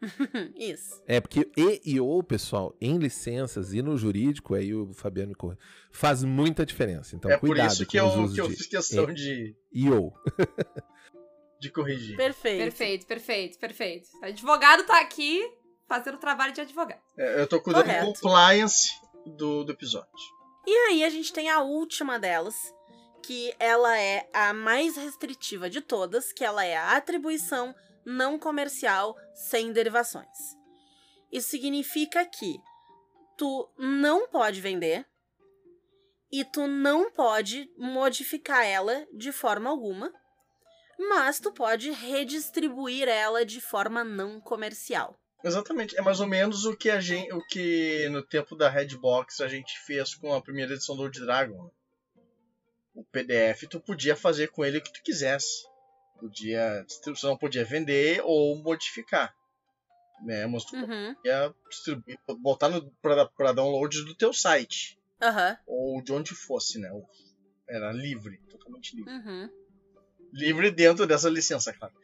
Isso. 0.56 1.02
É, 1.08 1.20
porque 1.20 1.50
e 1.56 1.80
e 1.84 2.00
ou, 2.00 2.22
pessoal, 2.22 2.76
em 2.80 2.98
licenças 2.98 3.72
e 3.72 3.82
no 3.82 3.96
jurídico, 3.96 4.54
aí 4.54 4.72
o 4.72 4.92
Fabiano 4.92 5.34
corre, 5.36 5.56
faz 5.90 6.22
muita 6.22 6.64
diferença. 6.64 7.16
Então, 7.16 7.30
é 7.30 7.36
por 7.36 7.48
cuidado 7.48 7.72
isso 7.72 7.86
que 7.86 7.98
com 7.98 8.06
os 8.06 8.30
eu, 8.30 8.34
que 8.34 8.40
eu 8.40 8.48
de 8.48 8.56
fiz 8.56 8.66
questão 8.66 9.10
e, 9.10 9.14
de, 9.14 9.56
e 9.72 9.90
ou. 9.90 10.12
de 11.60 11.70
corrigir. 11.70 12.16
Perfeito. 12.16 12.58
Perfeito, 12.58 13.06
perfeito, 13.06 13.58
perfeito. 13.58 14.08
O 14.20 14.24
advogado 14.24 14.84
tá 14.84 15.00
aqui 15.00 15.48
fazendo 15.86 16.14
o 16.14 16.20
trabalho 16.20 16.52
de 16.52 16.60
advogado. 16.60 17.00
É, 17.16 17.40
eu 17.40 17.46
tô 17.46 17.60
cuidando 17.60 17.84
do 17.84 17.88
Correto. 17.88 18.06
compliance 18.06 18.90
do, 19.26 19.64
do 19.64 19.72
episódio. 19.72 20.10
E 20.66 20.76
aí 20.88 21.04
a 21.04 21.10
gente 21.10 21.32
tem 21.32 21.50
a 21.50 21.60
última 21.60 22.18
delas, 22.18 22.56
que 23.22 23.54
ela 23.58 23.98
é 23.98 24.28
a 24.32 24.52
mais 24.52 24.96
restritiva 24.96 25.68
de 25.68 25.80
todas, 25.80 26.32
que 26.32 26.44
ela 26.44 26.64
é 26.64 26.76
a 26.76 26.96
atribuição 26.96 27.74
não 28.04 28.38
comercial 28.38 29.16
sem 29.34 29.72
derivações. 29.72 30.26
Isso 31.30 31.48
significa 31.48 32.24
que 32.24 32.58
tu 33.36 33.68
não 33.78 34.28
pode 34.28 34.60
vender 34.60 35.06
e 36.30 36.44
tu 36.44 36.66
não 36.66 37.10
pode 37.10 37.70
modificar 37.76 38.64
ela 38.64 39.06
de 39.12 39.32
forma 39.32 39.68
alguma, 39.68 40.12
mas 40.98 41.40
tu 41.40 41.52
pode 41.52 41.90
redistribuir 41.90 43.08
ela 43.08 43.44
de 43.44 43.60
forma 43.60 44.04
não 44.04 44.40
comercial. 44.40 45.18
Exatamente. 45.44 45.98
É 45.98 46.02
mais 46.02 46.20
ou 46.20 46.26
menos 46.26 46.64
o 46.64 46.76
que 46.76 46.88
a 46.90 47.00
gente, 47.00 47.32
o 47.32 47.44
que 47.46 48.08
no 48.10 48.22
tempo 48.22 48.54
da 48.56 48.68
Redbox 48.68 49.40
a 49.40 49.48
gente 49.48 49.78
fez 49.80 50.14
com 50.14 50.32
a 50.32 50.40
primeira 50.40 50.74
edição 50.74 50.96
do 50.96 51.02
Old 51.02 51.18
Dragon. 51.20 51.70
O 52.94 53.02
PDF 53.04 53.66
tu 53.68 53.80
podia 53.80 54.14
fazer 54.14 54.48
com 54.48 54.64
ele 54.64 54.78
o 54.78 54.82
que 54.82 54.92
tu 54.92 55.02
quisesse. 55.02 55.66
Podia, 56.20 56.84
você 56.88 57.26
não 57.26 57.36
podia 57.36 57.64
vender 57.64 58.20
ou 58.22 58.56
modificar. 58.62 59.34
Né? 60.22 60.46
Mas 60.46 60.64
tu 60.64 60.76
Uhum. 60.76 61.14
podia 61.14 61.52
distribuir, 61.68 62.18
botar 62.38 62.68
pra 63.34 63.52
download 63.52 64.04
do 64.04 64.14
teu 64.14 64.32
site. 64.32 64.96
Aham. 65.20 65.56
Ou 65.66 66.02
de 66.02 66.12
onde 66.12 66.34
fosse, 66.34 66.78
né? 66.78 66.90
Era 67.68 67.90
livre, 67.90 68.38
totalmente 68.50 68.94
livre. 68.94 69.12
Uhum. 69.12 69.50
Livre 70.32 70.70
dentro 70.70 71.06
dessa 71.06 71.28
licença, 71.28 71.72
claro. 71.72 71.94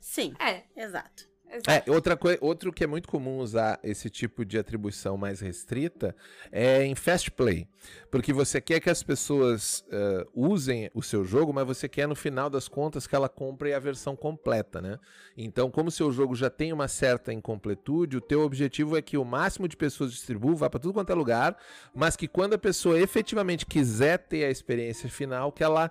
Sim, 0.00 0.34
É, 0.38 0.64
exato. 0.76 1.28
Exato. 1.50 1.90
É, 1.90 1.92
outra 1.92 2.16
coisa, 2.16 2.38
outro 2.40 2.72
que 2.72 2.84
é 2.84 2.86
muito 2.86 3.08
comum 3.08 3.38
usar 3.38 3.78
esse 3.82 4.08
tipo 4.10 4.44
de 4.44 4.58
atribuição 4.58 5.16
mais 5.16 5.40
restrita 5.40 6.14
é 6.50 6.84
em 6.84 6.94
fast 6.94 7.30
play, 7.30 7.68
porque 8.10 8.32
você 8.32 8.60
quer 8.60 8.80
que 8.80 8.90
as 8.90 9.02
pessoas 9.02 9.84
eh, 9.90 10.26
usem 10.34 10.90
o 10.94 11.02
seu 11.02 11.24
jogo, 11.24 11.52
mas 11.52 11.66
você 11.66 11.88
quer 11.88 12.06
no 12.06 12.14
final 12.14 12.48
das 12.48 12.68
contas 12.68 13.06
que 13.06 13.14
ela 13.14 13.28
compre 13.28 13.72
a 13.72 13.78
versão 13.78 14.16
completa, 14.16 14.80
né? 14.80 14.98
Então, 15.36 15.70
como 15.70 15.88
o 15.88 15.92
seu 15.92 16.10
jogo 16.10 16.34
já 16.34 16.50
tem 16.50 16.72
uma 16.72 16.88
certa 16.88 17.32
incompletude, 17.32 18.16
o 18.16 18.20
teu 18.20 18.42
objetivo 18.42 18.96
é 18.96 19.02
que 19.02 19.16
o 19.16 19.24
máximo 19.24 19.68
de 19.68 19.76
pessoas 19.76 20.12
distribuam, 20.12 20.56
vá 20.56 20.68
para 20.68 20.80
tudo 20.80 20.94
quanto 20.94 21.10
é 21.10 21.14
lugar, 21.14 21.56
mas 21.94 22.16
que 22.16 22.28
quando 22.28 22.54
a 22.54 22.58
pessoa 22.58 22.98
efetivamente 22.98 23.66
quiser 23.66 24.18
ter 24.18 24.44
a 24.44 24.50
experiência 24.50 25.08
final, 25.08 25.52
que 25.52 25.62
ela 25.62 25.90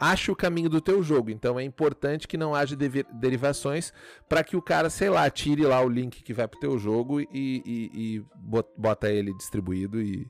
ache 0.00 0.30
o 0.30 0.36
caminho 0.36 0.68
do 0.68 0.80
teu 0.80 1.02
jogo. 1.02 1.30
Então 1.30 1.58
é 1.58 1.64
importante 1.64 2.28
que 2.28 2.36
não 2.36 2.54
haja 2.54 2.76
derivações 2.76 3.92
para 4.28 4.42
que 4.44 4.56
o 4.56 4.62
cara, 4.62 4.88
sei 4.90 5.10
lá, 5.10 5.28
tire 5.30 5.62
lá 5.62 5.80
o 5.80 5.88
link 5.88 6.22
que 6.22 6.32
vai 6.34 6.46
pro 6.48 6.60
teu 6.60 6.78
jogo 6.78 7.20
e, 7.20 7.26
e, 7.32 7.90
e 7.94 8.24
bot- 8.36 8.70
bota 8.76 9.10
ele 9.10 9.32
distribuído 9.34 10.00
e, 10.00 10.26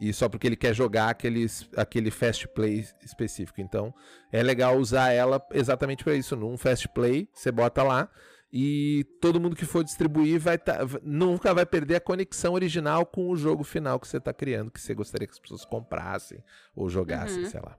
e 0.00 0.12
só 0.12 0.28
porque 0.28 0.46
ele 0.46 0.56
quer 0.56 0.74
jogar 0.74 1.08
aqueles, 1.10 1.68
aquele 1.76 2.10
fast 2.10 2.46
play 2.48 2.84
específico. 3.04 3.60
Então 3.60 3.92
é 4.30 4.42
legal 4.42 4.76
usar 4.78 5.10
ela 5.12 5.44
exatamente 5.52 6.04
para 6.04 6.14
isso. 6.14 6.36
Num 6.36 6.56
fast 6.56 6.88
play, 6.90 7.28
você 7.32 7.50
bota 7.50 7.82
lá 7.82 8.08
e 8.54 9.06
todo 9.20 9.40
mundo 9.40 9.56
que 9.56 9.64
for 9.64 9.82
distribuir 9.82 10.38
vai 10.38 10.58
tá, 10.58 10.80
nunca 11.02 11.54
vai 11.54 11.64
perder 11.64 11.96
a 11.96 12.00
conexão 12.00 12.52
original 12.52 13.06
com 13.06 13.30
o 13.30 13.36
jogo 13.36 13.64
final 13.64 13.98
que 13.98 14.06
você 14.06 14.18
está 14.18 14.32
criando, 14.32 14.70
que 14.70 14.78
você 14.80 14.92
gostaria 14.94 15.26
que 15.26 15.32
as 15.32 15.40
pessoas 15.40 15.64
comprassem 15.64 16.38
ou 16.76 16.88
jogassem, 16.90 17.44
Uhum. 17.44 17.50
sei 17.50 17.60
lá. 17.60 17.78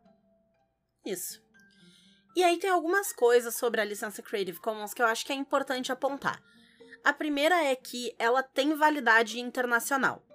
Isso. 1.05 1.41
E 2.35 2.43
aí 2.43 2.57
tem 2.57 2.69
algumas 2.69 3.11
coisas 3.11 3.55
sobre 3.55 3.79
a 3.79 3.85
licença 3.85 4.21
Creative 4.21 4.59
Commons 4.59 4.93
que 4.93 5.01
eu 5.01 5.05
acho 5.05 5.25
que 5.25 5.31
é 5.31 5.35
importante 5.35 5.91
apontar. 5.91 6.41
A 7.03 7.13
primeira 7.13 7.63
é 7.63 7.75
que 7.75 8.15
ela 8.17 8.41
tem 8.41 8.73
validade 8.73 9.39
internacional. 9.39 10.25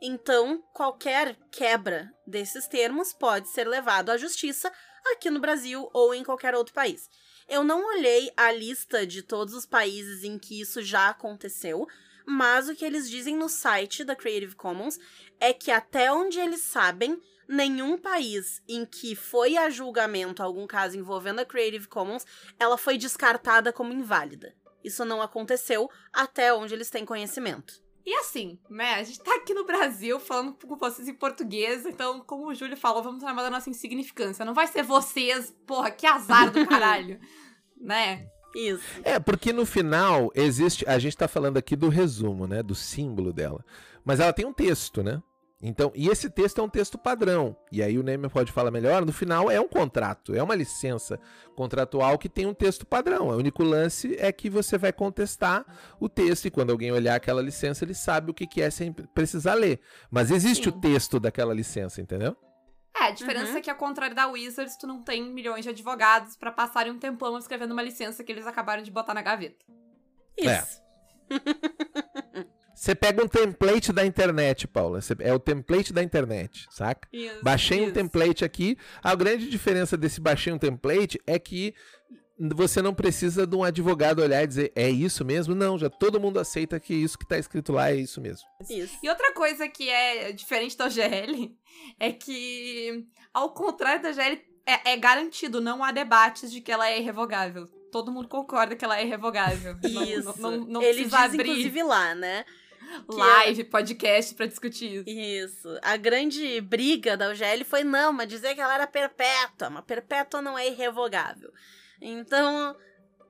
Então, 0.00 0.62
qualquer 0.72 1.36
quebra 1.50 2.12
desses 2.26 2.66
termos 2.66 3.12
pode 3.12 3.48
ser 3.48 3.66
levado 3.66 4.10
à 4.10 4.16
justiça 4.16 4.70
aqui 5.12 5.30
no 5.30 5.40
Brasil 5.40 5.88
ou 5.92 6.14
em 6.14 6.22
qualquer 6.22 6.54
outro 6.54 6.74
país. 6.74 7.08
Eu 7.48 7.64
não 7.64 7.84
olhei 7.86 8.32
a 8.36 8.52
lista 8.52 9.06
de 9.06 9.22
todos 9.22 9.54
os 9.54 9.66
países 9.66 10.24
em 10.24 10.38
que 10.38 10.60
isso 10.60 10.82
já 10.82 11.08
aconteceu, 11.08 11.86
mas 12.26 12.68
o 12.68 12.74
que 12.74 12.84
eles 12.84 13.08
dizem 13.08 13.36
no 13.36 13.48
site 13.48 14.04
da 14.04 14.14
Creative 14.16 14.54
Commons 14.54 14.98
é 15.40 15.52
que 15.52 15.70
até 15.70 16.12
onde 16.12 16.38
eles 16.38 16.62
sabem, 16.62 17.20
nenhum 17.52 17.98
país 17.98 18.62
em 18.66 18.84
que 18.86 19.14
foi 19.14 19.56
a 19.56 19.68
julgamento 19.68 20.42
algum 20.42 20.66
caso 20.66 20.96
envolvendo 20.96 21.40
a 21.40 21.44
Creative 21.44 21.86
Commons, 21.86 22.26
ela 22.58 22.78
foi 22.78 22.96
descartada 22.96 23.72
como 23.72 23.92
inválida. 23.92 24.54
Isso 24.82 25.04
não 25.04 25.22
aconteceu 25.22 25.88
até 26.12 26.52
onde 26.52 26.74
eles 26.74 26.90
têm 26.90 27.04
conhecimento. 27.04 27.80
E 28.04 28.12
assim, 28.14 28.58
né? 28.68 28.94
A 28.94 29.02
gente 29.04 29.20
tá 29.20 29.36
aqui 29.36 29.54
no 29.54 29.64
Brasil 29.64 30.18
falando 30.18 30.54
com 30.54 30.76
vocês 30.76 31.06
em 31.06 31.14
português, 31.14 31.86
então, 31.86 32.20
como 32.20 32.48
o 32.48 32.54
Júlio 32.54 32.76
falou, 32.76 33.02
vamos 33.02 33.22
da 33.22 33.50
nossa 33.50 33.70
insignificância. 33.70 34.44
Não 34.44 34.54
vai 34.54 34.66
ser 34.66 34.82
vocês, 34.82 35.54
porra, 35.64 35.90
que 35.90 36.06
azar 36.06 36.50
do 36.50 36.66
caralho. 36.66 37.20
né? 37.80 38.26
Isso. 38.56 38.82
É, 39.04 39.20
porque 39.20 39.52
no 39.52 39.64
final 39.64 40.32
existe. 40.34 40.84
A 40.88 40.98
gente 40.98 41.16
tá 41.16 41.28
falando 41.28 41.58
aqui 41.58 41.76
do 41.76 41.88
resumo, 41.88 42.46
né? 42.46 42.62
Do 42.62 42.74
símbolo 42.74 43.32
dela. 43.32 43.64
Mas 44.04 44.18
ela 44.18 44.32
tem 44.32 44.44
um 44.44 44.52
texto, 44.52 45.02
né? 45.02 45.22
Então, 45.64 45.92
e 45.94 46.08
esse 46.08 46.28
texto 46.28 46.60
é 46.60 46.64
um 46.64 46.68
texto 46.68 46.98
padrão. 46.98 47.56
E 47.70 47.80
aí 47.80 47.96
o 47.96 48.02
Neymer 48.02 48.28
pode 48.28 48.50
falar 48.50 48.72
melhor. 48.72 49.06
No 49.06 49.12
final 49.12 49.48
é 49.48 49.60
um 49.60 49.68
contrato, 49.68 50.34
é 50.34 50.42
uma 50.42 50.56
licença 50.56 51.20
contratual 51.54 52.18
que 52.18 52.28
tem 52.28 52.46
um 52.46 52.52
texto 52.54 52.84
padrão. 52.84 53.28
O 53.28 53.36
único 53.36 53.62
lance 53.62 54.16
é 54.18 54.32
que 54.32 54.50
você 54.50 54.76
vai 54.76 54.92
contestar 54.92 55.64
o 56.00 56.08
texto 56.08 56.46
e 56.46 56.50
quando 56.50 56.70
alguém 56.70 56.90
olhar 56.90 57.14
aquela 57.14 57.40
licença, 57.40 57.84
ele 57.84 57.94
sabe 57.94 58.32
o 58.32 58.34
que, 58.34 58.44
que 58.44 58.60
é 58.60 58.70
sem 58.70 58.92
precisar 58.92 59.54
ler. 59.54 59.78
Mas 60.10 60.32
existe 60.32 60.64
Sim. 60.64 60.70
o 60.70 60.72
texto 60.80 61.20
daquela 61.20 61.54
licença, 61.54 62.00
entendeu? 62.00 62.36
É, 62.94 63.04
a 63.04 63.10
diferença 63.12 63.52
Uhum. 63.52 63.58
é 63.58 63.60
que, 63.60 63.70
ao 63.70 63.76
contrário 63.76 64.14
da 64.16 64.26
Wizards, 64.26 64.76
tu 64.76 64.86
não 64.86 65.00
tem 65.02 65.22
milhões 65.32 65.62
de 65.64 65.70
advogados 65.70 66.36
pra 66.36 66.50
passarem 66.50 66.92
um 66.92 66.98
tempão 66.98 67.38
escrevendo 67.38 67.70
uma 67.70 67.82
licença 67.82 68.24
que 68.24 68.32
eles 68.32 68.46
acabaram 68.48 68.82
de 68.82 68.90
botar 68.90 69.14
na 69.14 69.22
gaveta. 69.22 69.64
É. 70.38 70.62
Você 72.82 72.96
pega 72.96 73.22
um 73.22 73.28
template 73.28 73.92
da 73.92 74.04
internet, 74.04 74.66
Paula. 74.66 75.00
Você- 75.00 75.14
É 75.20 75.32
o 75.32 75.38
template 75.38 75.92
da 75.92 76.02
internet, 76.02 76.66
saca? 76.68 77.06
Isso, 77.12 77.38
Baixei 77.40 77.80
um 77.86 77.92
template 77.92 78.44
aqui. 78.44 78.76
A 79.00 79.14
grande 79.14 79.48
diferença 79.48 79.96
desse 79.96 80.20
baixei 80.20 80.52
um 80.52 80.58
template 80.58 81.16
é 81.24 81.38
que 81.38 81.72
você 82.36 82.82
não 82.82 82.92
precisa 82.92 83.46
de 83.46 83.54
um 83.54 83.62
advogado 83.62 84.20
olhar 84.20 84.42
e 84.42 84.46
dizer 84.48 84.72
é 84.74 84.90
isso 84.90 85.24
mesmo. 85.24 85.54
Não, 85.54 85.78
já 85.78 85.88
todo 85.88 86.18
mundo 86.18 86.40
aceita 86.40 86.80
que 86.80 86.92
isso 86.92 87.16
que 87.16 87.24
tá 87.24 87.38
escrito 87.38 87.72
lá 87.72 87.92
é 87.92 87.94
isso 87.94 88.20
mesmo. 88.20 88.48
Isso. 88.68 88.98
E 89.00 89.08
outra 89.08 89.32
coisa 89.32 89.68
que 89.68 89.88
é 89.88 90.32
diferente 90.32 90.76
da 90.76 90.86
OGL 90.86 91.54
é 92.00 92.10
que, 92.10 93.06
ao 93.32 93.50
contrário 93.54 94.02
da 94.02 94.08
OGL, 94.10 94.40
é, 94.66 94.90
é 94.94 94.96
garantido, 94.96 95.60
não 95.60 95.84
há 95.84 95.92
debates 95.92 96.50
de 96.50 96.60
que 96.60 96.72
ela 96.72 96.88
é 96.90 96.98
irrevogável. 96.98 97.68
Todo 97.92 98.10
mundo 98.10 98.26
concorda 98.26 98.74
que 98.74 98.84
ela 98.84 98.98
é 98.98 99.04
irrevogável. 99.04 99.76
Não- 99.84 100.02
Isso. 100.02 100.34
Não, 100.40 100.50
não, 100.50 100.66
não 100.66 100.80
diz, 100.80 101.12
abrir 101.14 101.42
inclusive, 101.42 101.82
lá, 101.84 102.12
né? 102.16 102.44
Que 103.08 103.16
live, 103.16 103.64
podcast 103.64 104.34
pra 104.34 104.46
discutir 104.46 105.04
isso. 105.06 105.08
Isso. 105.08 105.78
A 105.82 105.96
grande 105.96 106.60
briga 106.60 107.16
da 107.16 107.30
UGL 107.30 107.64
foi 107.64 107.84
não, 107.84 108.12
mas 108.12 108.28
dizer 108.28 108.54
que 108.54 108.60
ela 108.60 108.74
era 108.74 108.86
perpétua. 108.86 109.70
Mas 109.70 109.84
perpétua 109.84 110.42
não 110.42 110.58
é 110.58 110.68
irrevogável. 110.68 111.52
Então, 112.00 112.76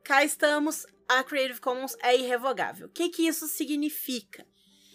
cá 0.04 0.24
estamos. 0.24 0.86
A 1.08 1.22
Creative 1.22 1.60
Commons 1.60 1.96
é 2.02 2.16
irrevogável. 2.16 2.86
O 2.86 2.90
que, 2.90 3.08
que 3.10 3.26
isso 3.26 3.46
significa? 3.46 4.46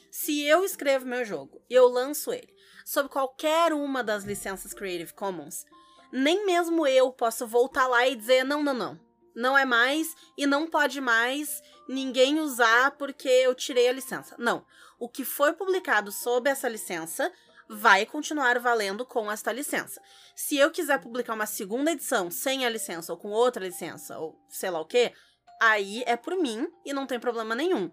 Se 0.10 0.44
eu 0.44 0.64
escrevo 0.64 1.06
meu 1.06 1.24
jogo 1.24 1.62
e 1.70 1.74
eu 1.76 1.88
lanço 1.88 2.34
ele 2.34 2.56
sob 2.84 3.10
qualquer 3.10 3.74
uma 3.74 4.04
das 4.04 4.24
licenças 4.24 4.74
Creative 4.74 5.14
Commons, 5.14 5.66
nem 6.12 6.46
mesmo 6.46 6.88
eu 6.88 7.12
posso 7.12 7.46
voltar 7.46 7.88
lá 7.88 8.08
e 8.08 8.16
dizer: 8.16 8.44
não, 8.44 8.64
não, 8.64 8.74
não. 8.74 9.07
Não 9.38 9.56
é 9.56 9.66
mais 9.66 10.16
e 10.36 10.48
não 10.48 10.66
pode 10.66 11.00
mais 11.00 11.62
ninguém 11.88 12.40
usar 12.40 12.90
porque 12.98 13.30
eu 13.30 13.54
tirei 13.54 13.88
a 13.88 13.94
licença. 13.94 14.36
Não. 14.40 14.66
O 14.98 15.08
que 15.08 15.24
foi 15.24 15.54
publicado 15.54 16.12
sob 16.12 16.50
essa 16.50 16.68
licença 16.68 17.32
vai 17.70 18.04
continuar 18.04 18.58
valendo 18.58 19.06
com 19.06 19.32
esta 19.32 19.52
licença. 19.52 20.02
Se 20.36 20.58
eu 20.58 20.72
quiser 20.72 21.00
publicar 21.00 21.36
uma 21.36 21.46
segunda 21.46 21.92
edição 21.92 22.32
sem 22.32 22.66
a 22.66 22.70
licença 22.70 23.14
ou 23.14 23.20
com 23.20 23.30
outra 23.30 23.64
licença 23.64 24.18
ou 24.18 24.36
sei 24.50 24.72
lá 24.72 24.82
o 24.82 24.86
que, 24.86 25.14
aí 25.62 26.04
é 26.08 26.18
por 26.18 26.36
mim 26.36 26.68
e 26.84 26.92
não 26.92 27.06
tem 27.06 27.20
problema 27.20 27.54
nenhum. 27.54 27.92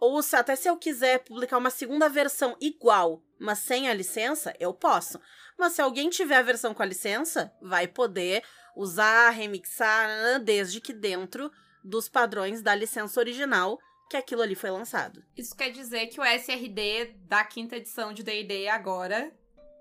Ou 0.00 0.22
se, 0.22 0.34
até 0.34 0.56
se 0.56 0.70
eu 0.70 0.78
quiser 0.78 1.18
publicar 1.18 1.58
uma 1.58 1.68
segunda 1.68 2.08
versão 2.08 2.56
igual, 2.58 3.22
mas 3.38 3.58
sem 3.58 3.90
a 3.90 3.94
licença, 3.94 4.54
eu 4.58 4.72
posso. 4.72 5.20
Mas 5.58 5.72
se 5.72 5.82
alguém 5.82 6.10
tiver 6.10 6.36
a 6.36 6.42
versão 6.42 6.74
com 6.74 6.82
a 6.82 6.86
licença, 6.86 7.52
vai 7.60 7.86
poder 7.86 8.42
usar, 8.76 9.30
remixar, 9.30 10.40
desde 10.42 10.80
que 10.80 10.92
dentro 10.92 11.50
dos 11.84 12.08
padrões 12.08 12.62
da 12.62 12.74
licença 12.74 13.20
original 13.20 13.78
que 14.08 14.16
aquilo 14.16 14.42
ali 14.42 14.54
foi 14.54 14.70
lançado. 14.70 15.22
Isso 15.36 15.56
quer 15.56 15.70
dizer 15.70 16.06
que 16.08 16.20
o 16.20 16.24
SRD 16.24 17.14
da 17.26 17.44
quinta 17.44 17.76
edição 17.76 18.12
de 18.12 18.22
D&D 18.22 18.68
agora 18.68 19.32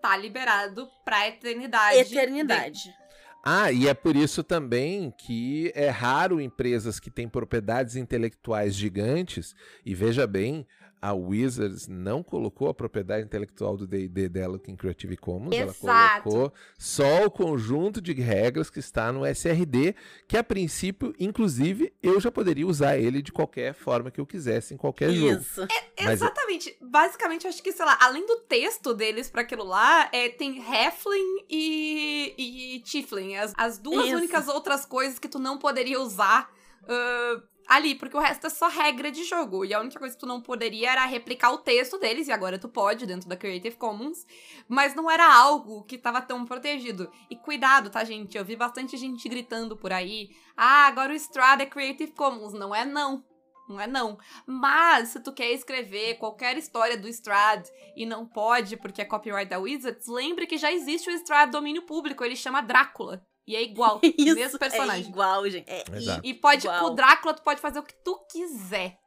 tá 0.01 0.15
liberado 0.17 0.89
pra 1.03 1.27
eternidade. 1.27 1.97
Eternidade. 1.97 2.95
Ah, 3.43 3.71
e 3.71 3.87
é 3.87 3.93
por 3.93 4.15
isso 4.15 4.43
também 4.43 5.11
que 5.11 5.71
é 5.75 5.89
raro 5.89 6.39
empresas 6.39 6.99
que 6.99 7.09
têm 7.09 7.27
propriedades 7.27 7.95
intelectuais 7.95 8.75
gigantes, 8.75 9.55
e 9.83 9.95
veja 9.95 10.27
bem, 10.27 10.65
a 11.01 11.13
Wizards 11.13 11.87
não 11.87 12.21
colocou 12.21 12.69
a 12.69 12.73
propriedade 12.73 13.25
intelectual 13.25 13.75
do 13.75 13.87
D&D 13.87 14.29
dela 14.29 14.59
em 14.67 14.75
Creative 14.75 15.17
Commons, 15.17 15.55
Exato. 15.55 15.87
ela 15.87 16.21
colocou 16.21 16.53
só 16.77 17.25
o 17.25 17.31
conjunto 17.31 17.99
de 17.99 18.13
regras 18.13 18.69
que 18.69 18.77
está 18.79 19.11
no 19.11 19.25
SRD, 19.25 19.95
que 20.27 20.37
a 20.37 20.43
princípio, 20.43 21.15
inclusive, 21.19 21.91
eu 22.03 22.19
já 22.19 22.31
poderia 22.31 22.67
usar 22.67 22.97
ele 22.99 23.21
de 23.21 23.31
qualquer 23.31 23.73
forma 23.73 24.11
que 24.11 24.21
eu 24.21 24.25
quisesse 24.27 24.75
em 24.75 24.77
qualquer 24.77 25.11
jogo. 25.11 25.41
Isso. 25.41 25.67
Mas- 25.99 26.21
Exatamente. 26.21 26.77
Basicamente, 26.79 27.45
eu 27.45 27.49
acho 27.49 27.63
que, 27.63 27.71
sei 27.71 27.85
lá, 27.85 27.97
além 27.99 28.25
do 28.25 28.41
texto 28.41 28.93
deles 28.93 29.29
pra 29.29 29.41
aquilo 29.41 29.63
lá, 29.63 30.07
é, 30.11 30.29
tem 30.29 30.61
Halfling 30.61 31.45
e, 31.49 32.75
e 32.75 32.79
Tiefling. 32.81 33.37
As, 33.37 33.53
as 33.57 33.77
duas 33.79 34.05
Isso. 34.05 34.17
únicas 34.17 34.47
outras 34.47 34.85
coisas 34.85 35.17
que 35.17 35.27
tu 35.27 35.39
não 35.39 35.57
poderia 35.57 35.99
usar 35.99 36.51
ah, 36.87 37.41
ali, 37.67 37.95
porque 37.95 38.15
o 38.15 38.19
resto 38.19 38.47
é 38.47 38.49
só 38.49 38.67
regra 38.67 39.11
de 39.11 39.23
jogo. 39.23 39.63
E 39.65 39.73
a 39.73 39.79
única 39.79 39.99
coisa 39.99 40.13
que 40.15 40.19
tu 40.19 40.25
não 40.25 40.41
poderia 40.41 40.91
era 40.91 41.05
replicar 41.05 41.51
o 41.51 41.57
texto 41.57 41.97
deles, 41.97 42.27
e 42.27 42.31
agora 42.31 42.59
tu 42.59 42.69
pode, 42.69 43.05
dentro 43.05 43.29
da 43.29 43.37
Creative 43.37 43.75
Commons. 43.77 44.25
Mas 44.67 44.95
não 44.95 45.09
era 45.09 45.33
algo 45.33 45.83
que 45.83 45.97
tava 45.97 46.21
tão 46.21 46.45
protegido. 46.45 47.11
E 47.29 47.35
cuidado, 47.35 47.89
tá, 47.89 48.03
gente? 48.03 48.37
Eu 48.37 48.45
vi 48.45 48.55
bastante 48.55 48.97
gente 48.97 49.27
gritando 49.27 49.77
por 49.77 49.91
aí. 49.93 50.29
Ah, 50.55 50.87
agora 50.87 51.13
o 51.13 51.15
Strada 51.15 51.63
é 51.63 51.65
Creative 51.65 52.11
Commons. 52.11 52.53
Não 52.53 52.73
é 52.73 52.85
não. 52.85 53.23
Não 53.69 53.79
é 53.79 53.87
não. 53.87 54.17
Mas, 54.45 55.09
se 55.09 55.19
tu 55.21 55.31
quer 55.31 55.51
escrever 55.51 56.17
qualquer 56.17 56.57
história 56.57 56.97
do 56.97 57.07
Strad 57.07 57.67
e 57.95 58.05
não 58.05 58.25
pode 58.25 58.75
porque 58.75 59.01
é 59.01 59.05
copyright 59.05 59.49
da 59.49 59.59
Wizards, 59.59 60.07
lembre 60.07 60.45
que 60.45 60.57
já 60.57 60.71
existe 60.71 61.09
o 61.09 61.13
Strad 61.13 61.49
domínio 61.49 61.83
público, 61.83 62.23
ele 62.23 62.35
chama 62.35 62.61
Drácula. 62.61 63.25
E 63.47 63.55
é 63.55 63.63
igual, 63.63 63.99
Isso 64.17 64.35
mesmo 64.35 64.59
personagem. 64.59 65.05
é 65.05 65.09
igual, 65.09 65.49
gente. 65.49 65.69
É 65.69 65.83
Exato. 65.93 66.21
E 66.23 66.33
pode, 66.33 66.65
Igual. 66.67 66.79
com 66.79 66.85
o 66.85 66.95
Drácula, 66.95 67.33
tu 67.33 67.41
pode 67.41 67.59
fazer 67.59 67.79
o 67.79 67.83
que 67.83 67.93
tu 68.03 68.17
quiser. 68.31 68.97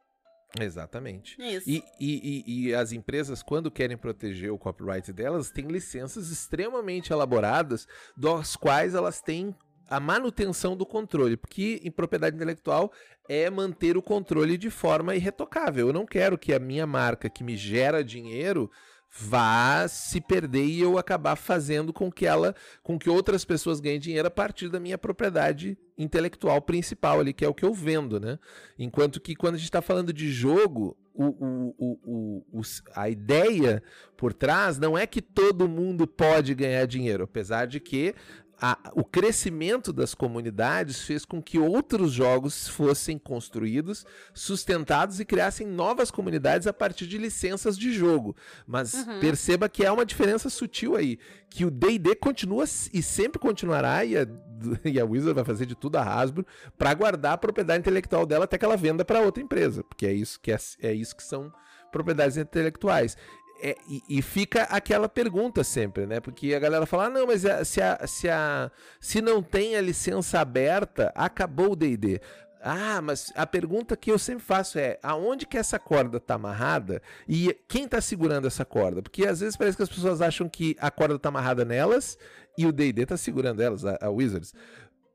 Exatamente. 0.59 1.35
Isso. 1.39 1.69
E, 1.69 1.83
e, 1.99 2.43
e, 2.45 2.67
e 2.67 2.75
as 2.75 2.91
empresas, 2.91 3.43
quando 3.43 3.69
querem 3.71 3.97
proteger 3.97 4.51
o 4.51 4.57
copyright 4.57 5.11
delas, 5.11 5.49
têm 5.51 5.67
licenças 5.67 6.29
extremamente 6.29 7.11
elaboradas, 7.11 7.87
das 8.15 8.55
quais 8.55 8.95
elas 8.95 9.21
têm 9.21 9.55
a 9.89 9.99
manutenção 9.99 10.75
do 10.75 10.85
controle, 10.85 11.37
porque 11.37 11.79
em 11.83 11.91
propriedade 11.91 12.35
intelectual 12.35 12.91
é 13.29 13.49
manter 13.49 13.97
o 13.97 14.01
controle 14.01 14.57
de 14.57 14.69
forma 14.69 15.15
irretocável. 15.15 15.87
Eu 15.87 15.93
não 15.93 16.05
quero 16.05 16.37
que 16.37 16.53
a 16.53 16.59
minha 16.59 16.87
marca 16.87 17.29
que 17.29 17.43
me 17.43 17.55
gera 17.55 18.03
dinheiro 18.03 18.71
vá 19.17 19.87
se 19.87 20.19
perder 20.19 20.65
e 20.65 20.81
eu 20.81 20.97
acabar 20.97 21.37
fazendo 21.37 21.93
com 21.93 22.11
que 22.11 22.25
ela, 22.25 22.53
com 22.83 22.99
que 22.99 23.09
outras 23.09 23.45
pessoas 23.45 23.79
ganhem 23.79 23.99
dinheiro 23.99 24.27
a 24.27 24.31
partir 24.31 24.67
da 24.67 24.79
minha 24.79 24.97
propriedade 24.97 25.77
intelectual 25.97 26.61
principal 26.61 27.21
ali, 27.21 27.33
que 27.33 27.45
é 27.45 27.47
o 27.47 27.53
que 27.53 27.63
eu 27.63 27.73
vendo, 27.73 28.19
né? 28.19 28.37
Enquanto 28.77 29.21
que 29.21 29.33
quando 29.33 29.55
a 29.55 29.57
gente 29.57 29.69
está 29.69 29.81
falando 29.81 30.11
de 30.11 30.29
jogo, 30.29 30.97
o, 31.13 31.73
o, 31.79 32.43
o, 32.51 32.61
a 32.93 33.09
ideia 33.09 33.81
por 34.17 34.33
trás 34.33 34.77
não 34.77 34.97
é 34.97 35.07
que 35.07 35.21
todo 35.21 35.69
mundo 35.69 36.05
pode 36.05 36.53
ganhar 36.53 36.85
dinheiro, 36.85 37.23
apesar 37.23 37.67
de 37.67 37.79
que 37.79 38.13
a- 38.61 38.77
o 38.93 39.03
crescimento 39.03 39.91
das 39.91 40.15
comunidades 40.15 41.01
fez 41.01 41.25
com 41.25 41.41
que 41.41 41.59
outros 41.59 42.11
jogos 42.13 42.67
fossem 42.67 43.17
construídos, 43.17 44.05
sustentados 44.33 45.19
e 45.19 45.25
criassem 45.25 45.67
novas 45.67 46.09
comunidades 46.11 46.67
a 46.67 46.73
partir 46.73 47.07
de 47.07 47.17
licenças 47.17 47.77
de 47.77 47.91
jogo. 47.91 48.35
Mas 48.65 48.93
Uhum. 48.93 49.19
perceba 49.19 49.67
que 49.67 49.85
há 49.85 49.91
uma 49.91 50.05
diferença 50.05 50.49
sutil 50.49 50.95
aí, 50.95 51.19
que 51.49 51.65
o 51.65 51.71
D&D 51.71 52.15
continua 52.15 52.63
e 52.93 53.01
sempre 53.03 53.39
continuará 53.39 54.05
e 54.05 54.17
a, 54.17 54.25
e 54.85 54.99
a 54.99 55.05
Wizard 55.05 55.33
vai 55.35 55.43
fazer 55.43 55.65
de 55.65 55.75
tudo 55.75 55.97
a 55.97 56.03
Hasbro 56.03 56.45
para 56.77 56.93
guardar 56.93 57.33
a 57.33 57.37
propriedade 57.37 57.79
intelectual 57.79 58.25
dela 58.25 58.45
até 58.45 58.57
que 58.57 58.65
ela 58.65 58.77
venda 58.77 59.03
para 59.03 59.21
outra 59.21 59.43
empresa, 59.43 59.83
porque 59.83 60.05
é 60.05 60.13
isso 60.13 60.39
que 60.39 60.51
é, 60.51 60.57
é 60.81 60.93
isso 60.93 61.15
que 61.15 61.23
são 61.23 61.51
propriedades 61.91 62.37
intelectuais. 62.37 63.17
É, 63.67 63.75
e, 63.87 64.03
e 64.07 64.21
fica 64.21 64.63
aquela 64.63 65.09
pergunta 65.09 65.63
sempre, 65.63 66.05
né? 66.05 66.19
Porque 66.19 66.53
a 66.53 66.59
galera 66.59 66.85
fala: 66.85 67.05
ah, 67.05 67.09
não, 67.09 67.25
mas 67.25 67.43
a- 67.47 67.65
se, 67.65 67.81
a, 67.81 68.05
se, 68.05 68.29
a, 68.29 68.69
se 68.99 69.21
não 69.23 69.41
tem 69.41 69.75
a 69.75 69.81
licença 69.81 70.39
aberta, 70.39 71.11
acabou 71.15 71.71
o 71.71 71.75
DD. 71.75 72.21
Ah, 72.61 73.01
mas 73.01 73.31
a 73.35 73.45
pergunta 73.47 73.95
que 73.97 74.11
eu 74.11 74.19
sempre 74.19 74.43
faço 74.43 74.77
é: 74.77 74.99
aonde 75.01 75.47
que 75.47 75.57
essa 75.57 75.79
corda 75.79 76.19
tá 76.19 76.35
amarrada 76.35 77.01
e 77.27 77.57
quem 77.67 77.87
tá 77.87 77.99
segurando 77.99 78.45
essa 78.45 78.63
corda? 78.63 79.01
Porque 79.01 79.25
às 79.25 79.39
vezes 79.39 79.57
parece 79.57 79.75
que 79.77 79.83
as 79.83 79.89
pessoas 79.89 80.21
acham 80.21 80.47
que 80.47 80.75
a 80.79 80.91
corda 80.91 81.17
tá 81.17 81.29
amarrada 81.29 81.65
nelas 81.65 82.19
e 82.55 82.67
o 82.67 82.71
DD 82.71 83.05
tá 83.07 83.17
segurando 83.17 83.61
elas, 83.61 83.83
a, 83.83 83.97
a 83.99 84.09
Wizards. 84.11 84.53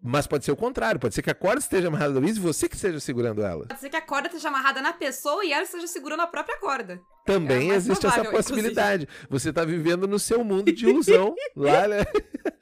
Mas 0.02 0.26
pode 0.26 0.46
ser 0.46 0.52
o 0.52 0.56
contrário, 0.56 0.98
pode 0.98 1.14
ser 1.14 1.20
que 1.20 1.28
a 1.30 1.34
corda 1.34 1.58
esteja 1.58 1.88
amarrada 1.88 2.14
da 2.14 2.20
Wizards 2.20 2.38
e 2.38 2.40
você 2.40 2.68
que 2.68 2.74
esteja 2.74 2.98
segurando 2.98 3.42
ela. 3.42 3.66
Pode 3.66 3.80
ser 3.80 3.90
que 3.90 3.96
a 3.96 4.00
corda 4.00 4.28
esteja 4.28 4.48
amarrada 4.48 4.80
na 4.80 4.94
pessoa 4.94 5.44
e 5.44 5.52
ela 5.52 5.62
esteja 5.62 5.86
segurando 5.86 6.20
a 6.20 6.26
própria 6.26 6.58
corda. 6.58 6.98
Também 7.26 7.70
É 7.70 7.74
existe 7.74 8.06
essa 8.06 8.14
provável, 8.14 8.32
possibilidade. 8.38 9.06
Você 9.28 9.52
tá 9.52 9.62
vivendo 9.62 10.08
no 10.08 10.18
seu 10.18 10.42
mundo 10.42 10.72
de 10.72 10.88
ilusão 10.88 11.34
lá, 11.54 11.86
né? 11.86 11.98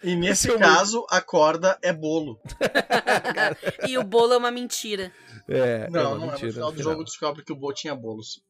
E 0.02 0.16
nesse 0.16 0.56
caso, 0.58 1.06
a 1.08 1.20
corda 1.20 1.78
é 1.80 1.92
bolo. 1.92 2.40
e 3.88 3.96
o 3.96 4.02
bolo 4.02 4.32
é 4.32 4.36
uma 4.36 4.50
mentira. 4.50 5.12
É, 5.48 5.86
é 5.86 5.90
Não, 5.90 6.16
uma 6.16 6.18
não 6.18 6.24
é. 6.24 6.26
No 6.26 6.32
mentira 6.32 6.52
final 6.52 6.72
do 6.72 6.82
jogo 6.82 7.04
descobre 7.04 7.44
que 7.44 7.52
o 7.52 7.56
bolo 7.56 7.72
tinha 7.72 7.94
bolo. 7.94 8.22
sim. 8.22 8.40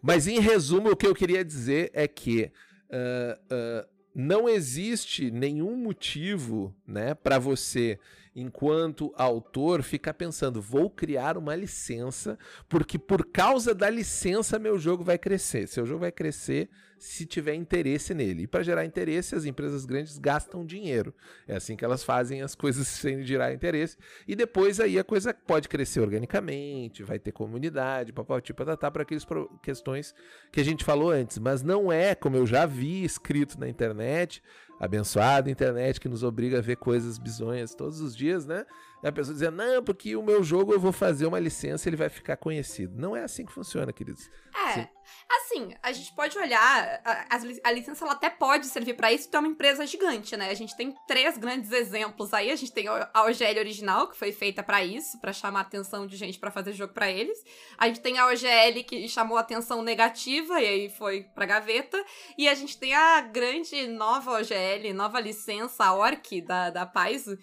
Mas 0.00 0.26
em 0.26 0.40
resumo, 0.40 0.90
o 0.90 0.96
que 0.96 1.06
eu 1.06 1.14
queria 1.14 1.44
dizer 1.44 1.90
é 1.92 2.08
que 2.08 2.50
ah, 2.90 3.38
ah, 3.50 3.86
não 4.20 4.48
existe 4.48 5.30
nenhum 5.30 5.76
motivo, 5.76 6.74
né, 6.84 7.14
para 7.14 7.38
você, 7.38 8.00
enquanto 8.40 9.12
autor, 9.16 9.82
ficar 9.82 10.14
pensando, 10.14 10.62
vou 10.62 10.88
criar 10.88 11.36
uma 11.36 11.54
licença, 11.54 12.38
porque 12.68 12.98
por 12.98 13.26
causa 13.26 13.74
da 13.74 13.90
licença 13.90 14.58
meu 14.58 14.78
jogo 14.78 15.02
vai 15.02 15.18
crescer. 15.18 15.66
Seu 15.66 15.84
jogo 15.84 16.00
vai 16.00 16.12
crescer 16.12 16.70
se 16.98 17.24
tiver 17.26 17.54
interesse 17.54 18.12
nele. 18.14 18.42
E 18.42 18.46
para 18.46 18.62
gerar 18.62 18.84
interesse, 18.84 19.34
as 19.34 19.44
empresas 19.44 19.84
grandes 19.84 20.18
gastam 20.18 20.64
dinheiro. 20.64 21.14
É 21.46 21.56
assim 21.56 21.76
que 21.76 21.84
elas 21.84 22.02
fazem 22.04 22.42
as 22.42 22.54
coisas 22.54 22.86
sem 22.88 23.22
gerar 23.24 23.52
interesse. 23.52 23.96
E 24.26 24.34
depois 24.34 24.80
aí 24.80 24.98
a 24.98 25.04
coisa 25.04 25.32
pode 25.32 25.68
crescer 25.68 26.00
organicamente, 26.00 27.02
vai 27.02 27.18
ter 27.18 27.32
comunidade, 27.32 28.12
papapá, 28.12 28.42
patatá, 28.54 28.90
para 28.90 29.02
aquelas 29.02 29.26
questões 29.62 30.14
que 30.52 30.60
a 30.60 30.64
gente 30.64 30.84
falou 30.84 31.10
antes. 31.10 31.38
Mas 31.38 31.62
não 31.62 31.92
é, 31.92 32.14
como 32.14 32.36
eu 32.36 32.46
já 32.46 32.66
vi 32.66 33.04
escrito 33.04 33.58
na 33.58 33.68
internet, 33.68 34.42
abençoada 34.78 35.50
internet 35.50 36.00
que 36.00 36.08
nos 36.08 36.22
obriga 36.22 36.58
a 36.58 36.62
ver 36.62 36.76
coisas 36.76 37.18
bizonhas 37.18 37.74
todos 37.74 38.00
os 38.00 38.16
dias, 38.16 38.46
né? 38.46 38.64
A 39.02 39.12
pessoa 39.12 39.32
dizendo, 39.32 39.56
não, 39.56 39.82
porque 39.82 40.16
o 40.16 40.22
meu 40.22 40.42
jogo 40.42 40.72
eu 40.72 40.80
vou 40.80 40.92
fazer 40.92 41.26
uma 41.26 41.38
licença 41.38 41.86
e 41.86 41.90
ele 41.90 41.96
vai 41.96 42.08
ficar 42.08 42.36
conhecido. 42.36 42.98
Não 42.98 43.16
é 43.16 43.22
assim 43.22 43.46
que 43.46 43.52
funciona, 43.52 43.92
queridos. 43.92 44.28
É. 44.54 44.72
Sim. 44.72 44.88
Assim, 45.30 45.74
a 45.82 45.92
gente 45.92 46.14
pode 46.14 46.38
olhar. 46.38 47.00
A, 47.04 47.36
a 47.64 47.72
licença 47.72 48.04
ela 48.04 48.14
até 48.14 48.28
pode 48.28 48.66
servir 48.66 48.94
pra 48.94 49.12
isso, 49.12 49.30
tu 49.30 49.36
é 49.36 49.40
uma 49.40 49.48
empresa 49.48 49.86
gigante, 49.86 50.36
né? 50.36 50.50
A 50.50 50.54
gente 50.54 50.76
tem 50.76 50.94
três 51.06 51.36
grandes 51.36 51.70
exemplos 51.70 52.32
aí. 52.34 52.50
A 52.50 52.56
gente 52.56 52.72
tem 52.72 52.86
a 52.88 53.24
OGL 53.24 53.58
original, 53.58 54.08
que 54.08 54.16
foi 54.16 54.32
feita 54.32 54.62
pra 54.62 54.84
isso, 54.84 55.20
pra 55.20 55.32
chamar 55.32 55.60
a 55.60 55.62
atenção 55.62 56.06
de 56.06 56.16
gente 56.16 56.38
pra 56.38 56.50
fazer 56.50 56.72
jogo 56.72 56.92
pra 56.92 57.10
eles. 57.10 57.38
A 57.76 57.86
gente 57.86 58.00
tem 58.00 58.18
a 58.18 58.26
OGL 58.26 58.84
que 58.86 59.08
chamou 59.08 59.36
a 59.36 59.40
atenção 59.40 59.82
negativa 59.82 60.60
e 60.60 60.66
aí 60.66 60.90
foi 60.90 61.22
pra 61.34 61.46
gaveta. 61.46 62.02
E 62.36 62.48
a 62.48 62.54
gente 62.54 62.78
tem 62.78 62.94
a 62.94 63.20
grande 63.20 63.86
nova 63.86 64.32
OGL, 64.32 64.92
nova 64.94 65.20
licença, 65.20 65.84
a 65.84 65.94
ORC 65.94 66.40
da, 66.40 66.70
da 66.70 66.86
Paizo. 66.86 67.38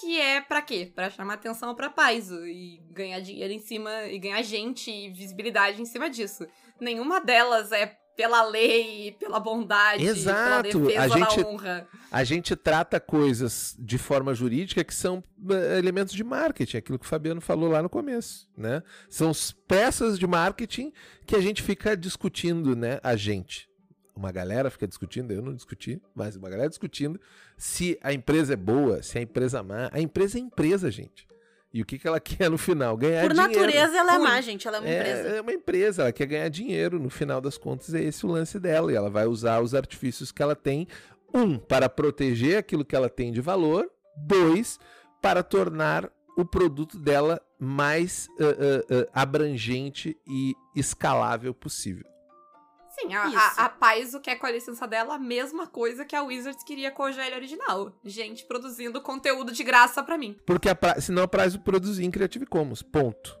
Que 0.00 0.18
é 0.20 0.40
pra 0.40 0.62
quê? 0.62 0.90
Pra 0.94 1.10
chamar 1.10 1.34
atenção 1.34 1.74
pra 1.74 1.90
Paizo 1.90 2.46
e 2.46 2.80
ganhar 2.90 3.20
dinheiro 3.20 3.52
em 3.52 3.58
cima, 3.60 4.04
e 4.06 4.18
ganhar 4.18 4.42
gente 4.42 4.90
e 4.90 5.10
visibilidade 5.10 5.80
em 5.80 5.84
cima 5.84 6.08
disso. 6.08 6.46
Nenhuma 6.80 7.20
delas 7.20 7.70
é 7.72 7.96
pela 8.16 8.42
lei, 8.44 9.12
pela 9.18 9.40
bondade, 9.40 10.04
Exato, 10.04 10.68
pela 10.68 10.84
defesa 10.84 11.02
a 11.02 11.08
gente- 11.18 11.42
da 11.42 11.48
honra. 11.48 11.88
A 12.10 12.24
gente 12.24 12.54
trata 12.54 13.00
coisas 13.00 13.74
de 13.78 13.96
forma 13.96 14.34
jurídica 14.34 14.84
que 14.84 14.94
são 14.94 15.22
eh, 15.50 15.78
elementos 15.78 16.14
de 16.14 16.22
marketing, 16.22 16.76
aquilo 16.76 16.98
que 16.98 17.06
o 17.06 17.08
Fabiano 17.08 17.40
falou 17.40 17.70
lá 17.70 17.82
no 17.82 17.88
começo, 17.88 18.46
né? 18.56 18.82
São 19.08 19.30
as 19.30 19.50
peças 19.52 20.18
de 20.18 20.26
marketing 20.26 20.92
que 21.26 21.34
a 21.34 21.40
gente 21.40 21.62
fica 21.62 21.96
discutindo, 21.96 22.76
né? 22.76 23.00
A 23.02 23.16
gente. 23.16 23.66
Uma 24.14 24.30
galera 24.30 24.70
fica 24.70 24.86
discutindo, 24.86 25.32
eu 25.32 25.42
não 25.42 25.54
discuti, 25.54 26.00
mas 26.14 26.36
uma 26.36 26.48
galera 26.50 26.68
discutindo 26.68 27.20
se 27.56 27.98
a 28.02 28.12
empresa 28.12 28.52
é 28.52 28.56
boa, 28.56 29.02
se 29.02 29.18
a 29.18 29.22
empresa 29.22 29.58
é 29.58 29.62
má. 29.62 29.90
A 29.92 30.00
empresa 30.00 30.38
é 30.38 30.40
empresa, 30.40 30.90
gente. 30.90 31.26
E 31.72 31.80
o 31.80 31.86
que, 31.86 31.98
que 31.98 32.06
ela 32.06 32.20
quer 32.20 32.50
no 32.50 32.58
final? 32.58 32.96
Ganhar 32.96 33.22
Por 33.22 33.32
dinheiro. 33.32 33.52
natureza, 33.54 33.96
ela 33.96 34.14
é 34.14 34.18
Por- 34.18 34.28
má, 34.28 34.40
gente. 34.40 34.68
Ela 34.68 34.76
é 34.76 34.80
uma 34.80 34.88
empresa. 34.90 35.28
É, 35.28 35.36
é 35.36 35.40
uma 35.40 35.52
empresa, 35.52 36.02
ela 36.02 36.12
quer 36.12 36.26
ganhar 36.26 36.48
dinheiro. 36.48 36.98
No 36.98 37.08
final 37.08 37.40
das 37.40 37.56
contas, 37.56 37.94
é 37.94 38.02
esse 38.02 38.26
o 38.26 38.28
lance 38.28 38.58
dela. 38.60 38.92
E 38.92 38.94
ela 38.94 39.08
vai 39.08 39.26
usar 39.26 39.60
os 39.60 39.74
artifícios 39.74 40.30
que 40.30 40.42
ela 40.42 40.54
tem. 40.54 40.86
Um, 41.34 41.56
para 41.56 41.88
proteger 41.88 42.58
aquilo 42.58 42.84
que 42.84 42.94
ela 42.94 43.08
tem 43.08 43.32
de 43.32 43.40
valor. 43.40 43.90
Dois, 44.14 44.78
para 45.22 45.42
tornar 45.42 46.12
o 46.36 46.44
produto 46.44 46.98
dela 46.98 47.40
mais 47.58 48.28
ah, 48.38 48.44
ah, 48.44 49.08
ah, 49.14 49.22
abrangente 49.22 50.14
e 50.26 50.54
escalável 50.76 51.54
possível. 51.54 52.04
Sim, 52.98 53.14
a, 53.14 53.24
a, 53.24 53.64
a 53.64 53.68
Paizo 53.68 54.20
quer 54.20 54.36
com 54.36 54.46
a 54.46 54.50
licença 54.50 54.86
dela 54.86 55.14
a 55.14 55.18
mesma 55.18 55.66
coisa 55.66 56.04
que 56.04 56.14
a 56.14 56.22
Wizards 56.22 56.62
queria 56.62 56.90
com 56.90 57.02
o 57.02 57.06
OGL 57.06 57.34
original. 57.34 57.92
Gente 58.04 58.44
produzindo 58.44 59.00
conteúdo 59.00 59.50
de 59.50 59.64
graça 59.64 60.02
pra 60.02 60.18
mim. 60.18 60.36
Porque 60.46 60.68
a 60.68 60.74
pra... 60.74 61.00
senão 61.00 61.22
a 61.22 61.28
Prazo 61.28 61.60
produzir 61.60 62.04
em 62.04 62.10
Creative 62.10 62.44
Commons. 62.46 62.82
Ponto. 62.82 63.40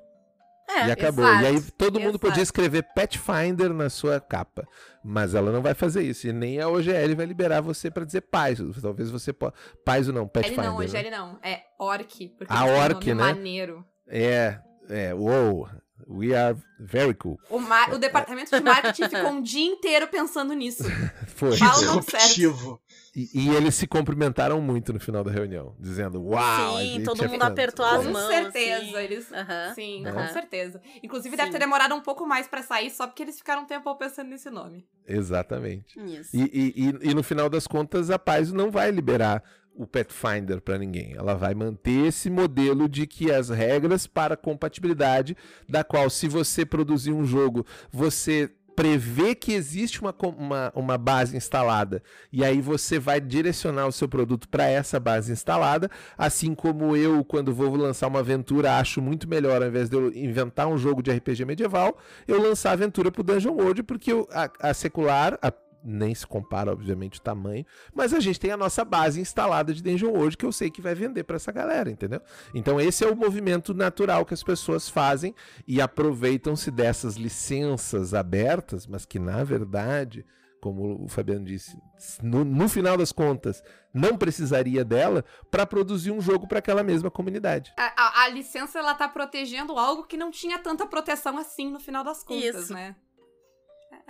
É, 0.68 0.88
e 0.88 0.90
acabou. 0.90 1.24
exato, 1.24 1.42
e 1.42 1.46
aí 1.46 1.60
todo 1.72 2.00
mundo 2.00 2.12
exato. 2.12 2.26
podia 2.26 2.42
escrever 2.42 2.82
Pathfinder 2.94 3.74
na 3.74 3.90
sua 3.90 4.20
capa. 4.20 4.66
Mas 5.04 5.34
ela 5.34 5.52
não 5.52 5.60
vai 5.60 5.74
fazer 5.74 6.02
isso. 6.02 6.26
E 6.26 6.32
nem 6.32 6.60
a 6.60 6.68
OGL 6.68 7.14
vai 7.14 7.26
liberar 7.26 7.60
você 7.60 7.90
pra 7.90 8.04
dizer 8.04 8.22
Paizo. 8.22 8.72
Talvez 8.80 9.10
você 9.10 9.32
possa. 9.32 9.52
Paizo 9.84 10.12
não, 10.12 10.22
Ele 10.22 10.30
Pathfinder. 10.30 10.64
não, 10.64 10.78
né? 10.78 10.86
OGL 10.86 11.10
não. 11.10 11.38
É 11.42 11.62
Orc. 11.78 12.28
Porque 12.38 12.52
A 12.52 12.60
eles 12.62 12.64
têm 12.64 12.72
um 12.72 12.84
Orc, 12.84 12.94
nome 12.94 13.14
né? 13.14 13.34
maneiro. 13.34 13.84
É, 14.06 14.58
é, 14.88 15.14
uou. 15.14 15.68
We 16.08 16.34
are 16.34 16.56
very 16.78 17.14
cool. 17.14 17.38
O, 17.48 17.58
o 17.58 17.98
departamento 17.98 18.50
de 18.50 18.60
marketing 18.62 19.08
ficou 19.08 19.30
um 19.30 19.42
dia 19.42 19.64
inteiro 19.66 20.06
pensando 20.08 20.52
nisso. 20.52 20.84
Foi. 21.36 21.50
Disruptivo. 21.56 22.80
E, 23.14 23.28
e 23.34 23.54
eles 23.54 23.74
se 23.74 23.86
cumprimentaram 23.86 24.60
muito 24.60 24.92
no 24.92 24.98
final 24.98 25.22
da 25.22 25.30
reunião, 25.30 25.76
dizendo: 25.78 26.22
Uau! 26.22 26.78
Sim, 26.78 27.02
todo 27.04 27.22
é 27.24 27.28
mundo 27.28 27.40
fã." 27.40 27.46
apertou 27.46 27.84
as 27.84 28.06
Com 28.06 28.12
mãos. 28.12 28.26
certeza, 28.26 28.82
assim. 28.84 28.96
eles. 28.96 29.32
Aham. 29.32 29.74
Sim, 29.74 30.06
Aham. 30.06 30.26
com 30.26 30.32
certeza. 30.32 30.80
Inclusive, 31.02 31.36
Sim. 31.36 31.36
deve 31.36 31.52
ter 31.52 31.58
demorado 31.58 31.94
um 31.94 32.00
pouco 32.00 32.26
mais 32.26 32.48
pra 32.48 32.62
sair, 32.62 32.90
só 32.90 33.06
porque 33.06 33.22
eles 33.22 33.36
ficaram 33.36 33.62
um 33.62 33.66
tempo 33.66 33.94
pensando 33.96 34.28
nesse 34.28 34.48
nome. 34.50 34.86
Exatamente. 35.06 35.98
Isso. 36.00 36.34
E, 36.34 36.40
e, 36.42 36.88
e, 37.06 37.10
e 37.10 37.14
no 37.14 37.22
final 37.22 37.50
das 37.50 37.66
contas, 37.66 38.10
a 38.10 38.18
Paizo 38.18 38.54
não 38.54 38.70
vai 38.70 38.90
liberar 38.90 39.42
o 39.74 39.86
Pathfinder 39.86 40.60
para 40.60 40.78
ninguém. 40.78 41.14
Ela 41.16 41.34
vai 41.34 41.54
manter 41.54 42.06
esse 42.06 42.28
modelo 42.30 42.88
de 42.88 43.06
que 43.06 43.30
as 43.30 43.48
regras 43.48 44.06
para 44.06 44.36
compatibilidade, 44.36 45.36
da 45.68 45.82
qual 45.84 46.08
se 46.10 46.28
você 46.28 46.64
produzir 46.64 47.12
um 47.12 47.24
jogo, 47.24 47.64
você 47.90 48.50
prevê 48.74 49.34
que 49.34 49.52
existe 49.52 50.00
uma, 50.00 50.14
uma, 50.38 50.72
uma 50.74 50.96
base 50.96 51.36
instalada 51.36 52.02
e 52.32 52.42
aí 52.42 52.58
você 52.58 52.98
vai 52.98 53.20
direcionar 53.20 53.86
o 53.86 53.92
seu 53.92 54.08
produto 54.08 54.48
para 54.48 54.66
essa 54.66 54.98
base 54.98 55.30
instalada, 55.30 55.90
assim 56.16 56.54
como 56.54 56.96
eu, 56.96 57.22
quando 57.22 57.52
vou 57.54 57.74
lançar 57.76 58.06
uma 58.08 58.20
aventura, 58.20 58.78
acho 58.78 59.02
muito 59.02 59.28
melhor, 59.28 59.60
ao 59.60 59.68
invés 59.68 59.90
de 59.90 59.96
eu 59.96 60.10
inventar 60.14 60.68
um 60.68 60.78
jogo 60.78 61.02
de 61.02 61.10
RPG 61.12 61.44
medieval, 61.44 61.98
eu 62.26 62.40
lançar 62.40 62.70
a 62.70 62.72
aventura 62.72 63.12
pro 63.12 63.22
Dungeon 63.22 63.52
World, 63.52 63.82
porque 63.82 64.10
eu- 64.10 64.26
a, 64.32 64.50
a 64.70 64.72
secular, 64.72 65.38
a- 65.42 65.52
nem 65.84 66.14
se 66.14 66.26
compara, 66.26 66.70
obviamente, 66.72 67.18
o 67.18 67.22
tamanho, 67.22 67.64
mas 67.94 68.12
a 68.14 68.20
gente 68.20 68.38
tem 68.38 68.50
a 68.50 68.56
nossa 68.56 68.84
base 68.84 69.20
instalada 69.20 69.74
de 69.74 69.82
Dungeon 69.82 70.10
World 70.12 70.36
que 70.36 70.44
eu 70.46 70.52
sei 70.52 70.70
que 70.70 70.80
vai 70.82 70.94
vender 70.94 71.24
para 71.24 71.36
essa 71.36 71.50
galera, 71.52 71.90
entendeu? 71.90 72.20
Então 72.54 72.80
esse 72.80 73.04
é 73.04 73.08
o 73.08 73.16
movimento 73.16 73.74
natural 73.74 74.24
que 74.24 74.34
as 74.34 74.42
pessoas 74.42 74.88
fazem 74.88 75.34
e 75.66 75.80
aproveitam-se 75.80 76.70
dessas 76.70 77.16
licenças 77.16 78.14
abertas, 78.14 78.86
mas 78.86 79.04
que 79.04 79.18
na 79.18 79.42
verdade, 79.44 80.24
como 80.60 81.04
o 81.04 81.08
Fabiano 81.08 81.44
disse, 81.44 81.76
no, 82.22 82.44
no 82.44 82.68
final 82.68 82.96
das 82.96 83.10
contas, 83.12 83.62
não 83.92 84.16
precisaria 84.16 84.84
dela 84.84 85.24
para 85.50 85.66
produzir 85.66 86.10
um 86.12 86.20
jogo 86.20 86.46
para 86.46 86.60
aquela 86.60 86.82
mesma 86.82 87.10
comunidade. 87.10 87.72
A, 87.76 87.92
a- 88.00 88.22
a 88.24 88.28
licença, 88.28 88.78
ela 88.78 88.94
tá 88.94 89.08
protegendo 89.08 89.76
algo 89.78 90.04
que 90.04 90.16
não 90.16 90.30
tinha 90.30 90.58
tanta 90.58 90.86
proteção 90.86 91.36
assim 91.36 91.70
no 91.70 91.80
final 91.80 92.04
das 92.04 92.22
contas, 92.22 92.64
Isso. 92.64 92.72
né? 92.72 92.94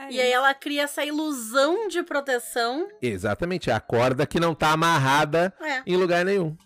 É- 0.09 0.13
E 0.13 0.21
aí 0.21 0.33
ela 0.33 0.53
cria 0.55 0.83
essa 0.83 1.05
ilusão 1.05 1.89
de 1.89 2.03
proteção. 2.03 2.89
Exatamente, 3.01 3.71
é 3.71 3.73
a 3.73 3.81
corda 3.81 4.27
que 4.27 4.41
não 4.41 4.55
tá 4.55 4.73
amarrada 4.73 5.55
É. 5.61 5.83
em 5.87 5.97
lugar 5.97 6.25
nenhum. 6.25 6.57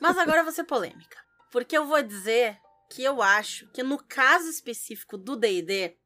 Mas 0.00 0.16
agora 0.18 0.38
eu 0.40 0.44
vou 0.44 0.52
ser 0.52 0.64
polêmica. 0.64 1.16
Porque 1.50 1.76
eu 1.76 1.86
vou 1.86 2.02
dizer 2.02 2.58
que 2.90 3.02
eu 3.02 3.22
acho 3.22 3.66
que 3.72 3.82
no 3.82 3.98
caso 3.98 4.48
específico 4.48 5.16
do 5.16 5.36
D&D, 5.36 5.96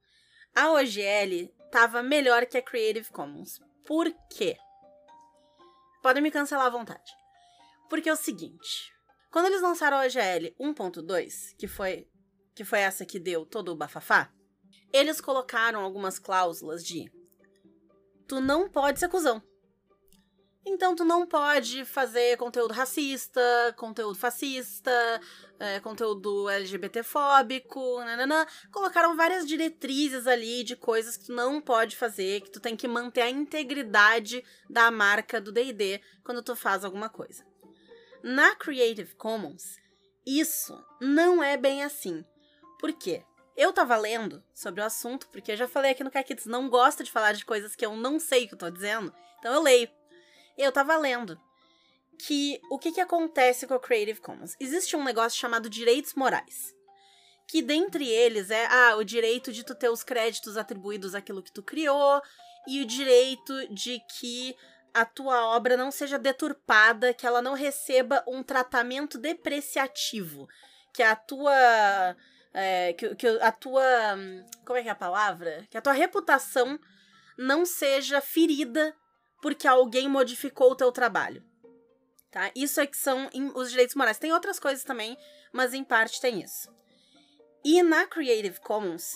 a 0.55 0.71
OGL 0.73 1.49
tava 1.71 2.03
melhor 2.03 2.47
que 2.47 2.57
a 2.59 2.63
Creative 2.63 3.11
Commons. 3.11 3.59
Por 3.87 4.13
quê? 4.31 4.57
Podem 6.03 6.23
me 6.23 6.31
cancelar 6.31 6.67
à 6.67 6.71
vontade. 6.71 7.11
Porque 7.91 8.09
é 8.09 8.13
o 8.13 8.17
seguinte, 8.17 8.93
quando 9.31 9.47
eles 9.47 9.63
lançaram 9.63 9.97
a 9.99 10.05
OGL 10.05 10.55
1.2, 10.61 11.55
que 11.59 11.67
foi 11.67 12.07
que 12.55 12.65
foi 12.65 12.81
essa 12.81 13.07
que 13.07 13.21
deu 13.21 13.47
todo 13.47 13.69
o 13.71 13.77
bafafá, 13.77 14.31
eles 14.93 15.21
colocaram 15.21 15.81
algumas 15.81 16.19
cláusulas 16.19 16.85
de 16.85 17.11
tu 18.27 18.41
não 18.41 18.69
pode 18.69 19.01
ser 19.01 19.09
cuzão. 19.09 19.43
Então 20.71 20.95
tu 20.95 21.03
não 21.03 21.27
pode 21.27 21.85
fazer 21.87 22.37
conteúdo 22.37 22.75
racista, 22.75 23.41
conteúdo 23.77 24.15
fascista, 24.15 25.21
é, 25.59 25.81
conteúdo 25.81 26.49
LGBTfóbico, 26.49 27.99
nananã. 28.01 28.47
Colocaram 28.71 29.17
várias 29.17 29.47
diretrizes 29.47 30.27
ali 30.27 30.63
de 30.63 30.77
coisas 30.77 31.17
que 31.17 31.27
tu 31.27 31.33
não 31.33 31.59
pode 31.59 31.97
fazer, 31.97 32.43
que 32.43 32.51
tu 32.51 32.61
tem 32.61 32.77
que 32.77 32.87
manter 32.87 33.23
a 33.23 33.31
integridade 33.31 34.45
da 34.69 34.91
marca 34.91 35.41
do 35.41 35.51
D&D 35.51 36.03
quando 36.23 36.43
tu 36.43 36.55
faz 36.55 36.85
alguma 36.85 37.09
coisa. 37.09 37.47
Na 38.23 38.55
Creative 38.55 39.15
Commons, 39.15 39.79
isso 40.27 40.79
não 41.01 41.43
é 41.43 41.57
bem 41.57 41.83
assim. 41.83 42.23
Por 42.79 42.93
quê? 42.93 43.25
Eu 43.59 43.73
tava 43.73 43.97
lendo 43.97 44.41
sobre 44.55 44.81
o 44.81 44.85
assunto, 44.85 45.29
porque 45.31 45.51
eu 45.51 45.57
já 45.57 45.67
falei 45.67 45.91
aqui 45.91 46.05
no 46.05 46.13
Caquitos, 46.13 46.47
não 46.47 46.69
gosto 46.69 47.03
de 47.03 47.11
falar 47.11 47.33
de 47.33 47.45
coisas 47.45 47.75
que 47.75 47.85
eu 47.85 47.97
não 47.97 48.21
sei 48.21 48.45
o 48.45 48.49
que 48.49 48.55
eu 48.55 48.59
tô 48.59 48.71
dizendo, 48.71 49.13
então 49.41 49.53
eu 49.53 49.61
leio. 49.61 49.91
Eu 50.57 50.71
tava 50.71 50.97
lendo 50.97 51.37
que 52.21 52.61
o 52.71 52.79
que, 52.79 52.93
que 52.93 53.01
acontece 53.01 53.67
com 53.67 53.75
a 53.75 53.81
Creative 53.81 54.21
Commons? 54.21 54.55
Existe 54.61 54.95
um 54.95 55.03
negócio 55.03 55.37
chamado 55.37 55.69
direitos 55.69 56.15
morais. 56.15 56.73
Que 57.49 57.61
dentre 57.61 58.09
eles 58.09 58.49
é 58.53 58.65
ah, 58.67 58.95
o 58.95 59.03
direito 59.03 59.53
de 59.53 59.65
tu 59.65 59.75
ter 59.75 59.89
os 59.89 60.05
créditos 60.05 60.57
atribuídos 60.57 61.17
àquilo 61.17 61.43
que 61.43 61.51
tu 61.51 61.63
criou 61.63 62.23
e 62.69 62.81
o 62.81 62.87
direito 62.87 63.75
de 63.75 64.01
que 64.19 64.55
a 64.95 65.05
tua 65.05 65.45
obra 65.57 65.77
não 65.77 65.91
seja 65.91 66.17
deturpada, 66.17 67.13
que 67.13 67.27
ela 67.27 67.43
não 67.43 67.55
receba 67.55 68.23
um 68.29 68.41
tratamento 68.41 69.19
depreciativo, 69.19 70.49
que 70.95 71.03
a 71.03 71.17
tua 71.17 72.17
é, 72.53 72.93
que, 72.93 73.15
que 73.15 73.27
a 73.27 73.53
tua 73.53 74.15
hum, 74.17 74.45
como 74.65 74.79
é 74.79 74.83
que 74.83 74.89
é 74.89 74.93
a 74.93 74.97
palavra? 74.97 75.67
Que 75.71 75.79
a 75.79 75.83
tua 75.83 75.93
reputação 75.93 76.79
não 77.37 77.65
seja 77.65 78.21
ferida 78.21 78.95
porque 79.41 79.67
alguém 79.67 80.09
modificou 80.09 80.73
o 80.73 80.77
teu 80.77 80.91
trabalho. 80.91 81.43
Tá? 82.31 82.51
Isso 82.55 82.81
é 82.81 82.87
que 82.87 82.97
são 82.97 83.31
os 83.55 83.71
direitos 83.71 83.95
morais. 83.95 84.19
Tem 84.19 84.33
outras 84.33 84.59
coisas 84.59 84.85
também, 84.85 85.17
mas 85.53 85.73
em 85.73 85.85
parte 85.85 86.21
tem 86.21 86.43
isso. 86.43 86.69
E 87.65 87.83
na 87.83 88.07
Creative 88.07 88.61
Commons, 88.61 89.15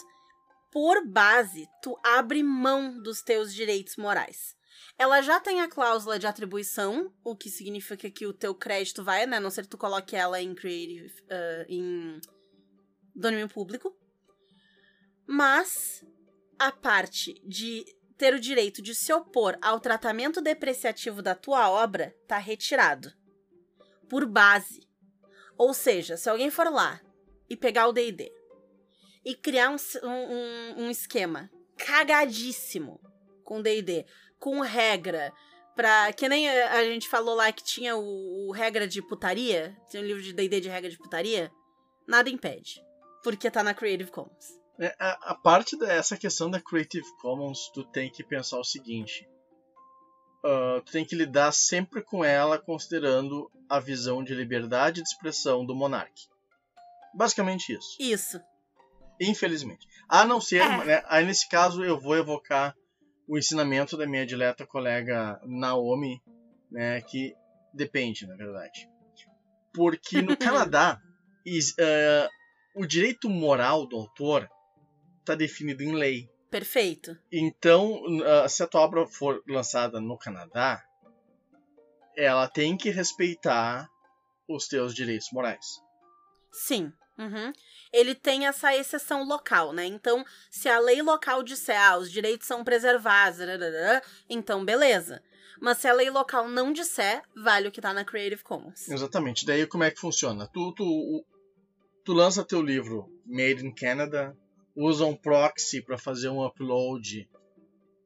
por 0.72 1.06
base, 1.06 1.68
tu 1.82 1.98
abre 2.02 2.42
mão 2.42 3.00
dos 3.02 3.22
teus 3.22 3.52
direitos 3.52 3.96
morais. 3.96 4.56
Ela 4.98 5.20
já 5.20 5.38
tem 5.40 5.60
a 5.60 5.68
cláusula 5.68 6.18
de 6.18 6.26
atribuição, 6.26 7.12
o 7.24 7.36
que 7.36 7.50
significa 7.50 8.10
que 8.10 8.26
o 8.26 8.32
teu 8.32 8.54
crédito 8.54 9.04
vai, 9.04 9.26
né? 9.26 9.36
A 9.36 9.40
não 9.40 9.50
ser 9.50 9.62
que 9.62 9.68
tu 9.68 9.78
coloque 9.78 10.16
ela 10.16 10.40
em 10.40 10.54
Creative, 10.54 11.12
ah, 11.30 11.66
em 11.68 12.20
domínio 13.14 13.48
público. 13.48 13.94
Mas 15.26 16.04
a 16.58 16.70
parte 16.72 17.40
de 17.44 17.84
ter 18.16 18.34
o 18.34 18.40
direito 18.40 18.80
de 18.82 18.94
se 18.94 19.12
opor 19.12 19.58
ao 19.60 19.80
tratamento 19.80 20.40
depreciativo 20.40 21.22
da 21.22 21.34
tua 21.34 21.70
obra 21.70 22.14
tá 22.26 22.38
retirado. 22.38 23.12
Por 24.08 24.26
base. 24.26 24.86
Ou 25.56 25.72
seja, 25.74 26.16
se 26.16 26.28
alguém 26.28 26.50
for 26.50 26.70
lá 26.70 27.00
e 27.48 27.56
pegar 27.56 27.88
o 27.88 27.92
D&D 27.92 28.32
e 29.24 29.34
criar 29.34 29.70
um, 29.70 29.76
um- 30.02 30.84
um- 30.84 30.90
esquema 30.90 31.50
cagadíssimo 31.76 33.00
com 33.44 33.62
D&D, 33.62 34.04
com 34.38 34.60
regra 34.60 35.32
pra... 35.74 36.12
Que 36.12 36.28
nem 36.28 36.48
a, 36.48 36.84
gente 36.84 37.08
falou 37.08 37.34
lá 37.34 37.50
que 37.52 37.62
tinha 37.62 37.96
o, 37.96 38.48
o 38.48 38.52
regra 38.52 38.86
de 38.86 39.00
putaria, 39.02 39.76
tinha 39.88 40.02
um 40.02 40.06
livro 40.06 40.22
de 40.22 40.32
D&D 40.32 40.60
de 40.60 40.68
regra 40.68 40.90
de 40.90 40.98
putaria, 40.98 41.50
nada 42.06 42.28
impede. 42.30 42.80
Porque 43.22 43.50
tá 43.50 43.62
na 43.62 43.74
Creative 43.74 44.10
Commons. 44.10 44.60
É, 44.78 44.94
a, 44.98 45.30
a 45.32 45.34
parte 45.34 45.78
dessa 45.78 46.16
questão 46.16 46.50
da 46.50 46.60
Creative 46.60 47.06
Commons, 47.20 47.70
tu 47.72 47.84
tem 47.84 48.10
que 48.10 48.24
pensar 48.24 48.58
o 48.58 48.64
seguinte. 48.64 49.28
ah, 50.44 50.82
tu 50.84 50.90
tem 50.92 51.04
que 51.04 51.14
lidar 51.14 51.52
sempre 51.52 52.02
com 52.02 52.24
ela 52.24 52.58
considerando 52.58 53.50
a 53.68 53.78
visão 53.78 54.24
de 54.24 54.34
liberdade 54.34 55.00
de 55.02 55.08
expressão 55.08 55.64
do 55.64 55.74
monarca. 55.74 56.12
Basicamente 57.14 57.72
isso. 57.74 57.96
Isso. 58.00 58.40
Infelizmente. 59.20 59.86
A 60.08 60.24
não 60.24 60.40
ser, 60.40 60.62
É. 60.62 60.84
né, 60.84 61.02
aí 61.06 61.24
nesse 61.24 61.48
caso 61.48 61.84
eu 61.84 62.00
vou 62.00 62.16
evocar 62.16 62.74
o 63.28 63.38
ensinamento 63.38 63.96
da 63.96 64.06
minha 64.06 64.26
dileta 64.26 64.66
colega 64.66 65.40
Naomi, 65.44 66.20
né, 66.70 67.00
que 67.02 67.36
depende, 67.72 68.26
na 68.26 68.34
verdade. 68.34 68.88
Porque 69.72 70.20
no 70.20 70.36
Canadá, 70.36 71.00
is, 71.46 71.70
uh, 71.72 72.28
o 72.74 72.86
direito 72.86 73.28
moral 73.28 73.86
do 73.86 73.96
autor 73.96 74.48
está 75.20 75.34
definido 75.34 75.82
em 75.82 75.94
lei. 75.94 76.28
Perfeito. 76.50 77.16
Então, 77.30 78.02
uh, 78.02 78.48
se 78.48 78.62
a 78.62 78.66
tua 78.66 78.82
obra 78.82 79.06
for 79.06 79.42
lançada 79.48 80.00
no 80.00 80.18
Canadá, 80.18 80.84
ela 82.16 82.46
tem 82.48 82.76
que 82.76 82.90
respeitar 82.90 83.88
os 84.48 84.68
teus 84.68 84.94
direitos 84.94 85.28
morais. 85.32 85.80
Sim. 86.50 86.92
Uhum. 87.18 87.52
Ele 87.92 88.14
tem 88.14 88.46
essa 88.46 88.74
exceção 88.74 89.24
local, 89.24 89.72
né? 89.72 89.84
Então, 89.84 90.24
se 90.50 90.68
a 90.68 90.78
lei 90.78 91.02
local 91.02 91.42
disser, 91.42 91.78
ah, 91.78 91.98
os 91.98 92.10
direitos 92.10 92.46
são 92.46 92.64
preservados, 92.64 93.38
então 94.28 94.64
beleza. 94.64 95.22
Mas 95.60 95.78
se 95.78 95.86
a 95.86 95.92
lei 95.92 96.10
local 96.10 96.48
não 96.48 96.72
disser, 96.72 97.22
vale 97.36 97.68
o 97.68 97.70
que 97.70 97.80
tá 97.80 97.92
na 97.92 98.04
Creative 98.04 98.42
Commons. 98.42 98.88
Exatamente. 98.88 99.46
Daí 99.46 99.66
como 99.66 99.84
é 99.84 99.90
que 99.90 100.00
funciona? 100.00 100.48
Tu, 100.48 100.74
tu, 100.74 101.24
tu 102.04 102.12
lança 102.12 102.44
teu 102.44 102.62
livro 102.62 103.08
Made 103.24 103.66
in 103.66 103.72
Canada, 103.72 104.36
usa 104.74 105.04
um 105.04 105.14
proxy 105.14 105.82
para 105.82 105.98
fazer 105.98 106.28
um 106.28 106.44
upload 106.44 107.28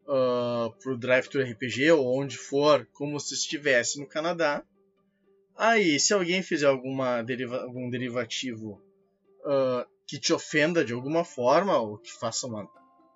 uh, 0.06 0.72
pro 0.80 0.96
Drive 0.96 1.28
to 1.28 1.40
RPG 1.40 1.90
ou 1.92 2.20
onde 2.20 2.36
for, 2.36 2.86
como 2.92 3.18
se 3.18 3.34
estivesse 3.34 4.00
no 4.00 4.06
Canadá. 4.06 4.62
Aí, 5.56 5.98
se 5.98 6.12
alguém 6.12 6.42
fizer 6.42 6.66
alguma 6.66 7.22
deriva 7.22 7.62
algum 7.62 7.88
derivativo 7.88 8.82
uh, 9.40 9.88
que 10.06 10.18
te 10.18 10.32
ofenda 10.32 10.84
de 10.84 10.92
alguma 10.92 11.24
forma, 11.24 11.78
ou 11.78 11.98
que 11.98 12.12
faça 12.12 12.46
uma 12.46 12.68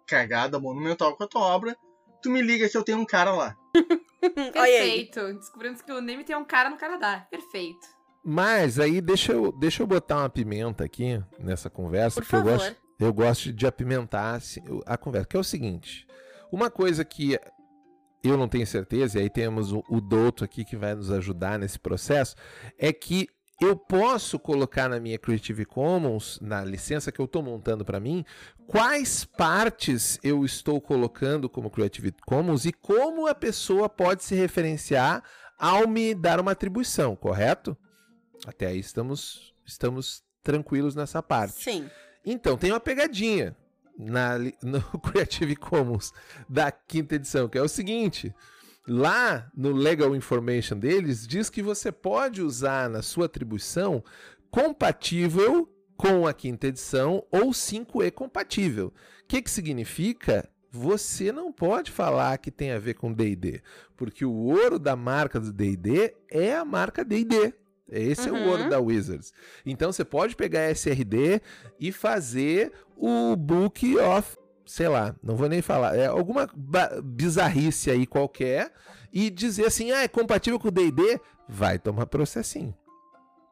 cagada 0.06 0.58
monumental 0.58 1.16
com 1.16 1.22
a 1.22 1.28
tua 1.28 1.42
obra, 1.42 1.76
tu 2.22 2.30
me 2.30 2.40
liga 2.40 2.68
que 2.68 2.76
eu 2.76 2.82
tenho 2.82 2.98
um 2.98 3.06
cara 3.06 3.32
lá. 3.32 3.56
Perfeito. 4.20 5.34
Descobrimos 5.34 5.80
que 5.82 5.92
o 5.92 6.00
Neme 6.00 6.24
tem 6.24 6.36
um 6.36 6.44
cara 6.44 6.70
no 6.70 6.76
Canadá. 6.76 7.26
Perfeito. 7.30 7.99
Mas 8.24 8.78
aí 8.78 9.00
deixa 9.00 9.32
eu, 9.32 9.50
deixa 9.52 9.82
eu 9.82 9.86
botar 9.86 10.18
uma 10.18 10.28
pimenta 10.28 10.84
aqui 10.84 11.22
nessa 11.38 11.70
conversa, 11.70 12.20
Por 12.20 12.22
porque 12.22 12.36
eu 12.36 12.40
favor. 12.40 12.58
gosto, 12.58 12.76
eu 12.98 13.12
gosto 13.14 13.52
de 13.52 13.66
apimentar 13.66 14.34
assim, 14.36 14.60
a 14.84 14.96
conversa, 14.96 15.26
que 15.26 15.36
é 15.36 15.40
o 15.40 15.44
seguinte. 15.44 16.06
Uma 16.52 16.70
coisa 16.70 17.04
que 17.04 17.38
eu 18.22 18.36
não 18.36 18.48
tenho 18.48 18.66
certeza, 18.66 19.18
e 19.18 19.22
aí 19.22 19.30
temos 19.30 19.72
o, 19.72 19.82
o 19.88 20.00
Douto 20.00 20.44
aqui 20.44 20.64
que 20.64 20.76
vai 20.76 20.94
nos 20.94 21.10
ajudar 21.10 21.58
nesse 21.58 21.78
processo, 21.78 22.36
é 22.78 22.92
que 22.92 23.26
eu 23.60 23.76
posso 23.76 24.38
colocar 24.38 24.88
na 24.88 24.98
minha 24.98 25.18
Creative 25.18 25.64
Commons, 25.66 26.38
na 26.40 26.64
licença 26.64 27.12
que 27.12 27.20
eu 27.20 27.26
estou 27.26 27.42
montando 27.42 27.84
para 27.84 28.00
mim, 28.00 28.24
quais 28.66 29.24
partes 29.24 30.18
eu 30.22 30.44
estou 30.44 30.80
colocando 30.80 31.48
como 31.48 31.70
Creative 31.70 32.12
Commons 32.26 32.64
e 32.64 32.72
como 32.72 33.26
a 33.26 33.34
pessoa 33.34 33.88
pode 33.88 34.24
se 34.24 34.34
referenciar 34.34 35.22
ao 35.58 35.86
me 35.86 36.14
dar 36.14 36.40
uma 36.40 36.52
atribuição, 36.52 37.14
correto? 37.14 37.76
Até 38.46 38.66
aí 38.66 38.78
estamos, 38.78 39.54
estamos 39.64 40.22
tranquilos 40.42 40.94
nessa 40.94 41.22
parte. 41.22 41.62
Sim. 41.62 41.90
Então, 42.24 42.56
tem 42.56 42.72
uma 42.72 42.80
pegadinha 42.80 43.56
na, 43.98 44.38
no 44.62 44.82
Creative 45.00 45.56
Commons 45.56 46.12
da 46.48 46.70
quinta 46.70 47.16
edição, 47.16 47.48
que 47.48 47.58
é 47.58 47.62
o 47.62 47.68
seguinte. 47.68 48.34
Lá 48.86 49.50
no 49.54 49.72
Legal 49.72 50.16
Information 50.16 50.78
deles, 50.78 51.26
diz 51.26 51.50
que 51.50 51.62
você 51.62 51.92
pode 51.92 52.42
usar 52.42 52.88
na 52.88 53.02
sua 53.02 53.26
atribuição 53.26 54.02
compatível 54.50 55.70
com 55.96 56.26
a 56.26 56.32
quinta 56.32 56.66
edição 56.66 57.24
ou 57.30 57.50
5E 57.50 58.10
compatível. 58.10 58.86
O 58.88 58.92
que, 59.28 59.42
que 59.42 59.50
significa? 59.50 60.48
Você 60.72 61.30
não 61.30 61.52
pode 61.52 61.90
falar 61.90 62.38
que 62.38 62.50
tem 62.50 62.70
a 62.70 62.78
ver 62.78 62.94
com 62.94 63.12
D&D, 63.12 63.60
porque 63.96 64.24
o 64.24 64.32
ouro 64.32 64.78
da 64.78 64.94
marca 64.96 65.38
do 65.38 65.52
D&D 65.52 66.14
é 66.30 66.54
a 66.56 66.64
marca 66.64 67.04
D&D. 67.04 67.52
Esse 67.90 68.28
é 68.28 68.32
o 68.32 68.36
Uhum. 68.36 68.48
ouro 68.48 68.70
da 68.70 68.78
Wizards. 68.78 69.32
Então 69.64 69.92
você 69.92 70.04
pode 70.04 70.36
pegar 70.36 70.60
a 70.60 70.70
SRD 70.70 71.40
e 71.78 71.90
fazer 71.92 72.72
o 72.96 73.34
Book 73.36 73.96
of, 73.98 74.36
sei 74.66 74.88
lá, 74.88 75.14
não 75.22 75.34
vou 75.36 75.48
nem 75.48 75.62
falar, 75.62 75.96
é 75.96 76.06
alguma 76.06 76.48
bizarrice 77.02 77.90
aí 77.90 78.06
qualquer 78.06 78.72
e 79.12 79.28
dizer 79.30 79.66
assim, 79.66 79.90
ah, 79.90 80.02
é 80.02 80.08
compatível 80.08 80.58
com 80.58 80.68
o 80.68 80.70
D&D, 80.70 81.20
vai 81.48 81.78
tomar 81.78 82.06
processinho. 82.06 82.74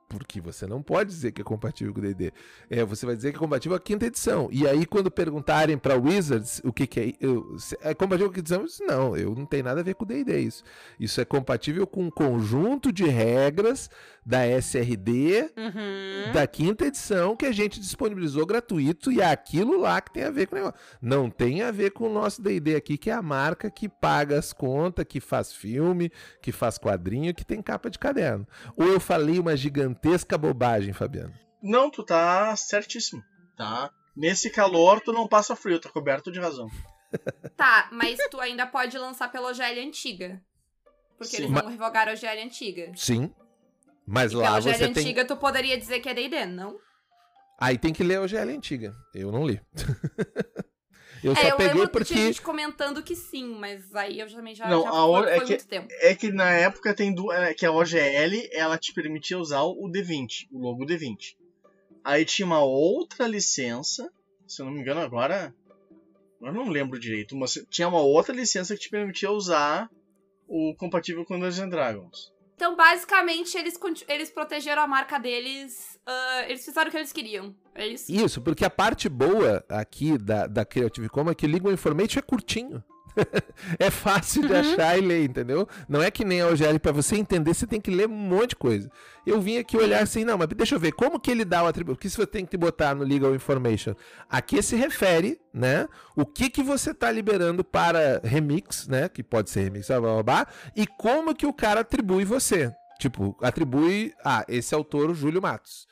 Porque 0.09 0.41
você 0.41 0.67
não 0.67 0.83
pode 0.83 1.11
dizer 1.11 1.33
que 1.33 1.43
é 1.43 1.45
compatível 1.45 1.93
com 1.93 2.01
o 2.01 2.03
D&D. 2.03 2.33
É, 2.71 2.83
você 2.83 3.05
vai 3.05 3.15
dizer 3.15 3.31
que 3.31 3.37
é 3.37 3.39
compatível 3.39 3.77
com 3.77 3.83
a 3.83 3.85
quinta 3.85 4.07
edição. 4.07 4.49
E 4.51 4.67
aí, 4.67 4.87
quando 4.87 5.11
perguntarem 5.11 5.77
para 5.77 5.97
Wizards 5.97 6.63
o 6.65 6.73
que, 6.73 6.87
que 6.87 6.99
é, 7.01 7.13
eu- 7.21 7.57
é 7.83 7.93
compatível 7.93 8.29
com 8.29 8.33
a 8.33 8.35
quinta 8.37 8.41
edição, 8.41 8.61
eu 8.63 8.67
disse, 8.67 8.85
não, 8.85 9.15
eu 9.17 9.35
não 9.35 9.45
tem 9.45 9.63
nada 9.63 9.81
a 9.81 9.83
ver 9.83 9.95
com 9.95 10.05
o 10.05 10.07
D&D 10.07 10.41
isso. 10.41 10.65
Isso 10.99 11.21
é 11.21 11.27
compatível 11.27 11.87
com 11.87 12.05
um 12.05 12.11
conjunto 12.11 12.91
de 12.91 13.05
regras 13.05 13.91
da 14.25 14.47
SRD 14.47 15.51
Uhum. 15.57 16.33
da 16.33 16.47
quinta 16.47 16.87
edição 16.87 17.37
que 17.37 17.45
a 17.47 17.53
gente 17.53 17.79
disponibilizou 17.81 18.47
gratuito 18.47 19.13
e 19.13 19.21
é 19.21 19.27
aquilo 19.31 19.79
lá 19.79 20.01
que 20.01 20.13
tem 20.13 20.25
a 20.25 20.31
ver 20.31 20.47
com 20.47 20.55
o 20.57 20.59
negócio. 20.59 20.79
Não 21.03 21.29
tem 21.31 21.63
a 21.63 21.71
ver 21.71 21.91
com 21.91 22.09
o 22.09 22.13
nosso 22.13 22.41
D&D 22.41 22.77
aqui, 22.77 22.97
que 22.97 23.11
é 23.11 23.13
a 23.15 23.21
marca 23.23 23.71
que 23.71 23.89
paga 23.91 24.39
as 24.39 24.53
contas, 24.55 25.05
que 25.07 25.21
faz 25.21 25.53
filme, 25.53 26.11
que 26.41 26.51
faz 26.51 26.79
quadrinho, 26.79 27.35
que 27.35 27.45
tem 27.45 27.61
capa 27.61 27.91
de 27.91 27.99
caderno. 27.99 28.47
Ou 28.77 28.87
eu 28.87 29.01
falei 29.01 29.39
uma 29.39 29.55
gigantesca 29.57 29.98
bobagem, 30.39 30.93
Fabiano? 30.93 31.35
Não, 31.63 31.91
tu 31.91 32.03
tá 32.03 32.55
certíssimo, 32.57 33.23
tá? 33.57 33.91
Nesse 34.17 34.51
calor 34.51 35.01
tu 35.01 35.13
não 35.13 35.29
passa 35.29 35.55
frio, 35.57 35.81
tá 35.81 35.89
coberto 35.89 36.31
de 36.31 36.41
razão. 36.41 36.69
Tá, 37.57 37.89
mas 37.91 38.19
tu 38.31 38.39
ainda 38.39 38.67
pode 38.67 38.99
lançar 38.99 39.33
pela 39.33 39.49
OGL 39.51 39.81
antiga. 39.81 40.43
Porque 41.17 41.37
Sim. 41.37 41.45
eles 41.45 41.51
não 41.51 41.67
revogaram 41.67 42.13
a 42.13 42.15
OGL 42.15 42.45
antiga. 42.45 42.93
Sim. 42.95 43.35
Mas 44.07 44.33
E 44.33 44.37
lá 44.37 44.43
pela 44.43 44.59
OGL 44.59 44.75
você 44.75 44.93
tem... 44.93 45.03
antiga 45.03 45.25
tu 45.25 45.35
poderia 45.39 45.79
dizer 45.79 46.01
que 46.01 46.09
é 46.11 46.15
D&D, 46.15 46.45
não? 46.45 46.79
Aí 47.59 47.79
tem 47.79 47.95
que 47.95 48.05
ler 48.05 48.17
a 48.17 48.23
OGL 48.23 48.51
antiga. 48.51 48.95
Eu 49.15 49.33
não 49.33 49.47
li. 49.47 49.59
eu 51.23 51.35
só 51.35 51.41
é, 51.43 51.51
eu 51.51 51.57
peguei 51.57 51.73
lembro 51.75 51.87
que 51.89 51.93
porque... 51.93 52.15
tinha 52.15 52.27
gente 52.27 52.43
comentando 52.43 53.03
que 53.03 53.15
sim, 53.15 53.55
mas 53.59 53.95
aí 53.95 54.21
eu 54.21 54.31
também 54.31 54.55
já, 54.55 54.69
Não, 54.69 54.83
já 54.83 54.89
a 54.91 55.07
O- 55.07 55.23
foi, 55.23 55.31
é 55.33 55.41
que- 55.41 55.47
muito 55.47 55.67
tempo. 55.67 55.89
É 56.01 56.15
que 56.15 56.31
na 56.33 56.51
época 56.51 56.95
tem 56.95 57.15
du... 57.15 57.33
é 57.33 57.53
que 57.55 57.65
a 57.67 57.73
OGL 57.73 58.49
ela 58.53 58.79
te 58.79 58.93
permitia 58.93 59.39
usar 59.39 59.63
o 59.63 59.91
D20, 59.91 60.49
o 60.53 60.59
logo 60.59 60.85
D20. 60.87 61.37
Aí 62.05 62.25
tinha 62.25 62.47
uma 62.47 62.61
outra 62.63 63.27
licença, 63.27 64.11
se 64.47 64.63
eu 64.63 64.67
não 64.67 64.73
me 64.73 64.81
engano 64.81 65.01
agora, 65.01 65.55
agora 66.41 66.53
eu 66.57 66.65
não 66.65 66.69
lembro 66.69 66.99
direito, 66.99 67.37
mas 67.37 67.55
tinha 67.71 67.89
uma 67.89 68.01
outra 68.01 68.35
licença 68.35 68.75
que 68.75 68.81
te 68.83 68.91
permitia 68.91 69.31
usar 69.31 69.91
o 70.47 70.75
compatível 70.77 71.25
com 71.25 71.35
Dungeons 71.39 71.59
and 71.59 71.69
Dragons. 71.69 72.33
Então, 72.59 72.75
basicamente, 72.75 73.57
eles, 73.57 73.79
eles 74.09 74.31
protegeram 74.31 74.83
a 74.83 74.87
marca 74.89 75.17
deles. 75.17 75.97
ah, 76.05 76.45
eles 76.49 76.65
fizeram 76.65 76.89
o 76.89 76.91
que 76.91 76.97
eles 76.97 77.13
queriam. 77.13 77.55
É 77.73 77.87
isso? 77.87 78.13
Isso, 78.13 78.43
porque 78.43 78.65
a 78.65 78.71
parte 78.71 79.09
boa 79.09 79.65
aqui 79.69 80.19
da, 80.19 80.49
da 80.49 80.65
Creative 80.65 81.09
Commons 81.09 81.31
é 81.31 81.35
que 81.37 81.47
Legal 81.47 81.73
Information 81.73 82.19
é 82.19 82.23
curtinho. 82.23 82.83
é 83.79 83.91
fácil 83.91 84.47
de 84.47 84.53
Uhum. 84.53 84.59
achar 84.61 84.99
e 84.99 85.01
ler, 85.01 85.25
entendeu? 85.25 85.69
Não 85.89 86.03
é 86.03 86.11
que 86.11 86.25
nem 86.25 86.41
a 86.41 86.47
OGL, 86.49 86.79
pra 86.81 86.93
você 86.93 87.17
entender, 87.17 87.55
você 87.55 87.67
tem 87.67 87.81
que 87.81 87.91
ler 87.91 88.09
um 88.09 88.13
monte 88.13 88.51
de 88.51 88.57
coisa. 88.57 88.91
Eu 89.27 89.41
vim 89.41 89.59
aqui 89.59 89.77
olhar 89.77 90.03
assim, 90.03 90.25
não, 90.25 90.39
mas 90.39 90.49
deixa 90.49 90.75
eu 90.75 90.81
ver, 90.81 90.93
como 90.93 91.21
que 91.21 91.31
ele 91.31 91.45
dá 91.45 91.63
o 91.63 91.67
atributo? 91.67 91.97
Porque 91.97 92.09
se 92.09 92.17
você 92.17 92.27
tem 92.27 92.47
que 92.47 92.57
botar 92.57 92.95
no 92.95 93.05
Legal 93.05 93.35
Information, 93.35 93.95
a 94.29 94.41
que 94.41 94.63
se 94.63 94.77
refere, 94.77 95.41
né? 95.53 95.87
O 96.17 96.25
que 96.25 96.49
que 96.49 96.63
você 96.63 96.95
tá 96.95 97.11
liberando 97.11 97.63
para 97.63 98.21
remix, 98.25 98.89
né? 98.89 99.09
Que 99.09 99.23
pode 99.23 99.51
ser 99.51 99.63
remix, 99.65 99.89
blá, 99.89 100.01
blá, 100.01 100.13
blá, 100.15 100.23
blá, 100.23 100.47
e 100.75 100.87
como 100.87 101.35
que 101.35 101.47
o 101.47 101.53
cara 101.53 101.81
atribui 101.81 102.25
você. 102.25 102.73
Tipo, 102.99 103.37
atribui, 103.43 104.13
ah, 104.25 104.45
esse 104.49 104.75
autor, 104.75 105.11
o 105.11 105.15
Júlio 105.15 105.41
Matos. 105.43 105.87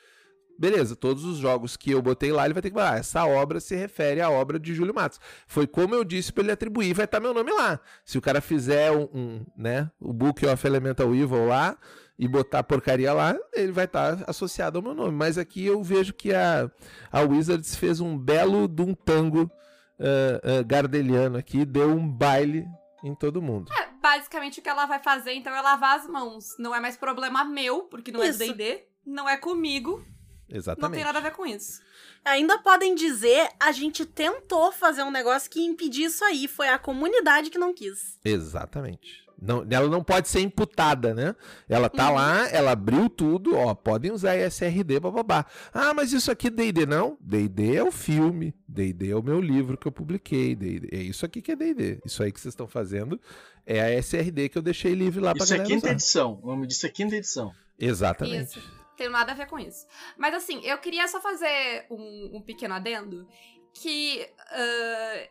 Beleza, 0.59 0.95
todos 0.95 1.23
os 1.23 1.37
jogos 1.37 1.77
que 1.77 1.91
eu 1.91 2.01
botei 2.01 2.31
lá, 2.31 2.45
ele 2.45 2.53
vai 2.53 2.61
ter 2.61 2.69
que 2.69 2.75
falar, 2.75 2.93
ah, 2.93 2.97
essa 2.97 3.25
obra 3.25 3.59
se 3.59 3.75
refere 3.75 4.21
à 4.21 4.29
obra 4.29 4.59
de 4.59 4.73
Júlio 4.73 4.93
Matos. 4.93 5.19
Foi 5.47 5.67
como 5.67 5.93
eu 5.93 6.03
disse 6.03 6.33
pra 6.33 6.43
ele 6.43 6.51
atribuir, 6.51 6.93
vai 6.93 7.05
estar 7.05 7.19
meu 7.19 7.33
nome 7.33 7.51
lá. 7.51 7.79
Se 8.03 8.17
o 8.17 8.21
cara 8.21 8.41
fizer 8.41 8.91
um, 8.91 9.07
um, 9.13 9.45
né, 9.55 9.91
o 9.99 10.11
Book 10.11 10.45
of 10.45 10.65
Elemental 10.65 11.13
Evil 11.13 11.47
lá 11.47 11.77
e 12.17 12.27
botar 12.27 12.63
porcaria 12.63 13.13
lá, 13.13 13.37
ele 13.53 13.71
vai 13.71 13.85
estar 13.85 14.23
associado 14.27 14.79
ao 14.79 14.83
meu 14.83 14.95
nome. 14.95 15.11
Mas 15.11 15.37
aqui 15.37 15.65
eu 15.65 15.83
vejo 15.83 16.13
que 16.13 16.33
a, 16.33 16.69
a 17.11 17.21
Wizards 17.21 17.75
fez 17.75 17.99
um 17.99 18.17
belo 18.17 18.67
de 18.67 18.81
um 18.81 18.93
tango 18.93 19.51
ah, 19.99 20.59
ah, 20.59 20.63
gardeliano 20.63 21.37
aqui, 21.37 21.65
deu 21.65 21.89
um 21.89 22.07
baile 22.07 22.67
em 23.03 23.15
todo 23.15 23.41
mundo. 23.41 23.71
É, 23.73 23.89
basicamente 24.01 24.59
o 24.59 24.63
que 24.63 24.69
ela 24.69 24.85
vai 24.85 24.99
fazer, 24.99 25.33
então, 25.33 25.53
é 25.55 25.61
lavar 25.61 25.99
as 25.99 26.07
mãos. 26.07 26.55
Não 26.59 26.73
é 26.73 26.79
mais 26.79 26.95
problema 26.95 27.43
meu, 27.43 27.83
porque 27.83 28.11
não 28.11 28.23
Isso. 28.23 28.43
é 28.43 28.47
do 28.47 28.53
D&D. 28.53 28.83
Não 29.05 29.27
é 29.27 29.37
comigo. 29.37 30.05
Não 30.49 30.57
Exatamente. 30.57 30.95
tem 30.95 31.03
nada 31.03 31.19
a 31.19 31.21
ver 31.21 31.31
com 31.31 31.45
isso. 31.45 31.81
Ainda 32.23 32.57
podem 32.59 32.95
dizer, 32.95 33.49
a 33.59 33.71
gente 33.71 34.05
tentou 34.05 34.71
fazer 34.71 35.03
um 35.03 35.11
negócio 35.11 35.49
que 35.49 35.61
impedir 35.61 36.03
isso 36.05 36.23
aí, 36.23 36.47
foi 36.47 36.67
a 36.67 36.77
comunidade 36.79 37.49
que 37.49 37.57
não 37.57 37.73
quis. 37.73 38.17
Exatamente. 38.23 39.25
Não, 39.39 39.63
ela 39.69 39.87
não 39.87 40.03
pode 40.03 40.27
ser 40.29 40.39
imputada, 40.41 41.13
né? 41.13 41.35
Ela 41.69 41.89
tá 41.89 42.09
Uhum. 42.09 42.15
lá, 42.15 42.49
ela 42.49 42.71
abriu 42.71 43.07
tudo, 43.07 43.55
ó, 43.55 43.75
podem 43.75 44.11
usar 44.11 44.35
SRD, 44.35 44.99
bababá. 44.99 45.45
Ah, 45.71 45.93
mas 45.93 46.11
isso 46.11 46.31
aqui 46.31 46.49
D&D 46.49 46.87
não? 46.87 47.17
D&D 47.21 47.75
é 47.75 47.83
o 47.83 47.91
filme, 47.91 48.51
D&D 48.67 49.11
é 49.11 49.15
o 49.15 49.21
meu 49.21 49.39
livro 49.39 49.77
que 49.77 49.87
eu 49.87 49.91
publiquei, 49.91 50.55
D&D 50.55 50.89
é 50.91 51.01
isso 51.03 51.23
aqui 51.23 51.39
que 51.39 51.51
é 51.51 51.55
D&D. 51.55 51.99
Isso 52.03 52.23
aí 52.23 52.31
que 52.31 52.41
vocês 52.41 52.51
estão 52.53 52.67
fazendo 52.67 53.21
é 53.63 53.79
a 53.79 53.93
SRD 53.99 54.49
que 54.49 54.57
eu 54.57 54.61
deixei 54.63 54.95
livre 54.95 55.19
lá 55.21 55.35
pra 55.35 55.43
Isso 55.43 55.53
é 55.53 55.57
galera 55.57 55.75
quinta 55.75 55.85
usar. 55.85 55.93
edição. 55.93 56.39
O 56.41 56.47
nome 56.47 56.65
disso 56.65 56.85
é 56.87 56.89
quinta 56.89 57.15
edição. 57.15 57.53
Exatamente. 57.79 58.57
Isso. 58.57 58.76
Tenho 58.97 59.11
nada 59.11 59.31
a 59.31 59.35
ver 59.35 59.47
com 59.47 59.59
isso. 59.59 59.85
Mas 60.17 60.33
assim, 60.33 60.59
eu 60.65 60.77
queria 60.79 61.07
só 61.07 61.21
fazer 61.21 61.85
um, 61.89 62.37
um 62.37 62.41
pequeno 62.41 62.73
adendo 62.73 63.27
que. 63.73 64.27
ah, 64.51 65.29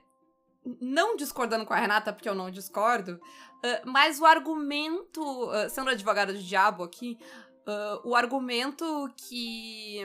não 0.81 1.17
discordando 1.17 1.65
com 1.65 1.73
a 1.73 1.79
Renata, 1.79 2.13
porque 2.13 2.29
eu 2.29 2.35
não 2.35 2.51
discordo, 2.51 3.21
ah, 3.65 3.83
mas 3.85 4.21
o 4.21 4.27
argumento. 4.27 5.51
ah, 5.51 5.69
sendo 5.69 5.91
advogada 5.91 6.33
do 6.33 6.39
diabo 6.39 6.83
aqui. 6.85 7.19
ah, 7.67 8.01
o 8.05 8.15
argumento 8.15 8.85
que 9.17 10.01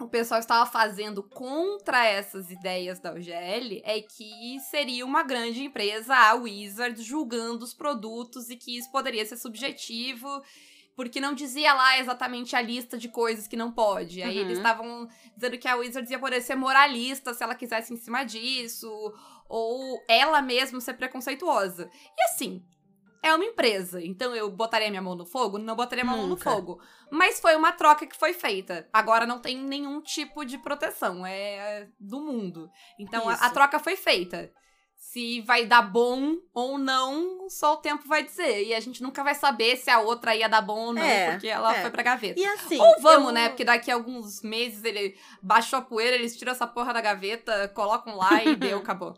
o 0.00 0.08
pessoal 0.08 0.40
estava 0.40 0.70
fazendo 0.70 1.22
contra 1.22 2.04
essas 2.06 2.50
ideias 2.50 3.00
da 3.00 3.12
UGL 3.12 3.80
é 3.84 4.00
que 4.02 4.58
seria 4.70 5.04
uma 5.04 5.22
grande 5.22 5.64
empresa, 5.64 6.14
a 6.14 6.34
Wizard, 6.34 7.00
julgando 7.02 7.64
os 7.64 7.74
produtos 7.74 8.50
e 8.50 8.56
que 8.56 8.76
isso 8.76 8.90
poderia 8.92 9.24
ser 9.24 9.36
subjetivo 9.36 10.42
porque 10.96 11.20
não 11.20 11.32
dizia 11.34 11.72
lá 11.72 11.98
exatamente 11.98 12.54
a 12.54 12.60
lista 12.60 12.98
de 12.98 13.08
coisas 13.08 13.46
que 13.48 13.56
não 13.56 13.70
pode. 13.72 14.22
Aí 14.22 14.36
Uhum. 14.36 14.44
eles 14.44 14.58
estavam 14.58 15.08
dizendo 15.36 15.58
que 15.58 15.68
a 15.68 15.76
Wizards 15.76 16.10
ia 16.10 16.18
poder 16.18 16.40
ser 16.42 16.54
moralista 16.54 17.32
se 17.34 17.42
ela 17.42 17.54
quisesse 17.54 17.92
em 17.92 17.96
cima 17.96 18.24
disso, 18.24 18.90
ou 19.48 20.02
ela 20.08 20.40
mesma 20.42 20.80
ser 20.80 20.94
preconceituosa. 20.94 21.90
E 22.18 22.22
assim, 22.24 22.62
é 23.22 23.34
uma 23.34 23.44
empresa, 23.44 24.02
então 24.02 24.34
eu 24.34 24.50
botaria 24.50 24.88
minha 24.88 25.02
mão 25.02 25.14
no 25.14 25.26
fogo? 25.26 25.58
Não 25.58 25.76
botaria 25.76 26.04
minha 26.04 26.16
mão 26.16 26.24
no 26.26 26.30
Nunca. 26.36 26.50
fogo. 26.50 26.80
Mas 27.10 27.38
foi 27.40 27.54
uma 27.56 27.72
troca 27.72 28.06
que 28.06 28.16
foi 28.16 28.32
feita. 28.32 28.88
Agora 28.92 29.26
não 29.26 29.38
tem 29.38 29.58
nenhum 29.58 30.00
tipo 30.00 30.44
de 30.44 30.56
proteção, 30.58 31.26
é 31.26 31.88
do 31.98 32.20
mundo. 32.20 32.70
Então 32.98 33.28
a, 33.28 33.34
a 33.34 33.50
troca 33.50 33.78
foi 33.78 33.96
feita. 33.96 34.50
Se 35.02 35.40
vai 35.40 35.64
dar 35.64 35.80
bom 35.80 36.36
ou 36.52 36.76
não, 36.76 37.48
só 37.48 37.72
o 37.72 37.76
tempo 37.78 38.06
vai 38.06 38.22
dizer. 38.22 38.64
E 38.66 38.74
a 38.74 38.80
gente 38.80 39.02
nunca 39.02 39.24
vai 39.24 39.34
saber 39.34 39.76
se 39.78 39.90
a 39.90 39.98
outra 39.98 40.36
ia 40.36 40.46
dar 40.48 40.60
bom 40.60 40.78
ou 40.78 40.92
não, 40.92 41.02
É, 41.02 41.32
porque 41.32 41.48
ela 41.48 41.74
é. 41.74 41.80
foi 41.80 41.90
pra 41.90 42.02
gaveta. 42.02 42.38
E 42.38 42.44
assim. 42.44 42.78
Ou 42.78 43.00
vamos, 43.00 43.28
eu- 43.28 43.32
né? 43.34 43.48
Porque 43.48 43.64
daqui 43.64 43.90
a 43.90 43.94
alguns 43.94 44.42
meses 44.42 44.84
ele 44.84 45.16
baixou 45.42 45.78
a 45.78 45.82
poeira, 45.82 46.14
eles 46.14 46.36
tiram 46.36 46.52
essa 46.52 46.66
porra 46.66 46.92
da 46.92 47.00
gaveta, 47.00 47.66
colocam 47.74 48.14
lá 48.14 48.44
e 48.44 48.54
deu, 48.54 48.78
acabou. 48.84 49.16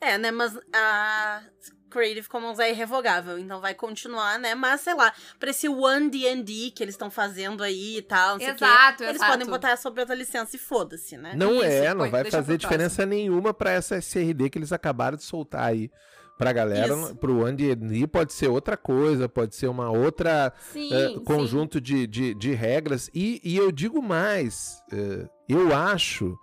É, 0.00 0.18
né? 0.18 0.30
Mas 0.32 0.58
a 0.74 1.42
Creative 1.90 2.28
Commons 2.28 2.58
é 2.58 2.70
irrevogável, 2.70 3.38
então 3.38 3.60
vai 3.60 3.74
continuar, 3.74 4.38
né? 4.38 4.54
Mas, 4.54 4.80
sei 4.82 4.94
lá, 4.94 5.12
pra 5.38 5.50
esse 5.50 5.68
One 5.68 6.10
D&D 6.10 6.72
que 6.74 6.82
eles 6.82 6.94
estão 6.94 7.10
fazendo 7.10 7.62
aí 7.62 7.98
e 7.98 8.02
tal, 8.02 8.34
não 8.34 8.40
sei 8.40 8.52
o 8.52 8.56
quê, 8.56 8.64
Exato, 8.64 9.02
eles 9.04 9.16
exato. 9.16 9.32
podem 9.32 9.46
botar 9.46 9.76
sobre 9.76 10.00
outra 10.00 10.14
licença 10.14 10.56
e 10.56 10.58
foda-se, 10.58 11.16
né? 11.16 11.34
Não 11.36 11.54
Isso, 11.56 11.64
é, 11.64 11.94
não 11.94 12.10
vai 12.10 12.24
fazer 12.30 12.58
diferença 12.58 13.06
nenhuma 13.06 13.54
pra 13.54 13.70
essa 13.72 13.96
SRD 13.96 14.50
que 14.50 14.58
eles 14.58 14.72
acabaram 14.72 15.16
de 15.16 15.24
soltar 15.24 15.64
aí. 15.64 15.90
Pra 16.38 16.52
galera, 16.52 16.94
Isso. 16.94 17.16
pro 17.16 17.44
One 17.44 17.56
D&D 17.56 18.06
pode 18.06 18.34
ser 18.34 18.48
outra 18.48 18.76
coisa, 18.76 19.26
pode 19.26 19.56
ser 19.56 19.68
uma 19.68 19.90
outra 19.90 20.52
Sim, 20.70 20.92
é, 20.92 21.08
sim. 21.08 21.24
conjunto 21.24 21.80
de, 21.80 22.06
de, 22.06 22.34
de 22.34 22.52
regras. 22.52 23.10
E, 23.14 23.40
e 23.42 23.56
eu 23.56 23.72
digo 23.72 24.02
mais, 24.02 24.82
é, 24.92 25.26
eu 25.48 25.74
acho 25.74 26.38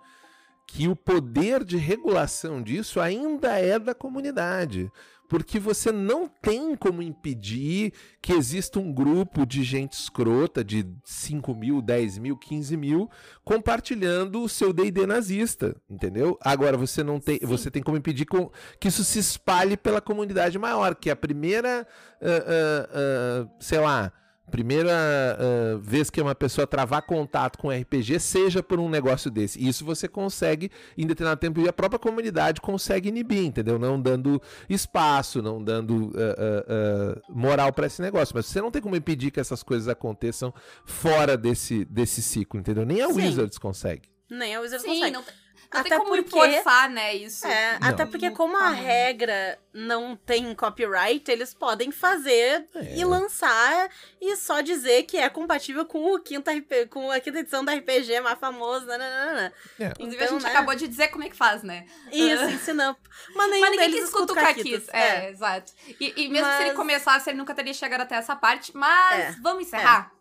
que 0.66 0.88
o 0.88 0.96
poder 0.96 1.62
de 1.62 1.76
regulação 1.76 2.60
disso 2.60 3.00
ainda 3.00 3.56
é 3.56 3.78
da 3.78 3.94
comunidade. 3.94 4.90
Porque 5.28 5.58
você 5.58 5.90
não 5.90 6.28
tem 6.28 6.76
como 6.76 7.00
impedir 7.02 7.92
que 8.20 8.32
exista 8.32 8.78
um 8.78 8.92
grupo 8.92 9.46
de 9.46 9.62
gente 9.64 9.94
escrota 9.94 10.62
de 10.62 10.86
5 11.04 11.54
mil, 11.54 11.80
10 11.80 12.18
mil, 12.18 12.36
15 12.36 12.76
mil 12.76 13.08
compartilhando 13.42 14.42
o 14.42 14.48
seu 14.48 14.72
D&D 14.72 15.06
nazista, 15.06 15.74
entendeu? 15.88 16.38
Agora, 16.42 16.76
você 16.76 17.02
não 17.02 17.18
tem, 17.20 17.38
Sim. 17.38 17.46
você 17.46 17.70
tem 17.70 17.82
como 17.82 17.96
impedir 17.96 18.26
com- 18.26 18.50
que 18.80 18.88
isso 18.88 19.04
se 19.04 19.18
espalhe 19.18 19.76
pela 19.76 20.00
comunidade 20.00 20.58
maior, 20.58 20.94
que 20.94 21.08
a 21.10 21.16
primeira, 21.16 21.86
ah, 22.20 22.26
ah, 22.26 22.88
ah, 22.92 23.48
sei 23.60 23.78
lá, 23.80 24.12
primeira 24.50 24.92
ah, 24.92 25.78
vez 25.80 26.10
que 26.10 26.20
uma 26.20 26.34
pessoa 26.34 26.66
travar 26.66 27.02
contato 27.02 27.58
com 27.58 27.70
RPG 27.70 28.20
seja 28.20 28.62
por 28.62 28.78
um 28.78 28.88
negócio 28.88 29.30
desse. 29.30 29.66
Isso 29.66 29.84
você 29.84 30.06
consegue 30.06 30.70
em 30.96 31.06
determinado 31.06 31.40
tempo 31.40 31.60
e 31.60 31.68
a 31.68 31.72
própria 31.72 31.98
comunidade 31.98 32.60
consegue 32.60 33.08
inibir, 33.08 33.44
entendeu? 33.44 33.78
Não 33.78 34.00
dando 34.00 34.40
espaço, 34.68 35.42
não 35.42 35.62
dando 35.62 36.12
ah, 36.16 36.64
ah, 36.68 37.22
moral 37.28 37.72
para 37.72 37.86
esse 37.86 38.00
negócio. 38.02 38.34
Mas 38.34 38.46
você 38.46 38.60
não 38.60 38.70
tem 38.70 38.80
como 38.82 38.96
impedir 38.96 39.30
que 39.30 39.40
essas 39.40 39.62
coisas 39.62 39.88
aconteçam 39.88 40.52
fora 40.84 41.36
desse, 41.36 41.84
desse 41.84 42.22
ciclo, 42.22 42.60
entendeu? 42.60 42.84
Nem 42.84 43.02
a 43.02 43.08
Sim. 43.08 43.14
Wizards 43.14 43.58
consegue. 43.58 44.08
Nem 44.30 44.54
a 44.54 44.60
Wizards 44.60 44.82
Sim, 44.84 44.94
consegue. 44.94 45.10
não, 45.12 45.22
tem- 45.22 45.34
não 45.74 45.80
Até 45.80 45.90
tem 45.90 45.98
como 45.98 46.10
porque- 46.22 46.30
forçar, 46.30 46.88
né, 46.88 47.14
isso. 47.14 47.46
É, 47.46 47.78
até 47.80 48.06
porque 48.06 48.30
como 48.30 48.56
a 48.56 48.60
Tamanho. 48.60 48.84
regra 48.84 49.58
não 49.72 50.16
tem 50.16 50.54
copyright, 50.54 51.28
eles 51.30 51.52
podem 51.52 51.90
fazer 51.90 52.66
É. 52.74 52.96
e 52.96 53.04
lançar 53.04 53.90
e 54.20 54.36
só 54.36 54.60
dizer 54.60 55.02
que 55.02 55.16
é 55.16 55.28
compatível 55.28 55.84
com 55.84 56.12
o 56.14 56.18
quinto 56.20 56.48
RP, 56.50 56.86
com 56.88 57.10
a 57.10 57.18
quinta 57.20 57.40
edição 57.40 57.64
da 57.64 57.72
RPG 57.74 58.20
mais 58.20 58.38
famosa, 58.38 58.86
nananana. 58.86 59.52
É. 59.80 59.86
Inclusive, 59.98 60.22
a 60.22 60.24
Então, 60.26 60.38
gente 60.38 60.46
né? 60.46 60.50
acabou 60.50 60.74
de 60.74 60.86
dizer 60.88 61.08
como 61.08 61.24
é 61.24 61.28
que 61.28 61.36
faz, 61.36 61.62
né? 61.62 61.86
Isso, 62.12 62.44
ensinando. 62.50 62.96
Mas 63.34 63.50
nenhum 63.50 63.60
Mas 63.62 63.70
ninguém 63.72 63.86
que 63.88 63.94
deles 63.96 64.08
escuta 64.08 64.32
o. 64.32 64.36
Caquis. 64.36 64.88
É, 64.92 65.30
exato. 65.30 65.72
E, 66.00 66.12
e 66.24 66.28
mesmo 66.28 66.48
se 66.50 66.56
ele 66.60 66.68
Mas- 66.68 66.76
começasse, 66.76 67.30
ele 67.30 67.38
nunca 67.38 67.54
teria 67.54 67.74
chegado 67.74 68.02
até 68.02 68.14
essa 68.16 68.36
parte. 68.36 68.70
Mas 68.76 69.20
É, 69.36 69.36
vamos 69.42 69.64
encerrar. 69.66 70.12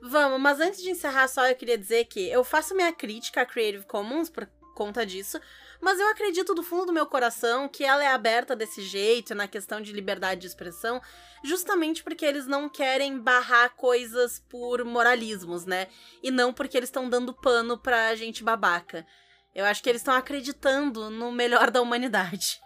Vamos, 0.00 0.40
mas 0.40 0.60
antes 0.60 0.80
de 0.80 0.90
encerrar 0.90 1.26
só, 1.26 1.48
eu 1.48 1.56
queria 1.56 1.76
dizer 1.76 2.04
que 2.04 2.30
eu 2.30 2.44
faço 2.44 2.72
minha 2.74 2.92
crítica 2.92 3.40
à 3.42 3.46
Creative 3.46 3.84
Commons 3.84 4.30
por 4.30 4.48
conta 4.78 5.04
disso, 5.04 5.40
mas 5.80 5.98
eu 5.98 6.08
acredito 6.08 6.54
do 6.54 6.62
fundo 6.62 6.86
do 6.86 6.92
meu 6.92 7.04
coração 7.06 7.68
que 7.68 7.82
ela 7.84 8.02
é 8.04 8.06
aberta 8.06 8.54
desse 8.54 8.80
jeito, 8.82 9.34
na 9.34 9.48
questão 9.48 9.80
de 9.80 9.92
liberdade 9.92 10.40
de 10.42 10.46
expressão, 10.46 11.00
justamente 11.42 12.02
porque 12.04 12.24
eles 12.24 12.46
não 12.46 12.68
querem 12.68 13.18
barrar 13.18 13.70
coisas 13.76 14.38
por 14.48 14.84
moralismos, 14.84 15.64
né? 15.66 15.88
E 16.22 16.30
não 16.30 16.52
porque 16.52 16.76
eles 16.76 16.88
estão 16.88 17.08
dando 17.10 17.34
pano 17.34 17.76
pra 17.76 18.14
gente 18.14 18.44
babaca. 18.44 19.04
Eu 19.54 19.64
acho 19.64 19.82
que 19.82 19.88
eles 19.88 20.00
estão 20.00 20.14
acreditando 20.14 21.10
no 21.10 21.32
melhor 21.32 21.70
da 21.72 21.82
humanidade. 21.82 22.58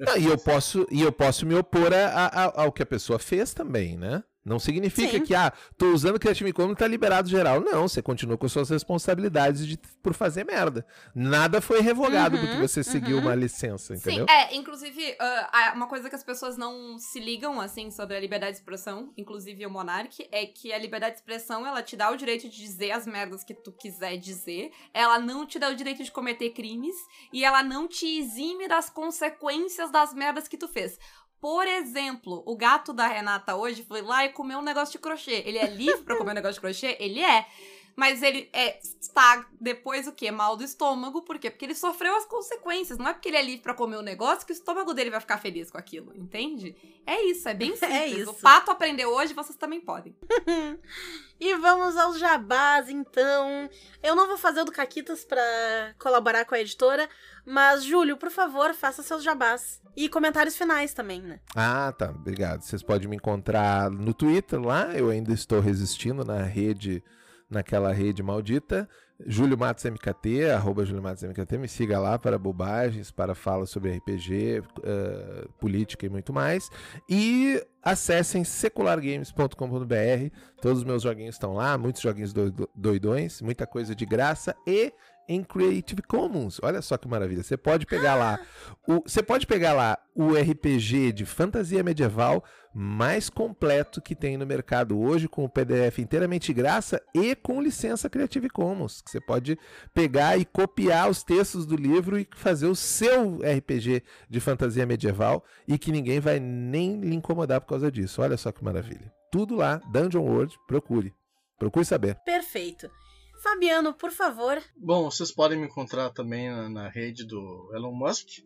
Não, 0.00 0.16
e 0.20 0.26
eu 0.26 0.36
posso 0.38 0.86
e 0.90 1.00
eu 1.00 1.10
posso 1.12 1.46
me 1.46 1.54
opor 1.54 1.92
a- 1.94 2.26
a- 2.26 2.62
ao 2.62 2.70
que 2.72 2.82
a 2.82 2.86
pessoa 2.86 3.18
fez 3.18 3.54
também, 3.54 3.96
né? 3.96 4.22
Não 4.44 4.58
significa 4.58 5.12
Sim. 5.12 5.22
que, 5.22 5.34
ah, 5.34 5.52
tô 5.78 5.92
usando 5.92 6.18
Creative 6.18 6.52
Commons 6.52 6.76
tá 6.76 6.86
liberado 6.86 7.28
geral. 7.28 7.60
Não, 7.60 7.88
você 7.88 8.02
continua 8.02 8.36
com 8.36 8.48
suas 8.48 8.68
responsabilidades 8.68 9.66
de, 9.66 9.78
por 10.02 10.12
fazer 10.12 10.44
merda. 10.44 10.86
Nada 11.14 11.60
foi 11.60 11.80
revogado 11.80 12.34
Uhum, 12.34 12.40
porque 12.40 12.56
você 12.56 12.82
seguiu 12.82 13.16
uhum. 13.16 13.22
uma 13.22 13.34
licença, 13.34 13.94
entendeu? 13.94 14.26
Sim, 14.28 14.34
é, 14.34 14.54
inclusive, 14.54 15.16
ah, 15.18 15.72
uma 15.74 15.86
coisa 15.86 16.08
que 16.08 16.14
as 16.14 16.24
pessoas 16.24 16.56
não 16.56 16.98
se 16.98 17.20
ligam, 17.20 17.60
assim, 17.60 17.90
sobre 17.90 18.16
a 18.16 18.20
liberdade 18.20 18.52
de 18.52 18.58
expressão, 18.58 19.12
inclusive 19.16 19.64
o 19.66 19.70
Monark, 19.70 20.26
é 20.30 20.46
que 20.46 20.72
a 20.72 20.78
liberdade 20.78 21.14
de 21.14 21.20
expressão, 21.20 21.66
ela 21.66 21.82
te 21.82 21.96
dá 21.96 22.10
o 22.10 22.16
direito 22.16 22.48
de 22.48 22.56
dizer 22.56 22.90
as 22.92 23.06
merdas 23.06 23.44
que 23.44 23.54
tu 23.54 23.72
quiser 23.72 24.16
dizer, 24.16 24.70
ela 24.92 25.18
não 25.18 25.46
te 25.46 25.58
dá 25.58 25.70
o 25.70 25.76
direito 25.76 26.02
de 26.02 26.10
cometer 26.10 26.50
crimes, 26.50 26.96
e 27.32 27.44
ela 27.44 27.62
não 27.62 27.86
te 27.86 28.06
exime 28.18 28.68
das 28.68 28.90
consequências 28.90 29.90
das 29.90 30.12
merdas 30.12 30.48
que 30.48 30.56
tu 30.56 30.68
fez. 30.68 30.98
Por 31.44 31.68
exemplo, 31.68 32.42
o 32.46 32.56
gato 32.56 32.90
da 32.90 33.06
Renata 33.06 33.54
hoje 33.54 33.84
foi 33.84 34.00
lá 34.00 34.24
e 34.24 34.30
comeu 34.30 34.60
um 34.60 34.62
negócio 34.62 34.92
de 34.92 34.98
crochê. 34.98 35.42
Ele 35.44 35.58
é 35.58 35.66
livre 35.66 36.02
pra 36.02 36.16
comer 36.16 36.30
um 36.30 36.34
negócio 36.34 36.54
de 36.54 36.60
crochê? 36.62 36.96
Ele 36.98 37.20
é. 37.20 37.46
Mas 37.94 38.22
ele 38.22 38.48
é, 38.50 38.78
está 38.78 39.46
depois 39.60 40.08
o 40.08 40.12
quê? 40.12 40.30
Mal 40.30 40.56
do 40.56 40.64
estômago. 40.64 41.20
Por 41.20 41.38
quê? 41.38 41.50
Porque 41.50 41.66
ele 41.66 41.74
sofreu 41.74 42.16
as 42.16 42.24
consequências. 42.24 42.96
Não 42.96 43.08
é 43.08 43.12
porque 43.12 43.28
ele 43.28 43.36
é 43.36 43.42
livre 43.42 43.60
pra 43.60 43.74
comer 43.74 43.96
o 43.96 44.02
negócio 44.02 44.46
que 44.46 44.52
o 44.52 44.54
estômago 44.54 44.94
dele 44.94 45.10
vai 45.10 45.20
ficar 45.20 45.36
feliz 45.36 45.70
com 45.70 45.76
aquilo. 45.76 46.16
Entende? 46.16 46.74
É 47.06 47.22
isso, 47.24 47.46
é 47.46 47.52
bem 47.52 47.72
simples. 47.76 47.90
É 47.90 48.06
isso. 48.06 48.30
O 48.30 48.34
pato 48.34 48.70
aprendeu 48.70 49.10
hoje, 49.10 49.34
vocês 49.34 49.58
também 49.58 49.82
podem. 49.82 50.16
E 51.40 51.52
vamos 51.56 51.96
aos 51.96 52.18
jabás, 52.18 52.88
então. 52.88 53.68
Eu 54.02 54.14
não 54.14 54.28
vou 54.28 54.38
fazer 54.38 54.60
o 54.60 54.64
do 54.64 54.72
Caquitas 54.72 55.24
pra 55.24 55.94
colaborar 55.98 56.44
com 56.44 56.54
a 56.54 56.60
editora, 56.60 57.10
mas, 57.46 57.84
Júlio, 57.84 58.16
por 58.16 58.30
favor, 58.30 58.74
faça 58.74 59.02
seus 59.02 59.22
jabás. 59.22 59.82
E 59.96 60.08
comentários 60.08 60.56
finais 60.56 60.92
também, 60.92 61.22
né? 61.22 61.40
Ah, 61.54 61.92
tá. 61.96 62.10
Obrigado. 62.10 62.62
Vocês 62.62 62.82
podem 62.82 63.08
me 63.08 63.16
encontrar 63.16 63.90
no 63.90 64.12
Twitter 64.12 64.60
lá. 64.60 64.92
Eu 64.94 65.10
ainda 65.10 65.32
estou 65.32 65.60
resistindo 65.60 66.24
na 66.24 66.42
rede, 66.42 67.02
naquela 67.48 67.92
rede 67.92 68.22
maldita. 68.22 68.88
Júlio 69.24 69.56
Matos 69.56 69.84
MKT, 69.84 70.50
arroba 70.50 70.84
Júlio 70.84 71.02
Matos 71.02 71.22
MKT. 71.22 71.58
Me 71.58 71.68
siga 71.68 72.00
lá 72.00 72.18
para 72.18 72.36
bobagens, 72.36 73.12
para 73.12 73.34
falas 73.34 73.70
sobre 73.70 73.96
RPG, 73.96 74.62
eh, 74.82 75.46
política 75.60 76.04
e 76.04 76.08
muito 76.08 76.32
mais. 76.32 76.68
E 77.08 77.64
acessem 77.80 78.42
seculargames.com.br. 78.42 80.36
Todos 80.60 80.78
os 80.78 80.84
meus 80.84 81.02
joguinhos 81.02 81.36
estão 81.36 81.54
lá, 81.54 81.78
muitos 81.78 82.02
joguinhos 82.02 82.32
doidões, 82.74 83.40
muita 83.40 83.66
coisa 83.66 83.94
de 83.94 84.04
graça 84.04 84.56
e 84.66 84.92
em 85.28 85.42
Creative 85.42 86.02
Commons. 86.02 86.58
Olha 86.62 86.82
só 86.82 86.96
que 86.96 87.08
maravilha. 87.08 87.42
Você 87.42 87.56
pode 87.56 87.86
pegar 87.86 88.14
lá 88.14 88.38
o, 88.86 89.02
você 89.02 89.22
pode 89.22 89.46
pegar 89.46 89.72
lá 89.72 89.98
o 90.14 90.32
RPG 90.32 91.12
de 91.12 91.24
fantasia 91.24 91.82
medieval 91.82 92.44
mais 92.74 93.30
completo 93.30 94.02
que 94.02 94.14
tem 94.14 94.36
no 94.36 94.44
mercado 94.44 94.98
hoje, 94.98 95.28
com 95.28 95.44
o 95.44 95.48
PDF 95.48 96.00
inteiramente 96.00 96.52
graça 96.52 97.00
e 97.14 97.34
com 97.36 97.62
licença 97.62 98.10
Creative 98.10 98.50
Commons. 98.50 99.02
Você 99.06 99.20
pode 99.20 99.56
pegar 99.94 100.36
e 100.36 100.44
copiar 100.44 101.08
os 101.08 101.22
textos 101.22 101.64
do 101.64 101.76
livro 101.76 102.18
e 102.18 102.28
fazer 102.34 102.66
o 102.66 102.74
seu 102.74 103.38
RPG 103.38 104.02
de 104.28 104.40
fantasia 104.40 104.84
medieval 104.84 105.44
e 105.68 105.78
que 105.78 105.92
ninguém 105.92 106.18
vai 106.18 106.40
nem 106.40 107.00
lhe 107.00 107.14
incomodar 107.14 107.60
por 107.60 107.68
causa 107.68 107.90
disso. 107.90 108.20
Olha 108.22 108.36
só 108.36 108.50
que 108.50 108.64
maravilha. 108.64 109.12
Tudo 109.30 109.56
lá, 109.56 109.80
Dungeon 109.92 110.22
World, 110.22 110.56
procure. 110.66 111.14
Procure 111.58 111.84
saber. 111.84 112.16
Perfeito. 112.24 112.90
Fabiano, 113.44 113.92
por 113.92 114.10
favor. 114.10 114.60
Bom, 114.74 115.10
vocês 115.10 115.30
podem 115.30 115.58
me 115.58 115.66
encontrar 115.66 116.08
também 116.08 116.48
na, 116.50 116.70
na 116.70 116.88
rede 116.88 117.26
do 117.26 117.70
Elon 117.74 117.92
Musk, 117.92 118.38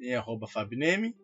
em 0.00 0.14
arroba 0.14 0.48
Fabneme. 0.48 1.14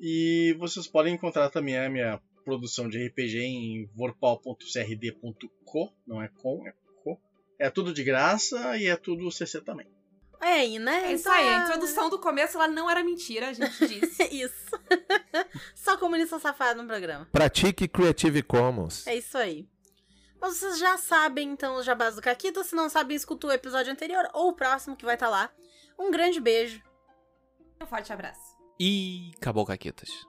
E 0.00 0.54
vocês 0.60 0.86
podem 0.86 1.12
encontrar 1.12 1.50
também 1.50 1.76
a 1.76 1.90
minha 1.90 2.20
produção 2.44 2.88
de 2.88 3.04
RPG 3.04 3.40
em 3.40 3.90
vorpal.crd.co, 3.96 5.92
não 6.06 6.22
é 6.22 6.28
com, 6.28 6.64
é 6.68 6.72
co. 7.02 7.20
É 7.58 7.68
tudo 7.68 7.92
de 7.92 8.04
graça 8.04 8.76
e 8.76 8.86
é 8.86 8.94
tudo 8.94 9.28
CC 9.32 9.60
também. 9.60 9.88
É 10.40 10.52
aí, 10.52 10.78
né? 10.78 11.10
É 11.10 11.14
isso 11.14 11.28
aí, 11.28 11.48
a 11.48 11.64
introdução 11.64 12.08
do 12.08 12.20
começo 12.20 12.56
ela 12.56 12.68
não 12.68 12.88
era 12.88 13.02
mentira, 13.02 13.48
a 13.48 13.52
gente 13.52 13.88
disse. 13.88 14.22
isso. 14.32 14.78
Só 15.74 15.96
comunista 15.96 16.38
safado 16.38 16.80
no 16.80 16.86
programa. 16.86 17.26
Pratique 17.32 17.88
Creative 17.88 18.40
Commons. 18.44 19.04
É 19.04 19.16
isso 19.16 19.36
aí. 19.36 19.66
Mas 20.40 20.56
vocês 20.56 20.78
já 20.78 20.96
sabem, 20.96 21.50
então, 21.50 21.76
os 21.76 21.84
jabás 21.84 22.14
do 22.14 22.22
Caquita. 22.22 22.62
Se 22.62 22.74
não 22.74 22.88
sabem, 22.88 23.16
escuta 23.16 23.46
o 23.46 23.52
episódio 23.52 23.92
anterior 23.92 24.28
ou 24.32 24.50
o 24.50 24.52
próximo 24.54 24.96
que 24.96 25.04
vai 25.04 25.14
estar 25.14 25.28
lá. 25.28 25.50
Um 25.98 26.10
grande 26.10 26.40
beijo. 26.40 26.82
Um 27.80 27.86
forte 27.86 28.12
abraço. 28.12 28.56
E 28.78 29.32
acabou, 29.36 29.66
Caquetas. 29.66 30.27